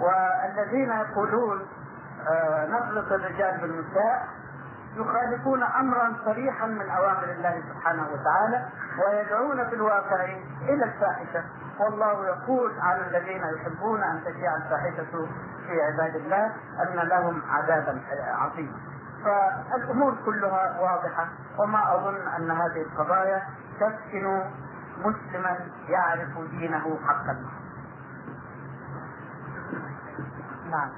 والذين 0.00 0.90
يقولون 0.90 1.66
آه 2.28 2.66
نخلط 2.66 3.12
الرجال 3.12 3.60
بالنساء 3.60 4.28
يخالفون 4.98 5.62
أمرا 5.62 6.16
صريحا 6.24 6.66
من 6.66 6.90
أوامر 6.90 7.24
الله 7.24 7.62
سبحانه 7.72 8.06
وتعالى 8.12 8.68
ويدعون 8.98 9.68
في 9.68 9.74
الواقع 9.74 10.24
إلى 10.62 10.84
الفاحشة. 10.84 11.44
والله 11.80 12.26
يقول 12.26 12.72
على 12.80 13.06
الذين 13.06 13.42
يحبون 13.56 14.02
أن 14.02 14.20
تشيع 14.24 14.56
الفاحشة 14.56 15.28
في 15.66 15.82
عباد 15.82 16.16
الله 16.16 16.46
أن 16.82 17.08
لهم 17.08 17.42
عذابا 17.50 18.00
عظيما. 18.18 18.78
فالأمور 19.24 20.14
كلها 20.24 20.80
واضحة 20.80 21.28
وما 21.58 21.94
أظن 21.94 22.28
أن 22.36 22.50
هذه 22.50 22.82
القضايا 22.82 23.42
تسكن 23.80 24.42
مسلما 24.98 25.56
يعرف 25.88 26.38
دينه 26.50 26.98
حقا. 27.06 27.36
نعم. 30.70 30.90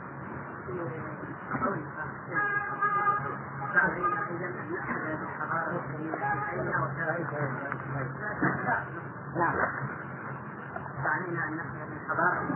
ان 11.38 11.60
الحضاره 11.92 12.46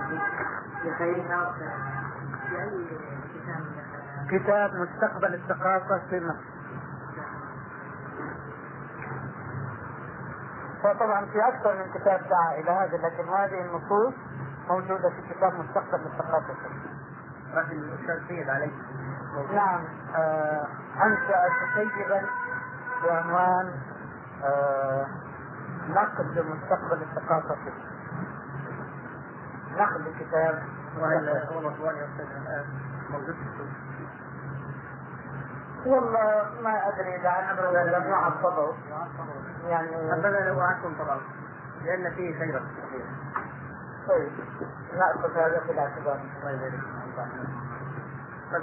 في 0.82 1.04
اي 1.04 1.22
كتاب 3.34 3.62
كتاب 4.30 4.70
مستقبل 4.74 5.34
الثقافة 5.34 5.98
في 6.10 6.20
مصر 6.20 6.54
فطبعا 10.82 11.26
في 11.26 11.48
أكثر 11.48 11.74
من 11.74 11.92
كتاب 11.94 12.20
دعا 12.30 12.54
إلى 12.54 12.70
هذا 12.70 12.96
لكن 12.96 13.28
هذه 13.28 13.60
النصوص 13.66 14.14
موجودة 14.68 15.10
في 15.10 15.34
كتاب 15.34 15.52
مستقبل 15.54 16.00
مصر. 16.06 16.70
رجل 17.54 17.98
سيد 18.28 18.48
عليه 18.48 18.72
نعم. 19.54 19.84
آه 20.16 20.66
أنشأ 21.02 21.48
كتيبا 21.74 22.22
بعنوان 23.04 23.72
آه 24.44 25.06
نقد 25.88 26.38
مستقبل 26.38 27.02
الثقافة. 27.02 27.56
نقد 29.76 30.04
كتاب 30.20 30.62
هو 30.98 31.60
مطبوع 31.60 31.92
يا 31.92 32.04
أستاذ 32.04 32.26
الآن 32.42 32.64
موجود 33.10 33.34
في 33.34 33.42
السوق 33.42 33.66
والله 35.86 36.60
ما 36.62 36.88
أدري 36.88 37.16
إذا 37.16 37.28
أنا 37.28 37.96
لم 37.96 38.04
يعصبوا 38.10 38.72
يعني 39.68 40.12
حبذا 40.12 40.48
لو 40.48 40.60
عنكم 40.60 40.94
طبعا 40.98 41.20
لأن 41.84 42.14
فيه 42.14 42.38
خيرا 42.38 42.60
طيب 44.08 44.32
نأخذ 44.98 45.36
هذا 45.36 45.60
في 45.66 45.72
الاعتبار. 45.72 46.20
الله 46.40 46.50
يبارك 46.50 46.80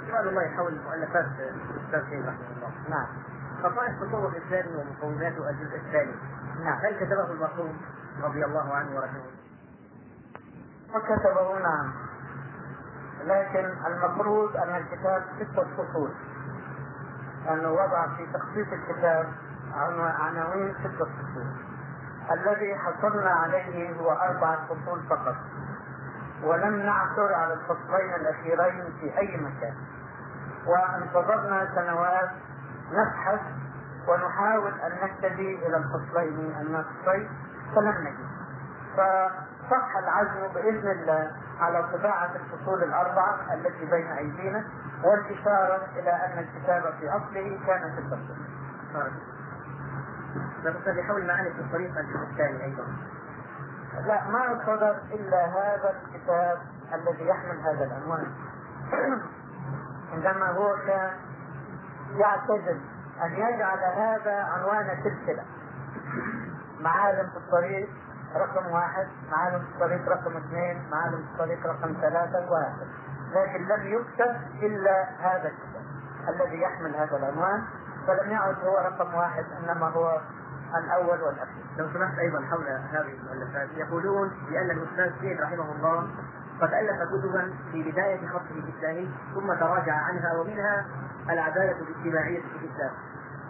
طيب 0.00 0.10
سؤال 0.10 0.28
الله 0.28 0.48
حول 0.56 0.80
مؤلفات 0.84 1.26
الأستاذ 1.26 2.10
سيد 2.10 2.26
رحمه 2.26 2.46
الله. 2.56 2.72
نعم 2.88 3.06
خصائص 3.62 4.02
التصوف 4.02 4.36
الاسلامي 4.36 4.76
ومقوماته 4.76 5.50
الجزء 5.50 5.76
الثاني. 5.76 6.14
نعم 6.64 6.78
هل 6.78 6.96
كتبه 6.96 7.32
المرحوم 7.32 7.80
رضي 8.22 8.44
الله 8.44 8.74
عنه 8.74 8.96
ورحمه 8.96 9.20
وكتبه 10.94 11.58
نعم 11.58 11.92
لكن 13.24 13.74
المفروض 13.86 14.56
أن 14.56 14.76
الكتاب 14.76 15.24
ستة 15.36 15.64
فصول 15.76 16.10
لأنه 17.44 17.70
وضع 17.70 18.06
في 18.16 18.26
تخصيص 18.26 18.66
الكتاب 18.72 19.32
عناوين 20.20 20.74
ستة 20.74 21.04
فصول 21.04 21.46
الذي 22.30 22.74
حصلنا 22.74 23.30
عليه 23.30 23.96
هو 24.00 24.12
أربعة 24.12 24.66
فصول 24.66 25.00
فقط 25.10 25.36
ولم 26.42 26.76
نعثر 26.76 27.34
على 27.34 27.54
الفصلين 27.54 28.14
الأخيرين 28.14 28.84
في 29.00 29.18
أي 29.18 29.36
مكان. 29.36 29.74
وانتظرنا 30.66 31.68
سنوات 31.74 32.30
نبحث 32.92 33.40
ونحاول 34.08 34.72
أن 34.80 34.90
نهتدي 35.00 35.66
إلى 35.66 35.76
الفصلين 35.76 36.56
الناقصين 36.60 37.28
فلم 37.74 37.94
نجد. 38.00 38.32
فصح 38.96 39.96
العزم 39.96 40.52
بإذن 40.54 40.90
الله 40.90 41.30
على 41.60 41.82
طباعة 41.92 42.30
الفصول 42.34 42.82
الأربعة 42.82 43.54
التي 43.54 43.84
بين 43.90 44.06
أيدينا 44.06 44.64
والإشارة 45.04 45.86
إلى 45.96 46.10
أن 46.10 46.38
الكتاب 46.38 46.82
في 47.00 47.08
أصله 47.08 47.60
كان 47.66 47.92
في 47.94 47.98
الفصل 47.98 48.36
لا 50.64 50.70
بس 50.70 50.88
بحول 50.96 51.26
معاني 51.26 51.50
في 51.50 51.60
الطريق 51.60 51.98
الجزء 51.98 52.22
الثاني 52.30 52.64
أيضا. 52.64 52.84
لا 54.00 54.28
ما 54.28 54.64
صدر 54.66 54.96
إلا 55.12 55.44
هذا 55.46 55.94
الكتاب 55.94 56.58
الذي 56.94 57.26
يحمل 57.26 57.60
هذا 57.60 57.84
العنوان. 57.84 58.32
عندما 60.12 60.46
هو 60.50 60.76
كان 60.86 61.10
يعتزم 62.16 62.80
أن 63.24 63.32
يجعل 63.32 63.78
هذا 63.78 64.42
عنوان 64.42 64.86
سلسلة. 65.02 65.44
معالم 66.80 67.30
في 67.30 67.36
الطريق 67.36 67.88
رقم 68.36 68.70
واحد 68.70 69.06
معالم 69.30 69.58
في 69.58 69.74
الطريق 69.74 70.08
رقم 70.08 70.36
اثنين 70.36 70.88
معالم 70.90 71.16
في 71.16 71.32
الطريق 71.32 71.66
رقم 71.66 71.96
ثلاثة 72.00 72.50
وهكذا. 72.50 72.88
لكن 73.34 73.64
لم 73.64 73.86
يكتب 73.86 74.36
إلا 74.62 75.04
هذا 75.20 75.48
الكتاب 75.48 75.82
الذي 76.28 76.60
يحمل 76.60 76.96
هذا 76.96 77.16
العنوان 77.16 77.62
فلم 78.06 78.30
يعد 78.30 78.56
هو 78.64 78.78
رقم 78.78 79.14
واحد 79.14 79.44
إنما 79.58 79.86
هو 79.86 80.20
الأول 80.78 81.22
والأخير 81.22 81.64
لو 81.78 81.88
سمحت 81.92 82.18
أيضا 82.18 82.40
حول 82.50 82.66
هذه 82.68 83.14
المؤلفات 83.20 83.68
يقولون 83.76 84.30
بأن 84.50 84.70
الأستاذ 84.70 85.20
سيد 85.20 85.40
رحمه 85.40 85.72
الله 85.72 86.08
قد 86.60 86.74
ألف 86.74 87.02
كتبا 87.02 87.54
في 87.72 87.90
بداية 87.90 88.28
خطه 88.28 88.50
الاسلامي 88.50 89.10
ثم 89.34 89.52
تراجع 89.54 89.94
عنها 89.94 90.40
ومنها 90.40 90.86
العدالة 91.30 91.76
الاجتماعية 91.78 92.40
في 92.40 92.64
الإسلام. 92.64 92.92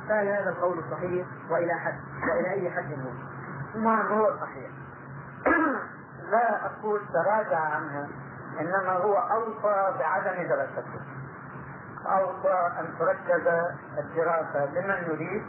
فهل 0.08 0.28
هذا 0.28 0.50
القول 0.50 0.82
صحيح 0.90 1.26
وإلى 1.50 1.74
حد 1.74 1.94
وإلى 2.28 2.50
أي 2.50 2.70
حد 2.70 2.92
هو؟ 2.92 3.12
نعم 3.80 4.06
هو 4.06 4.36
صحيح 4.40 4.70
لا 6.30 6.66
أقول 6.66 7.00
تراجع 7.12 7.58
عنها 7.58 8.08
إنما 8.60 8.92
هو 8.92 9.14
أوصى 9.14 9.98
بعدم 9.98 10.48
دراسته 10.48 11.00
أوصى 12.06 12.72
أن 12.80 12.86
تركز 12.98 13.46
الدراسة 13.98 14.64
لمن 14.64 15.12
يريد 15.12 15.42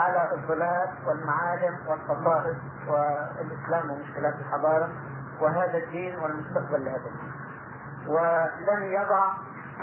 على 0.00 0.30
الظلال 0.34 0.88
والمعالم 1.06 1.78
والخصائص 1.86 2.56
والإسلام 2.88 3.90
ومشكلات 3.90 4.34
الحضارة 4.34 4.88
وهذا 5.40 5.78
الدين 5.78 6.18
والمستقبل 6.18 6.84
لهذا 6.84 6.96
الدين. 7.06 7.32
ولم 8.06 8.82
يضع 8.82 9.32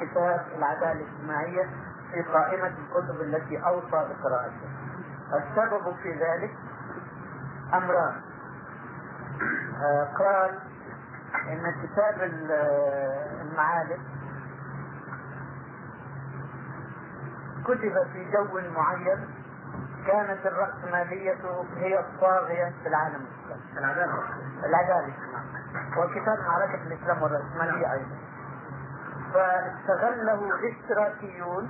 كتاب 0.01 0.41
العدالة 0.57 0.91
الاجتماعية 0.91 1.69
في 2.11 2.21
قائمة 2.21 2.67
الكتب 2.67 3.21
التي 3.21 3.57
أوصى 3.65 3.89
بقراءتها 3.91 4.69
السبب 5.33 5.95
في 6.03 6.11
ذلك 6.13 6.51
أمران. 7.73 8.21
آه، 9.83 10.03
قال 10.19 10.59
إن 11.49 11.73
كتاب 11.83 12.21
ال- 12.21 12.51
المعالم 13.41 13.99
كتب 17.65 18.07
في 18.13 18.31
جو 18.31 18.59
معين 18.75 19.27
كانت 20.07 20.45
الرأسمالية 20.45 21.37
هي 21.77 21.99
الطاغية 21.99 22.73
في 22.83 22.89
العالم. 22.89 23.25
الإسلامي 23.49 23.77
العداله 23.77 24.23
العدالة. 24.65 25.13
وكتاب 25.97 26.39
معركة 26.47 26.81
الإسلام 26.87 27.21
والرأسمالية 27.21 27.93
أيضا. 27.93 28.17
فاستغله 29.33 30.49
الاشتراكيون 30.55 31.69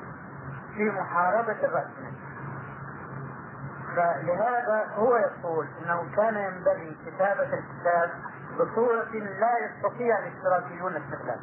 في 0.76 0.90
محاربة 0.92 1.52
الرأسمالية. 1.64 2.28
فلهذا 3.96 4.86
هو 4.96 5.16
يقول 5.16 5.68
إنه 5.86 6.16
كان 6.16 6.36
ينبغي 6.36 6.98
كتابة 7.06 7.44
الكتاب 7.54 8.10
بصورة 8.60 9.12
لا 9.14 9.58
يستطيع 9.66 10.20
الاشتراكيون 10.20 10.96
استغلالها 10.96 11.40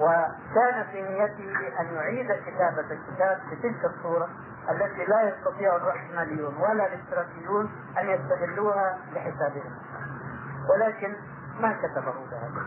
وكان 0.00 0.84
في 0.92 1.02
نيته 1.02 1.80
أن 1.80 1.94
يعيد 1.94 2.32
كتابة 2.32 2.80
الكتاب 2.90 3.40
بتلك 3.50 3.84
الصورة. 3.84 4.28
التي 4.70 5.04
لا 5.04 5.22
يستطيع 5.22 5.76
الرأسماليون 5.76 6.54
ولا 6.56 6.86
الاشتراكيون 6.86 7.70
أن 7.98 8.08
يستغلوها 8.08 8.98
لحسابهم. 9.12 9.72
ولكن 10.70 11.16
ما 11.60 11.72
كتبه 11.72 12.14
بهذا 12.30 12.62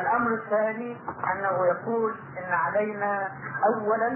الأمر 0.00 0.34
الثاني 0.34 0.96
أنه 1.32 1.66
يقول 1.66 2.14
إن 2.38 2.52
علينا 2.52 3.28
اولا 3.66 4.08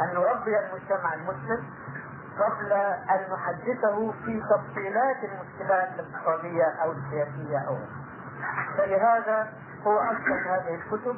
أن 0.00 0.14
نربي 0.14 0.58
المجتمع 0.58 1.14
المسلم 1.14 1.64
قبل 2.38 2.72
أن 3.10 3.32
نحدثه 3.32 4.12
في 4.12 4.42
تفصيلات 4.50 5.16
المشكلات 5.24 5.88
الاقتصاديه 5.94 6.64
أو 6.82 6.92
السياسية 6.92 7.58
أو 7.58 7.76
فلهذا 8.76 9.52
هو 9.86 10.00
ارسل 10.00 10.48
هذه 10.48 10.74
الكتب 10.74 11.16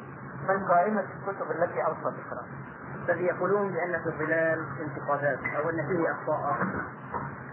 من 0.49 0.65
قائمة 0.67 1.01
الكتب 1.19 1.51
التي 1.51 1.85
اوصى 1.85 2.01
بقراءتها 2.01 2.70
الذي 3.09 3.23
يقولون 3.23 3.71
بأن 3.71 4.01
في 4.01 4.07
الظلال 4.07 4.65
انتقادات 4.81 5.39
أو 5.57 5.69
أن 5.69 5.87
فيه 5.87 6.11
أخطاء. 6.11 6.57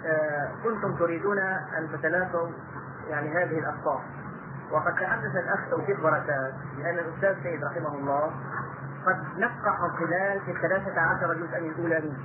آه، 0.07 0.51
كنتم 0.65 0.97
تريدون 0.97 1.39
أن 1.39 1.89
تتلافوا 1.93 2.49
يعني 3.09 3.29
هذه 3.29 3.59
الأخطاء. 3.59 4.03
وقد 4.71 4.95
تحدث 4.95 5.37
الأخ 5.37 5.71
توفيق 5.71 6.01
بركات 6.01 6.55
بان 6.77 6.99
الأستاذ 6.99 7.43
سيد 7.43 7.65
رحمه 7.65 7.95
الله 7.95 8.33
قد 9.07 9.39
نقح 9.39 9.81
الظلال 9.81 10.41
في 10.41 10.51
الثلاثة 10.51 11.01
عشر 11.01 11.35
جزءا 11.35 11.59
الأولى 11.59 12.01
منه 12.01 12.19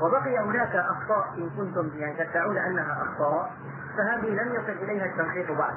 وبقي 0.00 0.38
هناك 0.38 0.76
أخطاء 0.76 1.34
إن 1.38 1.50
كنتم 1.50 1.90
يعني 1.96 2.24
تدعون 2.24 2.58
أنها 2.58 3.02
أخطاء 3.02 3.52
فهذه 3.96 4.28
لم 4.28 4.54
يصل 4.54 4.82
إليها 4.82 5.04
التنقيح 5.04 5.52
بعد 5.52 5.74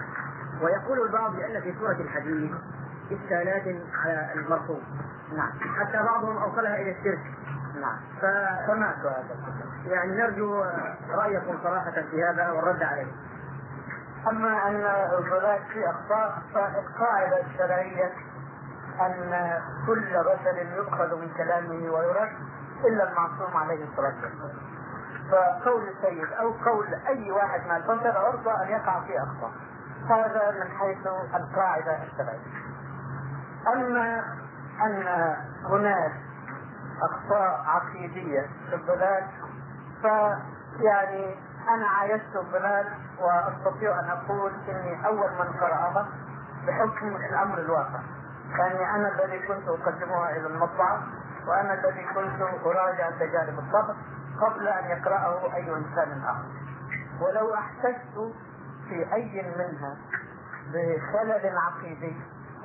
ويقول 0.62 1.02
البعض 1.08 1.36
بأن 1.36 1.62
في 1.62 1.74
سورة 1.80 1.92
الحديد 2.02 2.56
إشكالات 3.12 3.82
على 4.04 4.34
المرفوض 4.36 4.84
نعم. 5.38 5.52
حتى 5.80 6.04
بعضهم 6.04 6.38
أوصلها 6.38 6.76
إلى 6.76 6.92
الشرك. 6.92 7.24
نعم. 7.82 7.98
ف 8.22 8.26
سمعت 8.68 8.98
هذا 8.98 9.36
يعني 9.86 10.12
نرجو 10.12 10.64
رأيكم 11.10 11.58
صراحة 11.64 11.92
في 11.92 12.24
هذا 12.24 12.52
والرد 12.52 12.84
عليه. 12.84 13.12
أما 14.28 14.68
أن 14.68 14.84
الظلال 15.20 15.60
في 15.74 15.90
أخطاء 15.90 16.42
فالقاعده 16.54 17.42
الشرعية 17.42 18.12
أن 19.02 19.62
كل 19.88 20.24
بشر 20.24 20.76
يؤخذ 20.76 21.16
من 21.16 21.30
كلامه 21.38 21.94
ويرد 21.94 22.32
إلا 22.86 23.10
المعصوم 23.10 23.58
عليه 23.58 23.84
الصلاة 23.84 24.14
والسلام. 24.24 24.76
فقول 25.32 25.84
السيد 25.88 26.34
أو 26.34 26.52
قول 26.52 26.88
أي 27.08 27.32
واحد 27.32 27.62
من 27.66 27.76
البشر 27.76 28.18
عرضه 28.18 28.64
أن 28.64 28.70
يقع 28.70 29.00
في 29.00 29.18
أخطاء. 29.18 29.52
هذا 30.10 30.52
من 30.52 30.78
حيث 30.78 31.08
القاعدة 31.36 31.98
الشرعية. 32.04 32.65
أما 33.74 34.24
أن 34.86 35.08
هناك 35.66 36.12
أخطاء 37.02 37.64
عقيدية 37.66 38.50
في 38.70 38.76
الضلال 38.76 39.24
فيعني 40.02 41.36
أنا 41.70 41.88
عايشت 41.88 42.36
الضلال 42.36 42.86
وأستطيع 43.20 44.00
أن 44.00 44.10
أقول 44.10 44.52
إني 44.70 45.06
أول 45.08 45.32
من 45.32 45.60
قرأها 45.60 46.08
بحكم 46.68 47.16
الأمر 47.16 47.60
الواقع. 47.60 48.00
يعني 48.58 48.90
أنا 48.96 49.12
الذي 49.16 49.40
كنت 49.48 49.68
أقدمها 49.68 50.30
إلى 50.32 50.48
المطبعة 50.48 51.04
وأنا 51.48 51.74
الذي 51.74 52.06
كنت 52.16 52.42
أراجع 52.66 53.10
تجارب 53.10 53.60
الطبع 53.60 53.96
قبل 54.42 54.68
أن 54.68 54.86
يقرأه 54.86 55.56
أي 55.56 55.74
إنسان 55.74 56.22
آخر. 56.26 56.46
ولو 57.22 57.54
أحتجت 57.54 58.34
في 58.90 59.14
أي 59.14 59.54
منها 59.58 59.98
بخلل 60.74 61.58
عقيدي 61.58 62.16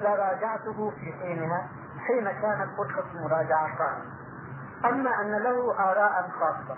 لراجعته 0.00 0.90
في 0.90 1.12
حينها 1.12 1.68
حين 2.06 2.24
كانت 2.24 2.68
فرصة 2.76 3.04
المراجعه 3.14 3.78
قائمه 3.78 4.20
أما 4.84 5.20
أن 5.20 5.30
له 5.42 5.78
آراء 5.78 6.30
خاصة 6.40 6.76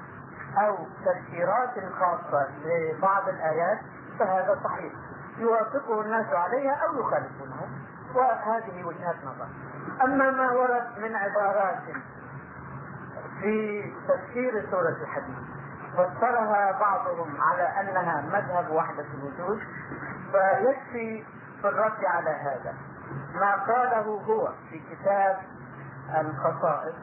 أو 0.66 0.76
تفسيرات 1.04 1.74
خاصة 2.00 2.48
لبعض 2.64 3.28
الآيات 3.28 3.78
فهذا 4.18 4.60
صحيح. 4.64 4.92
يوافقه 5.38 6.00
الناس 6.00 6.26
عليها 6.26 6.72
أو 6.74 7.00
يخالفونه. 7.00 7.68
وهذه 8.14 8.84
وجهة 8.84 9.14
نظر. 9.24 9.46
أما 10.04 10.30
ما 10.30 10.52
ورد 10.52 10.86
من 10.98 11.16
عبارات 11.16 11.78
في 13.40 13.82
تفسير 14.08 14.70
سورة 14.70 14.96
الحديث 15.02 15.36
فسرها 15.92 16.72
بعضهم 16.80 17.36
على 17.40 17.62
أنها 17.62 18.20
مذهب 18.20 18.70
وحدة 18.70 19.04
الوجود 19.14 19.60
فيكفي 20.32 21.24
في 21.62 21.68
الرد 21.68 22.04
على 22.04 22.30
هذا. 22.30 22.74
ما 23.34 23.54
قاله 23.54 24.22
هو 24.28 24.48
في 24.70 24.82
كتاب 24.90 25.38
الخصائص 26.20 26.94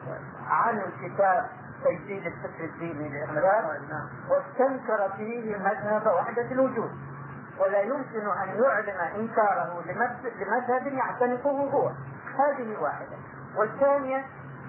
عن 0.50 0.78
الكتاب 0.78 1.46
تجديد 1.84 2.26
الفكر 2.26 2.64
الديني 2.64 3.08
للإمرار 3.08 3.80
واستنكر 4.30 5.10
فيه 5.16 5.56
مذهب 5.56 6.06
وحدة 6.06 6.52
الوجود. 6.52 6.90
ولا 7.58 7.80
يمكن 7.80 8.30
أن 8.30 8.62
يعلن 8.62 9.00
إنكاره 9.16 9.82
لمذهب 10.40 10.86
يعتنقه 10.86 11.50
هو. 11.50 11.90
هذه 12.38 12.76
واحدة. 12.80 13.16
والثانية 13.56 14.24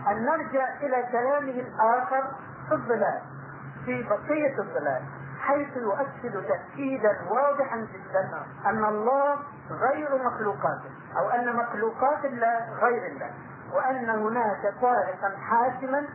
أن 0.07 0.25
نرجع 0.25 0.73
إلى 0.81 1.07
كلامه 1.11 1.51
الآخر 1.61 2.23
في 2.69 2.73
الظلال 2.75 3.21
في 3.85 4.03
بقية 4.03 4.59
الظلال 4.59 5.01
حيث 5.41 5.77
يؤكد 5.77 6.43
تأكيدا 6.47 7.17
واضحا 7.29 7.77
جدا 7.77 8.43
أن 8.65 8.85
الله 8.85 9.37
غير 9.71 10.25
مخلوقاته 10.25 10.89
أو 11.17 11.29
أن 11.29 11.55
مخلوقات 11.55 12.25
الله 12.25 12.73
غير 12.81 13.11
الله. 13.11 13.31
وأن 13.73 14.09
هناك 14.09 14.73
فارقا 14.81 15.37
حاسما 15.37 16.05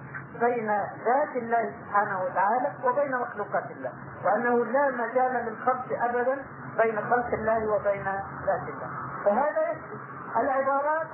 بين 0.41 0.67
ذات 1.05 1.37
الله 1.37 1.73
سبحانه 1.81 2.23
وتعالى 2.23 2.73
وبين 2.85 3.17
مخلوقات 3.17 3.71
الله. 3.71 3.93
وأنه 4.25 4.65
لا 4.65 4.91
مجال 4.91 5.47
للخلط 5.47 5.87
أبدا 5.91 6.43
بين 6.83 7.01
خلق 7.01 7.27
الله 7.33 7.69
وبين 7.69 8.05
ذات 8.47 8.69
الله. 8.69 8.91
فهذا 9.25 9.77
العبارات 10.37 11.07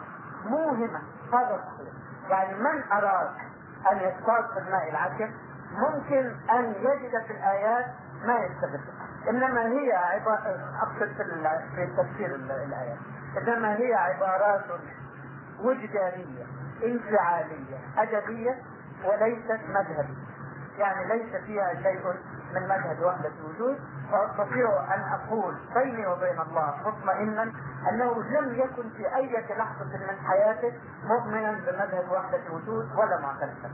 موهمة 0.44 1.00
هذا 1.32 1.64
صحيح 1.64 1.92
يعني 2.30 2.54
من 2.54 2.82
أراد 2.92 3.30
أن 3.92 3.96
يصطاد 3.96 4.44
في 4.52 4.58
الماء 4.58 4.90
العكر 4.90 5.30
ممكن 5.72 6.36
أن 6.50 6.74
يجد 6.78 7.22
في 7.26 7.32
الآيات 7.32 7.86
ما 8.24 8.34
يستغل 8.38 8.80
إنما 9.28 9.66
هي 9.66 9.92
أقصد 10.82 11.08
في 11.74 11.86
تفسير 11.96 12.34
الآيات 12.34 12.98
إنما 13.38 13.76
هي 13.76 13.94
عبارات 13.94 14.64
وجدانية 15.60 16.46
انفعالية 16.84 17.78
أدبية 17.98 18.62
وليست 19.04 19.60
مذهبية. 19.68 20.22
يعني 20.78 21.04
ليس 21.08 21.36
فيها 21.44 21.74
شيء 21.74 22.00
من 22.54 22.62
مذهب 22.62 23.02
وحدة 23.02 23.30
الوجود. 23.40 23.78
واستطيع 24.12 24.94
أن 24.94 25.00
أقول 25.00 25.54
بيني 25.74 26.06
وبين 26.06 26.40
الله 26.40 26.74
مطمئنا 26.86 27.42
أنه 27.90 28.22
لم 28.22 28.54
يكن 28.54 28.90
في 28.96 29.16
أي 29.16 29.32
لحظة 29.58 29.84
من 29.84 30.26
حياته 30.26 30.72
مؤمنا 31.04 31.52
بمذهب 31.52 32.10
وحدة 32.10 32.40
الوجود 32.46 32.92
ولا 32.96 33.18
معترفا. 33.20 33.70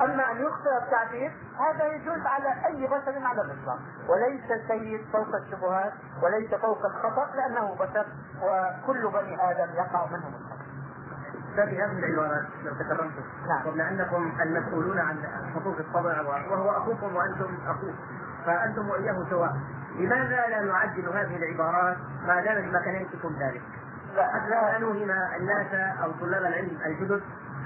أما 0.00 0.32
أن 0.32 0.36
يخطئ 0.36 0.76
التعبير 0.82 1.32
هذا 1.58 1.86
يجوز 1.86 2.26
على 2.26 2.66
أي 2.66 2.86
بشر 2.86 3.26
على 3.26 3.42
الاطلاق 3.42 3.78
وليس 4.08 4.68
سيد 4.68 5.00
فوق 5.12 5.34
الشبهات 5.34 5.92
وليس 6.22 6.54
فوق 6.54 6.86
الخطأ 6.86 7.28
لأنه 7.36 7.74
بشر 7.74 8.06
وكل 8.42 9.10
بني 9.10 9.50
آدم 9.50 9.74
يقع 9.74 10.06
منهم. 10.06 10.34
الخطا 10.34 10.58
هذه 11.56 11.84
هذه 11.84 11.98
العبارات 11.98 12.46
لو 12.64 12.74
تكرمتم. 12.74 13.22
نعم. 13.48 13.62
قبل 13.66 13.80
انكم 13.80 14.32
المسؤولون 14.42 14.98
عن 14.98 15.16
حقوق 15.54 15.78
الطبع 15.78 16.20
وهو 16.20 16.70
أخوكم 16.70 17.16
وأنتم 17.16 17.58
أخوه 17.66 17.94
فأنتم 18.46 18.88
وإياه 18.88 19.26
سواء. 19.30 19.56
لماذا 19.98 20.46
لا 20.48 20.62
نعدل 20.62 21.08
هذه 21.08 21.36
العبارات؟ 21.36 21.96
ما 22.26 22.40
دام 22.40 22.70
بمكانتكم 22.70 23.36
ذلك؟ 23.40 23.62
حتى 24.16 24.78
نوهم 24.80 25.10
الناس 25.40 25.74
أو 26.02 26.12
طلاب 26.20 26.42
العلم 26.42 26.78
الجدد 26.86 27.22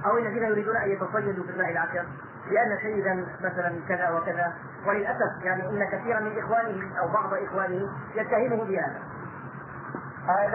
أو 0.07 0.19
الذين 0.19 0.43
يريدون 0.43 0.77
أن 0.77 0.91
يتصيدوا 0.91 1.45
في 1.45 1.51
الماء 1.51 1.71
العكر 1.71 2.05
لأن 2.51 2.79
سيدا 2.83 3.27
مثلا 3.41 3.81
كذا 3.89 4.11
وكذا. 4.11 4.53
وللأسف 4.87 5.43
يعني 5.43 5.69
إن 5.69 5.85
كثيرا 5.85 6.21
من 6.21 6.39
إخوانه 6.39 6.99
أو 7.01 7.09
بعض 7.09 7.35
إخوانه 7.35 7.89
يتهمه 8.15 8.65
بهذا. 8.65 9.01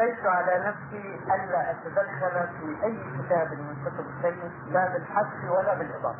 ليس 0.03 0.25
على 0.25 0.59
نفسي 0.67 1.19
ألا 1.25 1.71
أتدخل 1.71 2.47
في 2.59 2.85
أي 2.85 2.97
كتاب 3.19 3.51
من 3.51 3.75
كتب 3.85 4.05
السيد 4.17 4.51
لا 4.71 4.93
بالحذف 4.93 5.51
ولا 5.51 5.73
بالإضافة. 5.73 6.19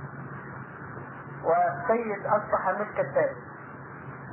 والسيد 1.44 2.26
أصبح 2.26 2.70
ملك 2.70 3.00
الثالث 3.00 3.38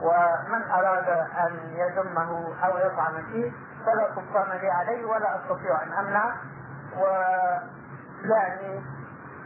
ومن 0.03 0.63
أراد 0.71 1.09
أن 1.39 1.59
يذمه 1.71 2.55
أو 2.65 2.79
يطعن 2.79 3.23
فيه 3.33 3.53
فلا 3.87 4.09
سلطان 4.15 4.59
لي 4.59 4.71
عليه 4.71 5.05
ولا 5.05 5.37
أستطيع 5.37 5.83
أن 5.83 5.93
امنع 5.93 6.35
ويعني 6.97 7.84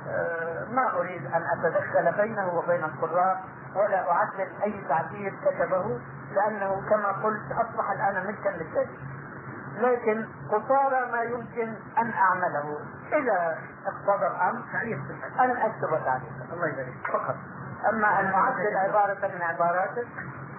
آه، 0.09 0.65
ما 0.71 0.99
أريد 0.99 1.27
أن 1.27 1.43
أتدخل 1.43 2.13
بينه 2.13 2.49
وبين 2.55 2.85
القراء 2.85 3.45
ولا 3.75 4.11
اعدل 4.11 4.49
أي 4.63 4.85
تعبير 4.89 5.35
كتبه 5.45 6.01
لأنه 6.35 6.83
كما 6.91 7.09
قلت 7.09 7.53
أصبح 7.53 7.91
الآن 7.91 8.27
ملكا 8.27 8.49
للسيد 8.49 8.89
لكن 9.79 10.27
قصارى 10.53 11.13
ما 11.13 11.23
يمكن 11.23 11.75
أن 11.99 12.13
أعمله. 12.13 12.79
إذا 13.13 13.59
اقتضى 13.87 14.27
الأمر 14.27 14.63
أن 15.41 15.51
أكتب 15.51 16.05
تعليقا 16.05 16.53
الله 16.53 16.67
يبارك. 16.67 16.95
فقط. 17.13 17.37
أما 17.91 18.21
أن 18.21 18.27
اعدل 18.27 18.77
عبارة 18.77 19.29
من 19.35 19.43
عباراته 19.43 20.05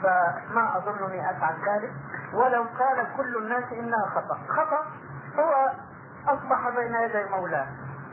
فما 0.03 0.77
أظنني 0.77 1.31
أفعل 1.31 1.55
ذلك. 1.67 1.91
ولو 2.33 2.65
قال 2.79 3.07
كل 3.17 3.37
الناس 3.37 3.63
إنها 3.71 4.05
خطأ. 4.05 4.37
خطأ 4.47 4.85
هو 5.39 5.71
أصبح 6.27 6.69
بين 6.69 6.95
يدي 6.95 7.29
مولاه 7.29 7.67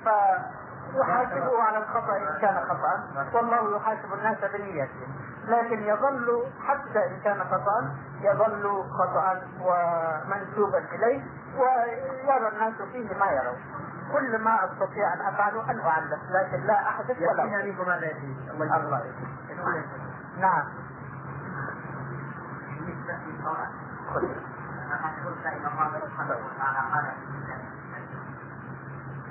فيحاسبه 0.06 1.62
على 1.62 1.78
الخطأ 1.78 2.16
إن 2.16 2.38
كان 2.40 2.64
خطأ. 2.68 3.02
والله 3.36 3.76
يحاسب 3.76 4.12
الناس 4.14 4.38
بنياتهم 4.38 5.08
لكن 5.46 5.82
يظل 5.82 6.44
حتى 6.66 7.06
إن 7.06 7.20
كان 7.24 7.44
خطأ 7.44 7.94
يظل 8.20 8.84
خطأ 8.98 9.42
ومنسوبا 9.60 10.78
إليه 10.78 11.22
ويرى 11.58 12.48
الناس 12.48 12.74
فيه 12.92 13.14
ما 13.18 13.26
يرون. 13.26 13.58
كل 14.12 14.38
ما 14.38 14.64
أستطيع 14.64 15.14
أن 15.14 15.20
أفعله 15.20 15.70
ان 15.70 15.80
اعلق 15.80 16.18
لكن 16.30 16.66
لا 16.66 16.88
أحدث 16.88 17.16
ولا 17.22 17.42
الله 18.76 19.02
الله 19.50 19.84
نعم. 20.40 20.64
بالنسبة 22.68 23.14
الله 25.76 26.00
سبحانه 26.00 26.36
وتعالى 26.36 26.78
قال 26.94 27.06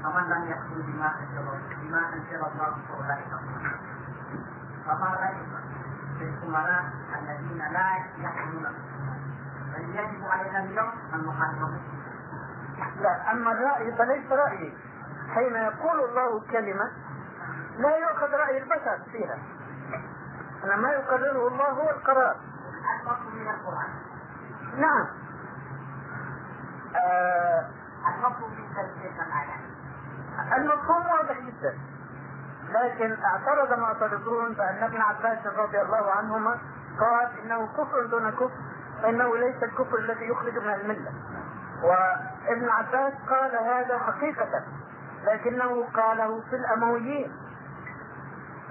فمن 0.05 0.29
لم 0.29 0.43
يقبل 0.43 0.81
بما 0.81 1.19
أنزل 1.19 1.45
بما 1.81 2.13
أنزل 2.13 2.35
الله 2.35 2.77
فأولئك 2.89 3.27
فما 4.85 5.17
رايك 5.19 5.47
للأمراء 6.19 6.83
الذين 7.19 7.57
لا 7.57 7.95
يحكمون 8.17 8.67
بل 9.73 9.95
يجب 9.95 10.25
علينا 10.25 10.59
اليوم 10.59 10.91
أن 11.13 11.25
نحاسبهم 11.27 11.79
لا 13.01 13.31
أما 13.31 13.51
الرأي 13.51 13.95
فليس 13.95 14.31
رأيي. 14.31 14.77
حين 15.35 15.55
يقول 15.55 15.99
الله 15.99 16.41
كلمة 16.51 16.91
لا 17.77 17.97
يؤخذ 17.97 18.31
رأي 18.31 18.57
البشر 18.57 18.99
فيها. 19.11 19.37
أنا 20.63 20.75
ما 20.75 20.89
يقرره 20.89 21.47
الله 21.47 21.69
هو 21.69 21.89
القرار. 21.89 22.35
من 23.33 23.47
القرآن. 23.49 23.89
نعم. 24.77 25.07
آه 26.95 27.69
من 28.57 28.73
تلك 28.75 29.13
الآيات. 29.27 29.64
المفهوم 30.57 31.05
واضح 31.07 31.39
جدا. 31.39 31.77
لكن 32.69 33.17
اعترض 33.23 33.79
معترضون 33.79 34.53
بأن 34.53 34.83
ابن 34.83 35.01
عباس 35.01 35.47
رضي 35.47 35.81
الله 35.81 36.11
عنهما 36.11 36.57
قال 36.99 37.29
إنه 37.43 37.67
كفر 37.67 38.05
دون 38.05 38.31
كفر 38.31 38.51
فإنه 39.01 39.37
ليس 39.37 39.63
الكفر 39.63 39.97
الذي 39.97 40.25
يخرج 40.29 40.57
من 40.57 40.73
الملة. 40.73 41.11
وابن 41.83 42.69
عباس 42.69 43.13
قال 43.29 43.55
هذا 43.55 43.99
حقيقة 43.99 44.63
لكنه 45.23 45.87
قاله 45.93 46.41
في 46.49 46.55
الأمويين. 46.55 47.31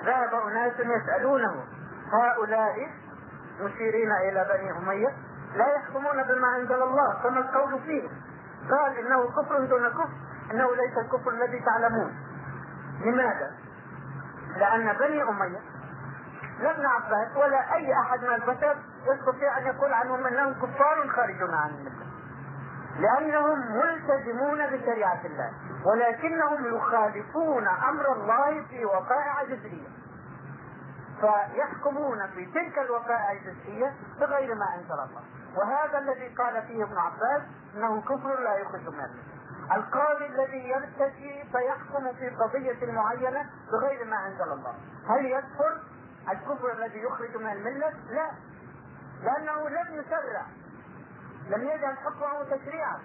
ذهب 0.04 0.34
أناس 0.48 0.72
يسألونه 0.80 1.64
هؤلاء 2.12 2.90
مشيرين 3.60 4.12
إلى 4.12 4.46
بني 4.52 4.78
أمية 4.78 5.08
لا 5.54 5.66
يحكمون 5.76 6.22
بما 6.22 6.56
أنزل 6.56 6.82
الله 6.82 7.14
فما 7.22 7.38
القول 7.40 7.80
فيه؟ 7.82 8.08
قال 8.70 8.98
إنه 8.98 9.30
كفر 9.30 9.64
دون 9.64 9.88
كفر. 9.88 10.08
إنه 10.50 10.76
ليس 10.76 10.98
الكفر 10.98 11.30
الذي 11.30 11.60
تعلمون. 11.60 12.14
لماذا؟ 13.00 13.52
لأن 14.56 14.92
بني 14.92 15.22
أمية 15.22 15.60
لا 16.60 16.70
ابن 16.70 16.86
عباس 16.86 17.36
ولا 17.36 17.74
أي 17.74 17.94
أحد 18.00 18.24
من 18.24 18.34
البشر 18.34 18.76
يستطيع 19.06 19.58
أن 19.58 19.66
يقول 19.66 19.92
عنهم 19.92 20.26
أنهم 20.26 20.52
كفار 20.52 21.08
خارجون 21.08 21.54
عن 21.54 21.70
الملة. 21.70 22.06
لأنهم 22.98 23.58
ملتزمون 23.76 24.66
بشريعة 24.66 25.20
الله 25.24 25.52
ولكنهم 25.84 26.76
يخالفون 26.76 27.68
أمر 27.68 28.12
الله 28.12 28.64
في 28.70 28.84
وقائع 28.84 29.42
جزئية 29.42 29.88
فيحكمون 31.20 32.26
في 32.26 32.46
تلك 32.46 32.78
الوقائع 32.78 33.32
الجزئية 33.32 33.94
بغير 34.20 34.54
ما 34.54 34.74
أنزل 34.74 34.92
الله. 34.92 35.22
وهذا 35.56 35.98
الذي 35.98 36.28
قال 36.28 36.62
فيه 36.62 36.84
ابن 36.84 36.98
عباس 36.98 37.42
أنه 37.76 38.00
كفر 38.00 38.40
لا 38.40 38.56
يخرج 38.56 38.80
من 38.80 38.86
الملة. 38.88 39.33
القاضي 39.72 40.26
الذي 40.26 40.68
يرتجي 40.68 41.44
فيحكم 41.52 42.12
في 42.12 42.28
قضية 42.30 42.92
معينة 42.92 43.50
بغير 43.72 44.04
ما 44.04 44.26
أنزل 44.26 44.52
الله. 44.52 44.74
هل 45.08 45.24
يكفر 45.26 45.80
الكفر 46.28 46.72
الذي 46.72 46.98
يخرج 46.98 47.36
من 47.36 47.52
الملة؟ 47.52 47.92
لا. 48.10 48.30
لأنه 49.22 49.68
لم 49.68 49.86
يشرع 50.00 50.42
لم 51.48 51.62
يجعل 51.68 51.96
حكمه 51.96 52.56
تشريعا 52.56 52.98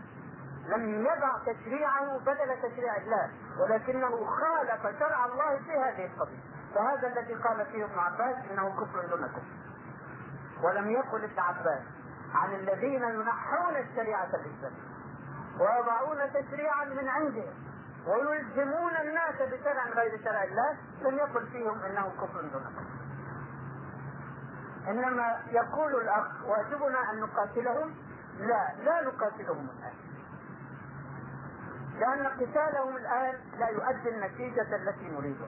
لم 0.68 1.06
يضع 1.06 1.38
تشريعه 1.46 2.18
بدل 2.20 2.62
تشريع 2.62 2.98
الله 2.98 3.30
ولكنه 3.60 4.26
خالف 4.26 5.00
شرع 5.00 5.26
الله 5.26 5.58
في 5.58 5.72
هذه 5.72 6.06
القضية. 6.06 6.40
فهذا 6.76 7.08
الذي 7.08 7.34
قال 7.34 7.66
فيه 7.66 7.86
ابن 7.86 8.00
عباس 8.00 8.36
إنه 8.52 8.70
كفر 8.70 9.06
دون 9.06 9.28
كفر. 9.28 9.60
ولم 10.64 10.90
يقل 10.92 11.24
ابن 11.24 11.40
عباس 11.40 11.82
عن 12.34 12.56
الذين 12.56 13.04
ينحون 13.04 13.76
الشريعة 13.76 14.26
الإسلامية 14.34 14.90
ويضعون 15.60 16.34
تشريعا 16.34 16.86
من 16.86 17.08
عندهم 17.10 17.54
ويلزمون 18.08 18.92
الناس 19.02 19.36
بشرع 19.42 19.86
غير 19.96 20.24
شرع 20.24 20.44
الله 20.44 20.78
لم 21.02 21.18
يقل 21.18 21.48
فيهم 21.48 21.80
انه 21.80 22.12
كفر 22.22 22.42
دون 22.42 22.64
كفر 22.64 23.00
إنما 24.88 25.42
يقول 25.52 25.96
الأخ 25.96 26.28
واجبنا 26.46 27.12
أن 27.12 27.20
نقاتلهم؟ 27.20 27.96
لا 28.40 28.74
لا 28.84 29.02
نقاتلهم 29.02 29.68
الآن. 29.70 29.94
لأن 32.00 32.28
قتالهم 32.28 32.96
الآن 32.98 33.36
لا 33.60 33.68
يؤدي 33.70 34.10
النتيجة 34.10 34.76
التي 34.76 35.08
نريدها. 35.10 35.48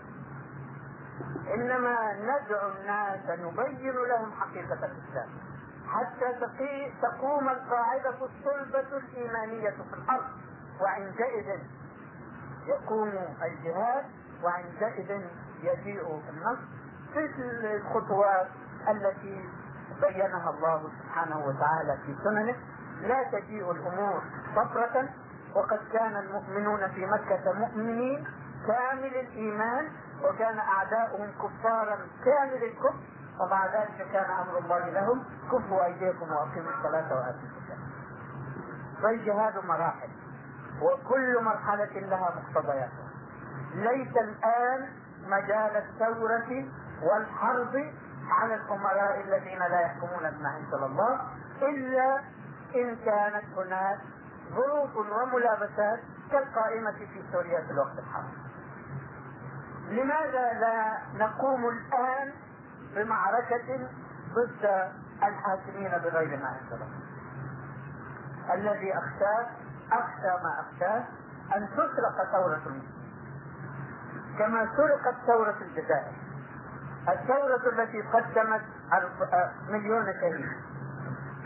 إنما 1.54 2.14
ندعو 2.14 2.70
الناس 2.70 3.40
نبين 3.40 3.96
لهم 3.96 4.32
حقيقة 4.32 4.74
الإسلام. 4.86 5.30
حتى 5.92 6.48
تقوم 7.02 7.50
القاعدة 7.50 8.10
الصلبة 8.10 8.98
الإيمانية 8.98 9.70
في 9.70 9.94
الأرض. 9.94 10.26
وعندئذ 10.82 11.60
يقوم 12.68 13.12
الجهاد 13.42 14.06
وعندئذ 14.44 15.22
يجيء 15.64 16.22
النصر. 16.30 16.62
في 17.14 17.30
الخطوات 17.76 18.48
التي 18.90 19.50
بينها 20.02 20.50
الله 20.50 20.92
سبحانه 21.04 21.38
وتعالى 21.38 21.98
في 22.06 22.16
سننه 22.24 22.56
لا 23.02 23.24
تجيء 23.24 23.72
الأمور 23.72 24.22
صفرة. 24.56 25.10
وقد 25.56 25.80
كان 25.94 26.18
المؤمنون 26.18 26.88
في 26.88 27.06
مكة 27.06 27.54
مؤمنين 27.54 28.28
كامل 28.68 29.16
الإيمان 29.16 29.90
وكان 30.24 30.58
أعداؤهم 30.60 31.32
كفارا 31.32 31.98
كامل 32.26 32.64
الكفر. 32.64 33.00
ومع 33.40 33.66
ذلك 33.66 34.08
كان 34.14 34.32
أمر 34.32 34.58
الله 34.58 34.90
لهم 34.90 35.24
كفوا 35.52 35.86
أيديكم 35.86 36.32
وأقيموا 36.32 36.72
الصلاة 36.78 37.16
وآتوا 37.16 37.42
الزكاة. 37.44 37.78
فالجهاد 39.02 39.66
مراحل 39.66 40.10
وكل 40.82 41.44
مرحلة 41.44 42.00
لها 42.00 42.36
مقتضياتها. 42.36 43.10
ليس 43.74 44.18
الآن 44.18 44.90
مجال 45.28 45.78
الثورة 45.78 46.66
والحرب 47.02 47.94
على 48.32 48.54
الأمراء 48.56 49.22
الذين 49.22 49.60
لا 49.60 49.82
يحكمون 49.82 50.32
بما 50.32 50.58
انزل 50.58 50.84
الله 50.84 51.22
إلا 51.62 52.22
إن 52.76 52.96
كانت 52.96 53.46
هناك 53.58 54.00
ظروف 54.56 54.96
وملابسات 54.96 56.00
كالقائمة 56.32 56.92
في 56.92 57.24
سوريا 57.32 57.62
في 57.62 57.72
الوقت 57.72 58.00
الحاضر. 58.00 58.38
لماذا 59.90 60.54
لا 60.54 60.98
نقوم 61.14 61.70
الآن 61.70 62.34
بمعركة 62.96 63.88
ضد 64.34 64.92
الحاكمين 65.24 65.92
بغير 66.04 66.40
ما 66.40 66.58
أنزل 66.62 66.86
الذي 68.54 68.94
أخشاه 68.98 69.48
أخشى 69.92 70.44
ما 70.44 70.60
أخشاه 70.60 71.04
أن 71.56 71.68
تسرق 71.74 72.32
ثورة 72.32 72.82
كما 74.40 74.68
سرقت 74.78 75.16
ثورة 75.28 75.56
الجزائر. 75.62 76.14
الثورة 77.10 77.70
التي 77.70 78.02
قدمت 78.02 78.62
مليون 79.70 80.06
شهيد. 80.06 80.46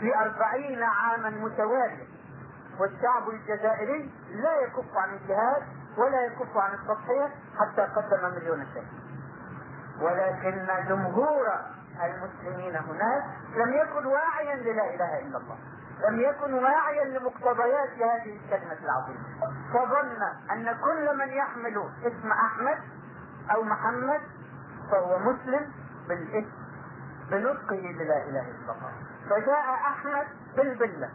في 0.00 0.16
أربعين 0.16 0.82
عاما 0.82 1.30
متوالية. 1.30 2.06
والشعب 2.78 3.28
الجزائري 3.28 4.12
لا 4.30 4.60
يكف 4.60 4.96
عن 4.96 5.14
الجهاد 5.14 5.62
ولا 5.96 6.24
يكف 6.24 6.56
عن 6.56 6.74
التضحية 6.74 7.30
حتى 7.58 7.82
قدم 7.82 8.34
مليون 8.34 8.66
شهيد. 8.74 9.05
ولكن 10.00 10.66
جمهور 10.88 11.46
المسلمين 12.04 12.76
هناك 12.76 13.24
لم 13.56 13.72
يكن 13.74 14.06
واعيا 14.06 14.56
للا 14.56 14.94
إله 14.94 15.18
إلا 15.18 15.38
الله 15.38 15.58
لم 16.08 16.20
يكن 16.20 16.54
واعيا 16.54 17.04
لمقتضيات 17.04 17.90
هذه 17.90 18.36
الكلمة 18.44 18.76
العظيمة. 18.84 19.24
فظن 19.72 20.22
أن 20.50 20.76
كل 20.84 21.16
من 21.18 21.28
يحمل 21.28 21.90
اسم 22.02 22.32
أحمد 22.32 22.78
أو 23.54 23.62
محمد 23.62 24.20
فهو 24.90 25.18
مسلم 25.18 25.72
بالاسم 26.08 26.52
بنطقه 27.30 27.76
للا 27.76 28.22
إله 28.22 28.40
إلا 28.50 28.72
الله. 28.72 28.92
فجاء 29.30 29.74
أحمد 29.74 30.26
بالبلة. 30.56 31.10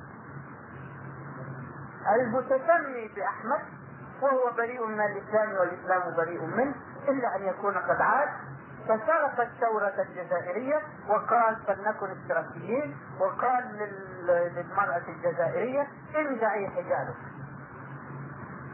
المتسمي 2.15 3.07
بأحمد 3.15 3.61
وهو 4.21 4.51
بريء 4.57 4.85
من 4.87 5.01
الإسلام 5.01 5.51
والإسلام 5.51 6.15
بريء 6.17 6.45
منه 6.45 6.75
إلا 7.07 7.35
أن 7.35 7.41
يكون 7.41 7.77
قد 7.77 8.01
عاد 8.01 8.29
فسرق 8.85 9.41
الثورة 9.41 9.93
الجزائرية 9.99 10.81
وقال 11.09 11.55
فلنكن 11.67 12.07
اشتراكيين 12.11 12.97
وقال 13.19 13.63
للمرأة 14.23 15.01
الجزائرية 15.07 15.87
انزعي 16.15 16.67
حجابك. 16.69 17.15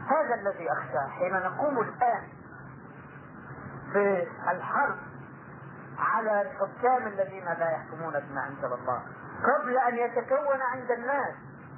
هذا 0.08 0.34
الذي 0.34 0.72
أخشاه. 0.72 1.08
حين 1.08 1.32
نقوم 1.32 1.80
الآن 1.80 2.22
في 3.92 4.26
الحرب 4.50 4.96
على 5.98 6.42
الحكام 6.42 7.06
الذين 7.06 7.44
لا 7.44 7.70
يحكمون 7.70 8.12
بما 8.20 8.46
أنزل 8.48 8.72
الله 8.74 9.02
قبل 9.44 9.78
أن 9.78 9.94
يتكون 9.96 10.62
عند 10.72 10.90
الناس 10.90 11.34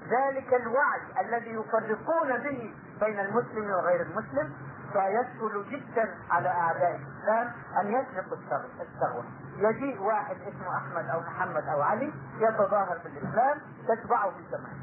ذلك 0.09 0.55
الوعي 0.55 1.01
الذي 1.21 1.51
يفرقون 1.51 2.39
به 2.39 2.75
بين 3.01 3.21
المسلم 3.21 3.71
وغير 3.71 4.01
المسلم 4.03 4.53
فيسهل 4.93 5.65
جدا 5.71 6.15
على 6.31 6.49
اعداء 6.49 6.97
الإسلام 6.97 7.53
أن 7.81 7.87
يسرقوا 7.87 8.39
الثروه 8.81 9.25
يجيء 9.57 10.03
واحد 10.03 10.37
اسمه 10.37 10.77
أحمد 10.77 11.09
أو 11.11 11.21
محمد 11.21 11.69
أو 11.69 11.83
علي 11.83 12.13
يتظاهر 12.39 12.99
بالإسلام 13.05 13.59
تتبعه 13.89 14.31
بالزمان 14.31 14.77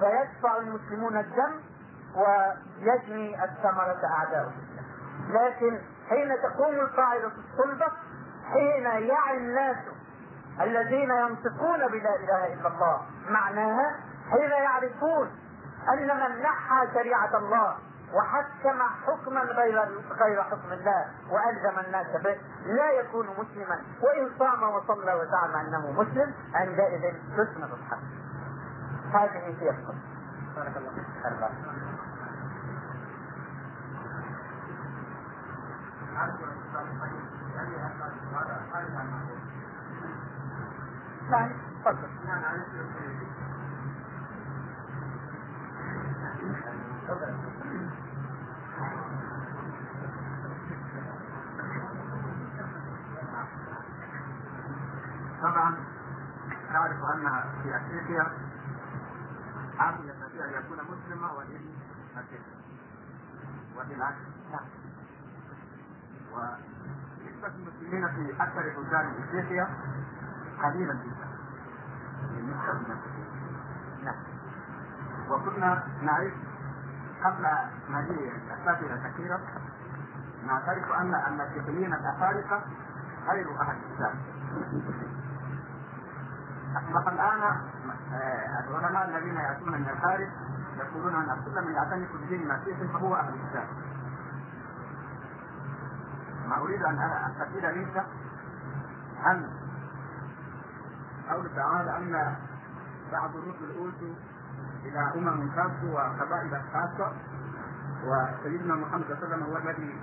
فيدفع 0.00 0.56
المسلمون 0.56 1.16
الدم 1.16 1.60
ويجني 2.16 3.44
الثمرة 3.44 4.00
الإسلام 4.20 4.52
لكن 5.28 5.78
حين 6.08 6.28
تقوم 6.42 6.74
القاعدة 6.74 7.26
الصلبة 7.38 7.86
حين 8.52 8.84
يعي 8.84 9.36
الناس 9.36 9.76
الذين 10.60 11.10
ينطقون 11.10 11.78
بلا 11.88 12.16
إله 12.16 12.52
إلا 12.54 12.68
الله 12.68 13.00
معناها 13.28 13.96
حين 14.30 14.50
يعرفون 14.50 15.30
أن 15.92 16.06
من 16.06 16.42
نحى 16.42 16.88
شريعة 16.94 17.36
الله 17.38 17.76
وحكم 18.14 18.82
حكما 19.06 19.40
غير 19.40 19.78
غير 20.10 20.42
حكم 20.42 20.72
الله 20.72 21.04
وألزم 21.30 21.78
الناس 21.86 22.06
به. 22.22 22.36
لا 22.66 22.90
يكون 22.90 23.26
مسلما 23.26 23.78
وإن 24.02 24.30
صام 24.38 24.62
وصلى 24.62 25.14
وزعم 25.14 25.56
أنه 25.56 25.92
مسلم 25.92 26.34
عندئذ 26.54 27.14
تسند 27.36 27.70
الحق 27.72 27.98
هذه 29.12 29.56
هي 29.60 29.70
القصة. 29.70 29.98
بارك 30.56 30.76
الله 30.76 30.90
فيك. 30.90 31.04
نعم 41.30 41.50
تفضل. 41.84 42.08
طبعا 55.42 55.76
نعرف 56.72 56.96
ان 57.14 57.28
في 57.62 57.76
افريقيا 57.76 58.32
عام 59.78 59.94
يستطيع 60.04 60.44
ان 60.44 60.64
يكون 60.64 60.78
مسلما 60.78 61.32
والابن 61.32 61.72
مسيحا 62.16 62.54
وبالعكس 63.76 64.16
نعم 64.52 64.66
ونسبة 66.32 67.48
المسلمين 67.48 68.08
في 68.08 68.42
أكثر 68.42 68.60
بلدان 69.34 69.44
إفريقيا 69.44 69.68
قليلا 70.62 70.94
جدا. 70.94 71.28
نعم. 74.04 74.16
وكنا 75.30 75.82
نعرف 76.02 76.32
قبل 77.24 77.46
مجيء 77.88 78.32
الأساتذة 78.36 78.94
الكثيرة 78.94 79.40
نعترف 80.46 80.92
أن 80.92 81.14
المسيحيين 81.14 81.94
الأفارقة 81.94 82.62
غير 83.28 83.60
أهل 83.60 83.76
الكتاب 83.76 84.14
أصبح 86.76 87.08
الآن 87.12 87.42
آه، 88.12 88.64
العلماء 88.68 89.08
الذين 89.08 89.36
يأتون 89.36 89.72
من 89.72 89.88
الخارج 89.88 90.28
يقولون 90.76 91.14
أن 91.14 91.44
كل 91.44 91.64
من 91.66 91.72
يعتنق 91.72 92.08
بدين 92.24 92.50
المسيح 92.50 92.92
فهو 92.92 93.14
أهل 93.14 93.34
الكتاب 93.34 93.68
ما 96.48 96.58
أريد 96.58 96.82
أن 96.82 96.98
أستفيد 96.98 97.64
منك 97.64 98.04
عن 99.24 99.50
قول 101.30 101.50
تعالى 101.56 101.96
أن 101.96 102.36
بعض 103.12 103.30
الرسل 103.36 103.78
أوتوا 103.78 104.14
إلى 104.84 105.12
أمم 105.14 105.50
خاصة 105.50 105.92
وقبائل 105.92 106.60
خاصة 106.72 107.12
وسيدنا 108.04 108.74
محمد 108.74 109.04
صلى 109.04 109.14
الله 109.14 109.26
عليه 109.26 109.34
وسلم 109.34 109.42
هو 109.42 109.56
الذي 109.56 110.00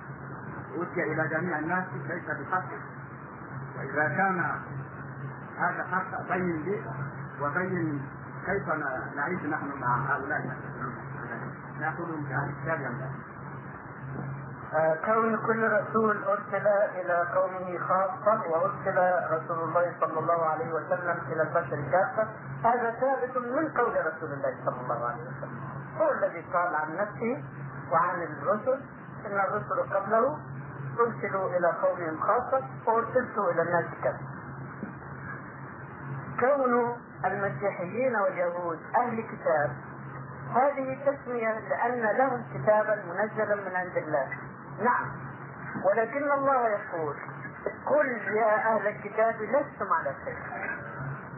أوتي 0.76 1.12
إلى 1.12 1.28
جميع 1.28 1.58
الناس 1.58 1.84
ليس 2.08 2.24
بحق. 2.24 2.68
وإذا 3.78 4.08
كان 4.08 4.38
هذا 5.58 5.84
حق 5.84 6.28
بين 6.32 6.62
لي 6.62 6.82
وبين 7.40 8.02
كيف 8.46 8.68
نعيش 9.16 9.40
نحن 9.42 9.80
مع 9.80 9.96
هؤلاء؟ 9.96 10.56
نأخذهم 11.80 12.26
كاهل 12.28 12.48
الكتاب 12.48 12.80
كون 15.04 15.36
كل 15.46 15.72
رسول 15.72 16.24
أرسل 16.24 16.66
إلى 16.66 17.26
قومه 17.34 17.78
خاصة 17.78 18.50
وأرسل 18.50 18.98
رسول 19.30 19.68
الله 19.68 19.92
صلى 20.00 20.18
الله 20.18 20.46
عليه 20.46 20.72
وسلم 20.72 21.18
إلى 21.32 21.42
البشر 21.42 21.90
كافة. 21.92 22.28
هذا 22.64 22.90
ثابت 22.90 23.36
من 23.36 23.68
قول 23.68 24.06
رسول 24.06 24.32
الله 24.32 24.54
صلى 24.64 24.80
الله 24.80 25.08
عليه 25.08 25.22
وسلم. 25.22 25.60
هو 26.00 26.12
الذي 26.12 26.44
قال 26.52 26.74
عن 26.74 26.96
نفسه 26.96 27.44
وعن 27.92 28.22
الرسل 28.22 28.80
إن 29.26 29.40
الرسل 29.40 29.94
قبله 29.94 30.38
أرسلوا 31.00 31.56
إلى 31.56 31.72
قومهم 31.82 32.20
خاصة 32.20 32.64
وأرسلت 32.86 33.38
إلى 33.38 33.62
الناس 33.62 33.84
كافة. 34.04 34.26
كون 36.40 36.96
المسيحيين 37.24 38.16
واليهود 38.16 38.78
أهل 38.96 39.20
كتاب 39.20 39.70
هذه 40.54 40.98
تسمية 41.06 41.58
لأن 41.68 42.16
لهم 42.16 42.42
كتابا 42.54 43.02
منزلا 43.04 43.54
من 43.54 43.76
عند 43.76 43.96
الله. 43.96 44.28
نعم. 44.78 45.06
ولكن 45.84 46.32
الله 46.32 46.68
يقول 46.68 47.16
قل 47.86 48.06
يا 48.36 48.54
أهل 48.74 48.86
الكتاب 48.86 49.34
لستم 49.42 49.92
على 49.92 50.14
شيء 50.24 50.36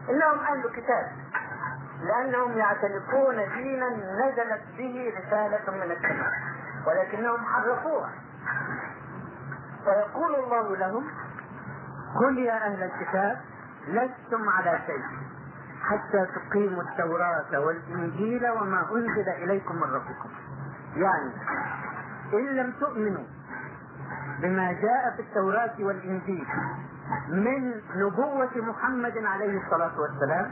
إنهم 0.09 0.39
أهل 0.39 0.69
كتاب 0.69 1.11
لأنهم 2.01 2.57
يعتنقون 2.57 3.35
دينا 3.35 3.89
نزلت 3.89 4.61
به 4.77 5.13
رسالة 5.17 5.71
من 5.85 5.91
السماء 5.91 6.31
ولكنهم 6.87 7.45
حرفوها. 7.45 8.11
فيقول 9.85 10.35
الله 10.35 10.75
لهم 10.75 11.07
قل 12.19 12.37
يا 12.37 12.65
أهل 12.67 12.83
الكتاب 12.83 13.41
لستم 13.87 14.49
على 14.49 14.79
شيء 14.85 15.03
حتى 15.81 16.25
تقيموا 16.25 16.83
التوراة 16.83 17.59
والإنجيل 17.59 18.49
وما 18.49 18.85
أنزل 18.91 19.29
إليكم 19.29 19.75
من 19.75 19.83
ربكم. 19.93 20.29
يعني 20.95 21.31
إن 22.33 22.55
لم 22.55 22.73
تؤمنوا 22.79 23.23
بما 24.41 24.71
جاء 24.71 25.13
في 25.15 25.21
التوراة 25.21 25.73
والإنجيل 25.79 26.47
من 27.29 27.81
نبوة 27.95 28.51
محمد 28.55 29.17
عليه 29.17 29.61
الصلاة 29.65 29.99
والسلام 29.99 30.51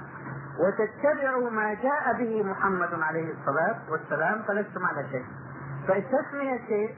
وتتبعوا 0.59 1.49
ما 1.49 1.73
جاء 1.73 2.13
به 2.17 2.43
محمد 2.43 3.01
عليه 3.01 3.33
الصلاة 3.33 3.79
والسلام 3.89 4.41
فلستم 4.47 4.85
على 4.85 5.09
شيء. 5.11 5.25
فالتسمية 5.87 6.57
شيء 6.67 6.95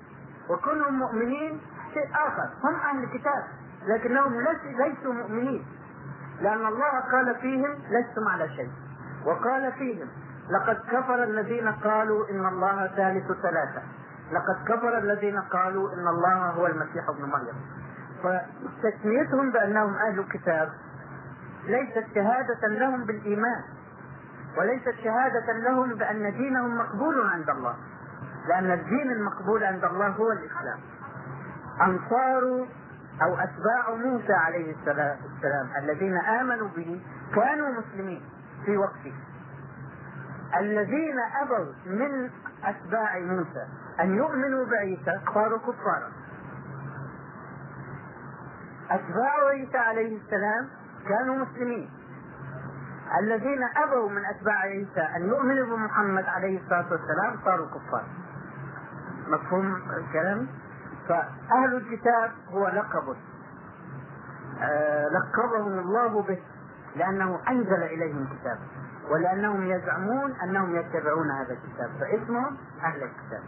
وكونهم 0.50 1.00
مؤمنين 1.00 1.62
شيء 1.94 2.10
آخر. 2.14 2.50
هم 2.64 2.76
أهل 2.76 3.04
الكتاب 3.04 3.44
لكنهم 3.88 4.34
ليسوا 4.64 5.14
مؤمنين. 5.14 5.66
لأن 6.42 6.66
الله 6.66 7.00
قال 7.12 7.36
فيهم 7.36 7.72
لستم 7.72 8.28
على 8.28 8.50
شيء. 8.50 8.70
وقال 9.26 9.72
فيهم 9.72 10.08
لقد 10.50 10.78
كفر 10.92 11.24
الذين 11.24 11.68
قالوا 11.68 12.30
إن 12.30 12.46
الله 12.46 12.88
ثالث 12.88 13.32
ثلاثة. 13.42 13.82
لقد 14.32 14.58
كفر 14.68 14.98
الذين 14.98 15.42
قالوا 15.42 15.94
إن 15.94 16.08
الله 16.08 16.50
هو 16.50 16.68
المسيح 16.68 17.10
ابن 17.10 17.26
مريم. 17.26 17.56
فتسميتهم 18.24 19.52
بأنهم 19.52 19.96
أهل 19.96 20.20
الكتاب 20.20 20.70
ليست 21.66 22.06
شهادة 22.16 22.68
لهم 22.68 23.06
بالإيمان 23.06 23.64
وليست 24.58 24.96
شهادة 25.04 25.54
لهم 25.54 25.94
بأن 25.94 26.32
دينهم 26.38 26.78
مقبول 26.78 27.30
عند 27.30 27.50
الله 27.50 27.76
لأن 28.48 28.72
الدين 28.72 29.12
المقبول 29.12 29.64
عند 29.64 29.84
الله 29.86 30.08
هو 30.08 30.32
الإسلام. 30.32 30.80
أنصار 31.82 32.68
أو 33.22 33.34
أتباع 33.36 33.96
موسى 33.96 34.34
عليه 34.34 34.76
السلام 34.76 35.18
الذين 35.84 36.18
آمنوا 36.18 36.68
به 36.68 37.02
كانوا 37.36 37.70
مسلمين 37.70 38.22
في 38.66 38.78
وقته. 38.78 39.14
الذين 40.60 41.20
أبوا 41.42 41.74
من 41.86 42.30
أتباع 42.64 43.20
موسى 43.20 43.66
أن 44.00 44.16
يؤمنوا 44.16 44.66
بعيسى 44.66 45.22
صاروا 45.34 45.60
كفارا 45.60 46.12
أتباع 48.92 49.48
عيسى 49.50 49.78
عليه 49.78 50.18
السلام 50.18 50.70
كانوا 51.10 51.36
مسلمين. 51.36 51.90
الذين 53.20 53.64
أبوا 53.64 54.10
من 54.10 54.26
أتباع 54.26 54.56
عيسى 54.60 55.02
أن 55.16 55.28
يؤمنوا 55.28 55.66
بمحمد 55.66 56.26
عليه 56.26 56.62
الصلاة 56.62 56.86
والسلام 56.92 57.40
صاروا 57.46 57.68
كفارا 57.68 58.08
مفهوم 59.28 59.76
الكلام؟ 59.98 60.48
فأهل 61.08 61.76
الكتاب 61.76 62.32
هو 62.50 62.68
لقب. 62.68 63.16
آه 64.62 65.08
لقبهم 65.10 65.80
الله 65.80 66.22
به 66.22 66.40
لأنه 66.96 67.40
أنزل 67.50 67.84
إليهم 67.84 68.28
كتابا 68.28 68.60
ولأنهم 69.10 69.66
يزعمون 69.72 70.32
أنهم 70.32 70.76
يتبعون 70.76 71.32
هذا 71.32 71.54
الكتاب. 71.54 71.90
فاسمهم 72.00 72.58
أهل 72.84 73.04
الكتاب. 73.04 73.44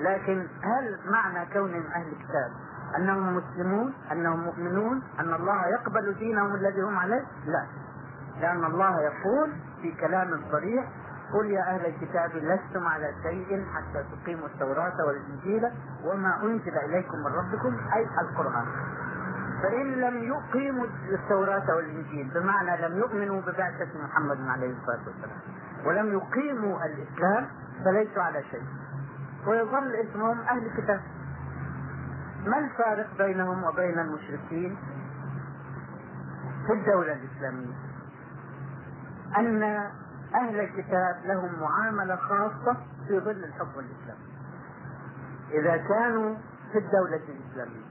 لكن 0.00 0.46
هل 0.62 0.98
معنى 1.10 1.52
كونهم 1.52 1.84
أهل 1.94 2.06
الكتاب 2.06 2.50
أنهم 2.96 3.36
مسلمون 3.36 3.92
أنهم 4.12 4.40
مؤمنون 4.40 5.02
أن 5.20 5.34
الله 5.34 5.66
يقبل 5.66 6.14
دينهم 6.14 6.54
الذي 6.54 6.82
هم 6.82 6.98
عليه؟ 6.98 7.22
لا. 7.46 7.66
لأن 8.40 8.64
الله 8.64 9.00
يقول 9.00 9.52
في 9.82 9.92
كلام 10.00 10.40
صريح 10.52 10.84
قل 11.34 11.50
يا 11.50 11.60
أهل 11.60 11.86
الكتاب 11.86 12.30
لستم 12.34 12.86
على 12.86 13.14
شيء 13.22 13.64
حتى 13.74 14.04
تقيموا 14.12 14.46
التوراة 14.46 14.96
والإنجيل 15.06 15.70
وما 16.04 16.42
أنزل 16.42 16.78
إليكم 16.78 17.18
من 17.18 17.26
ربكم 17.26 17.76
أي 17.96 18.06
القرآن. 18.20 18.66
فإن 19.62 19.92
لم 19.92 20.22
يقيموا 20.22 20.86
التوراة 21.12 21.76
والإنجيل 21.76 22.30
بمعنى 22.34 22.88
لم 22.88 22.98
يؤمنوا 22.98 23.40
ببعثة 23.40 23.88
محمد 24.04 24.38
عليه 24.48 24.74
الصلاة 24.80 25.00
والسلام 25.06 25.38
ولم 25.86 26.12
يقيموا 26.12 26.78
الإسلام 26.84 27.48
فليسوا 27.84 28.22
على 28.22 28.42
شيء. 28.50 28.62
ويظل 29.46 29.94
اسمهم 29.94 30.40
أهل 30.40 30.70
كتاب 30.76 31.00
ما 32.46 32.58
الفارق 32.58 33.16
بينهم 33.18 33.64
وبين 33.64 33.98
المشركين 33.98 34.76
في 36.66 36.72
الدولة 36.72 37.12
الإسلامية؟ 37.12 37.74
أن 39.38 39.62
أهل 40.34 40.60
الكتاب 40.60 41.16
لهم 41.24 41.60
معاملة 41.60 42.16
خاصة 42.16 42.76
في 43.08 43.20
ظل 43.20 43.44
الحكم 43.44 43.80
الإسلامي. 43.80 44.30
إذا 45.50 45.76
كانوا 45.76 46.36
في 46.72 46.78
الدولة 46.78 47.20
الإسلامية. 47.28 47.89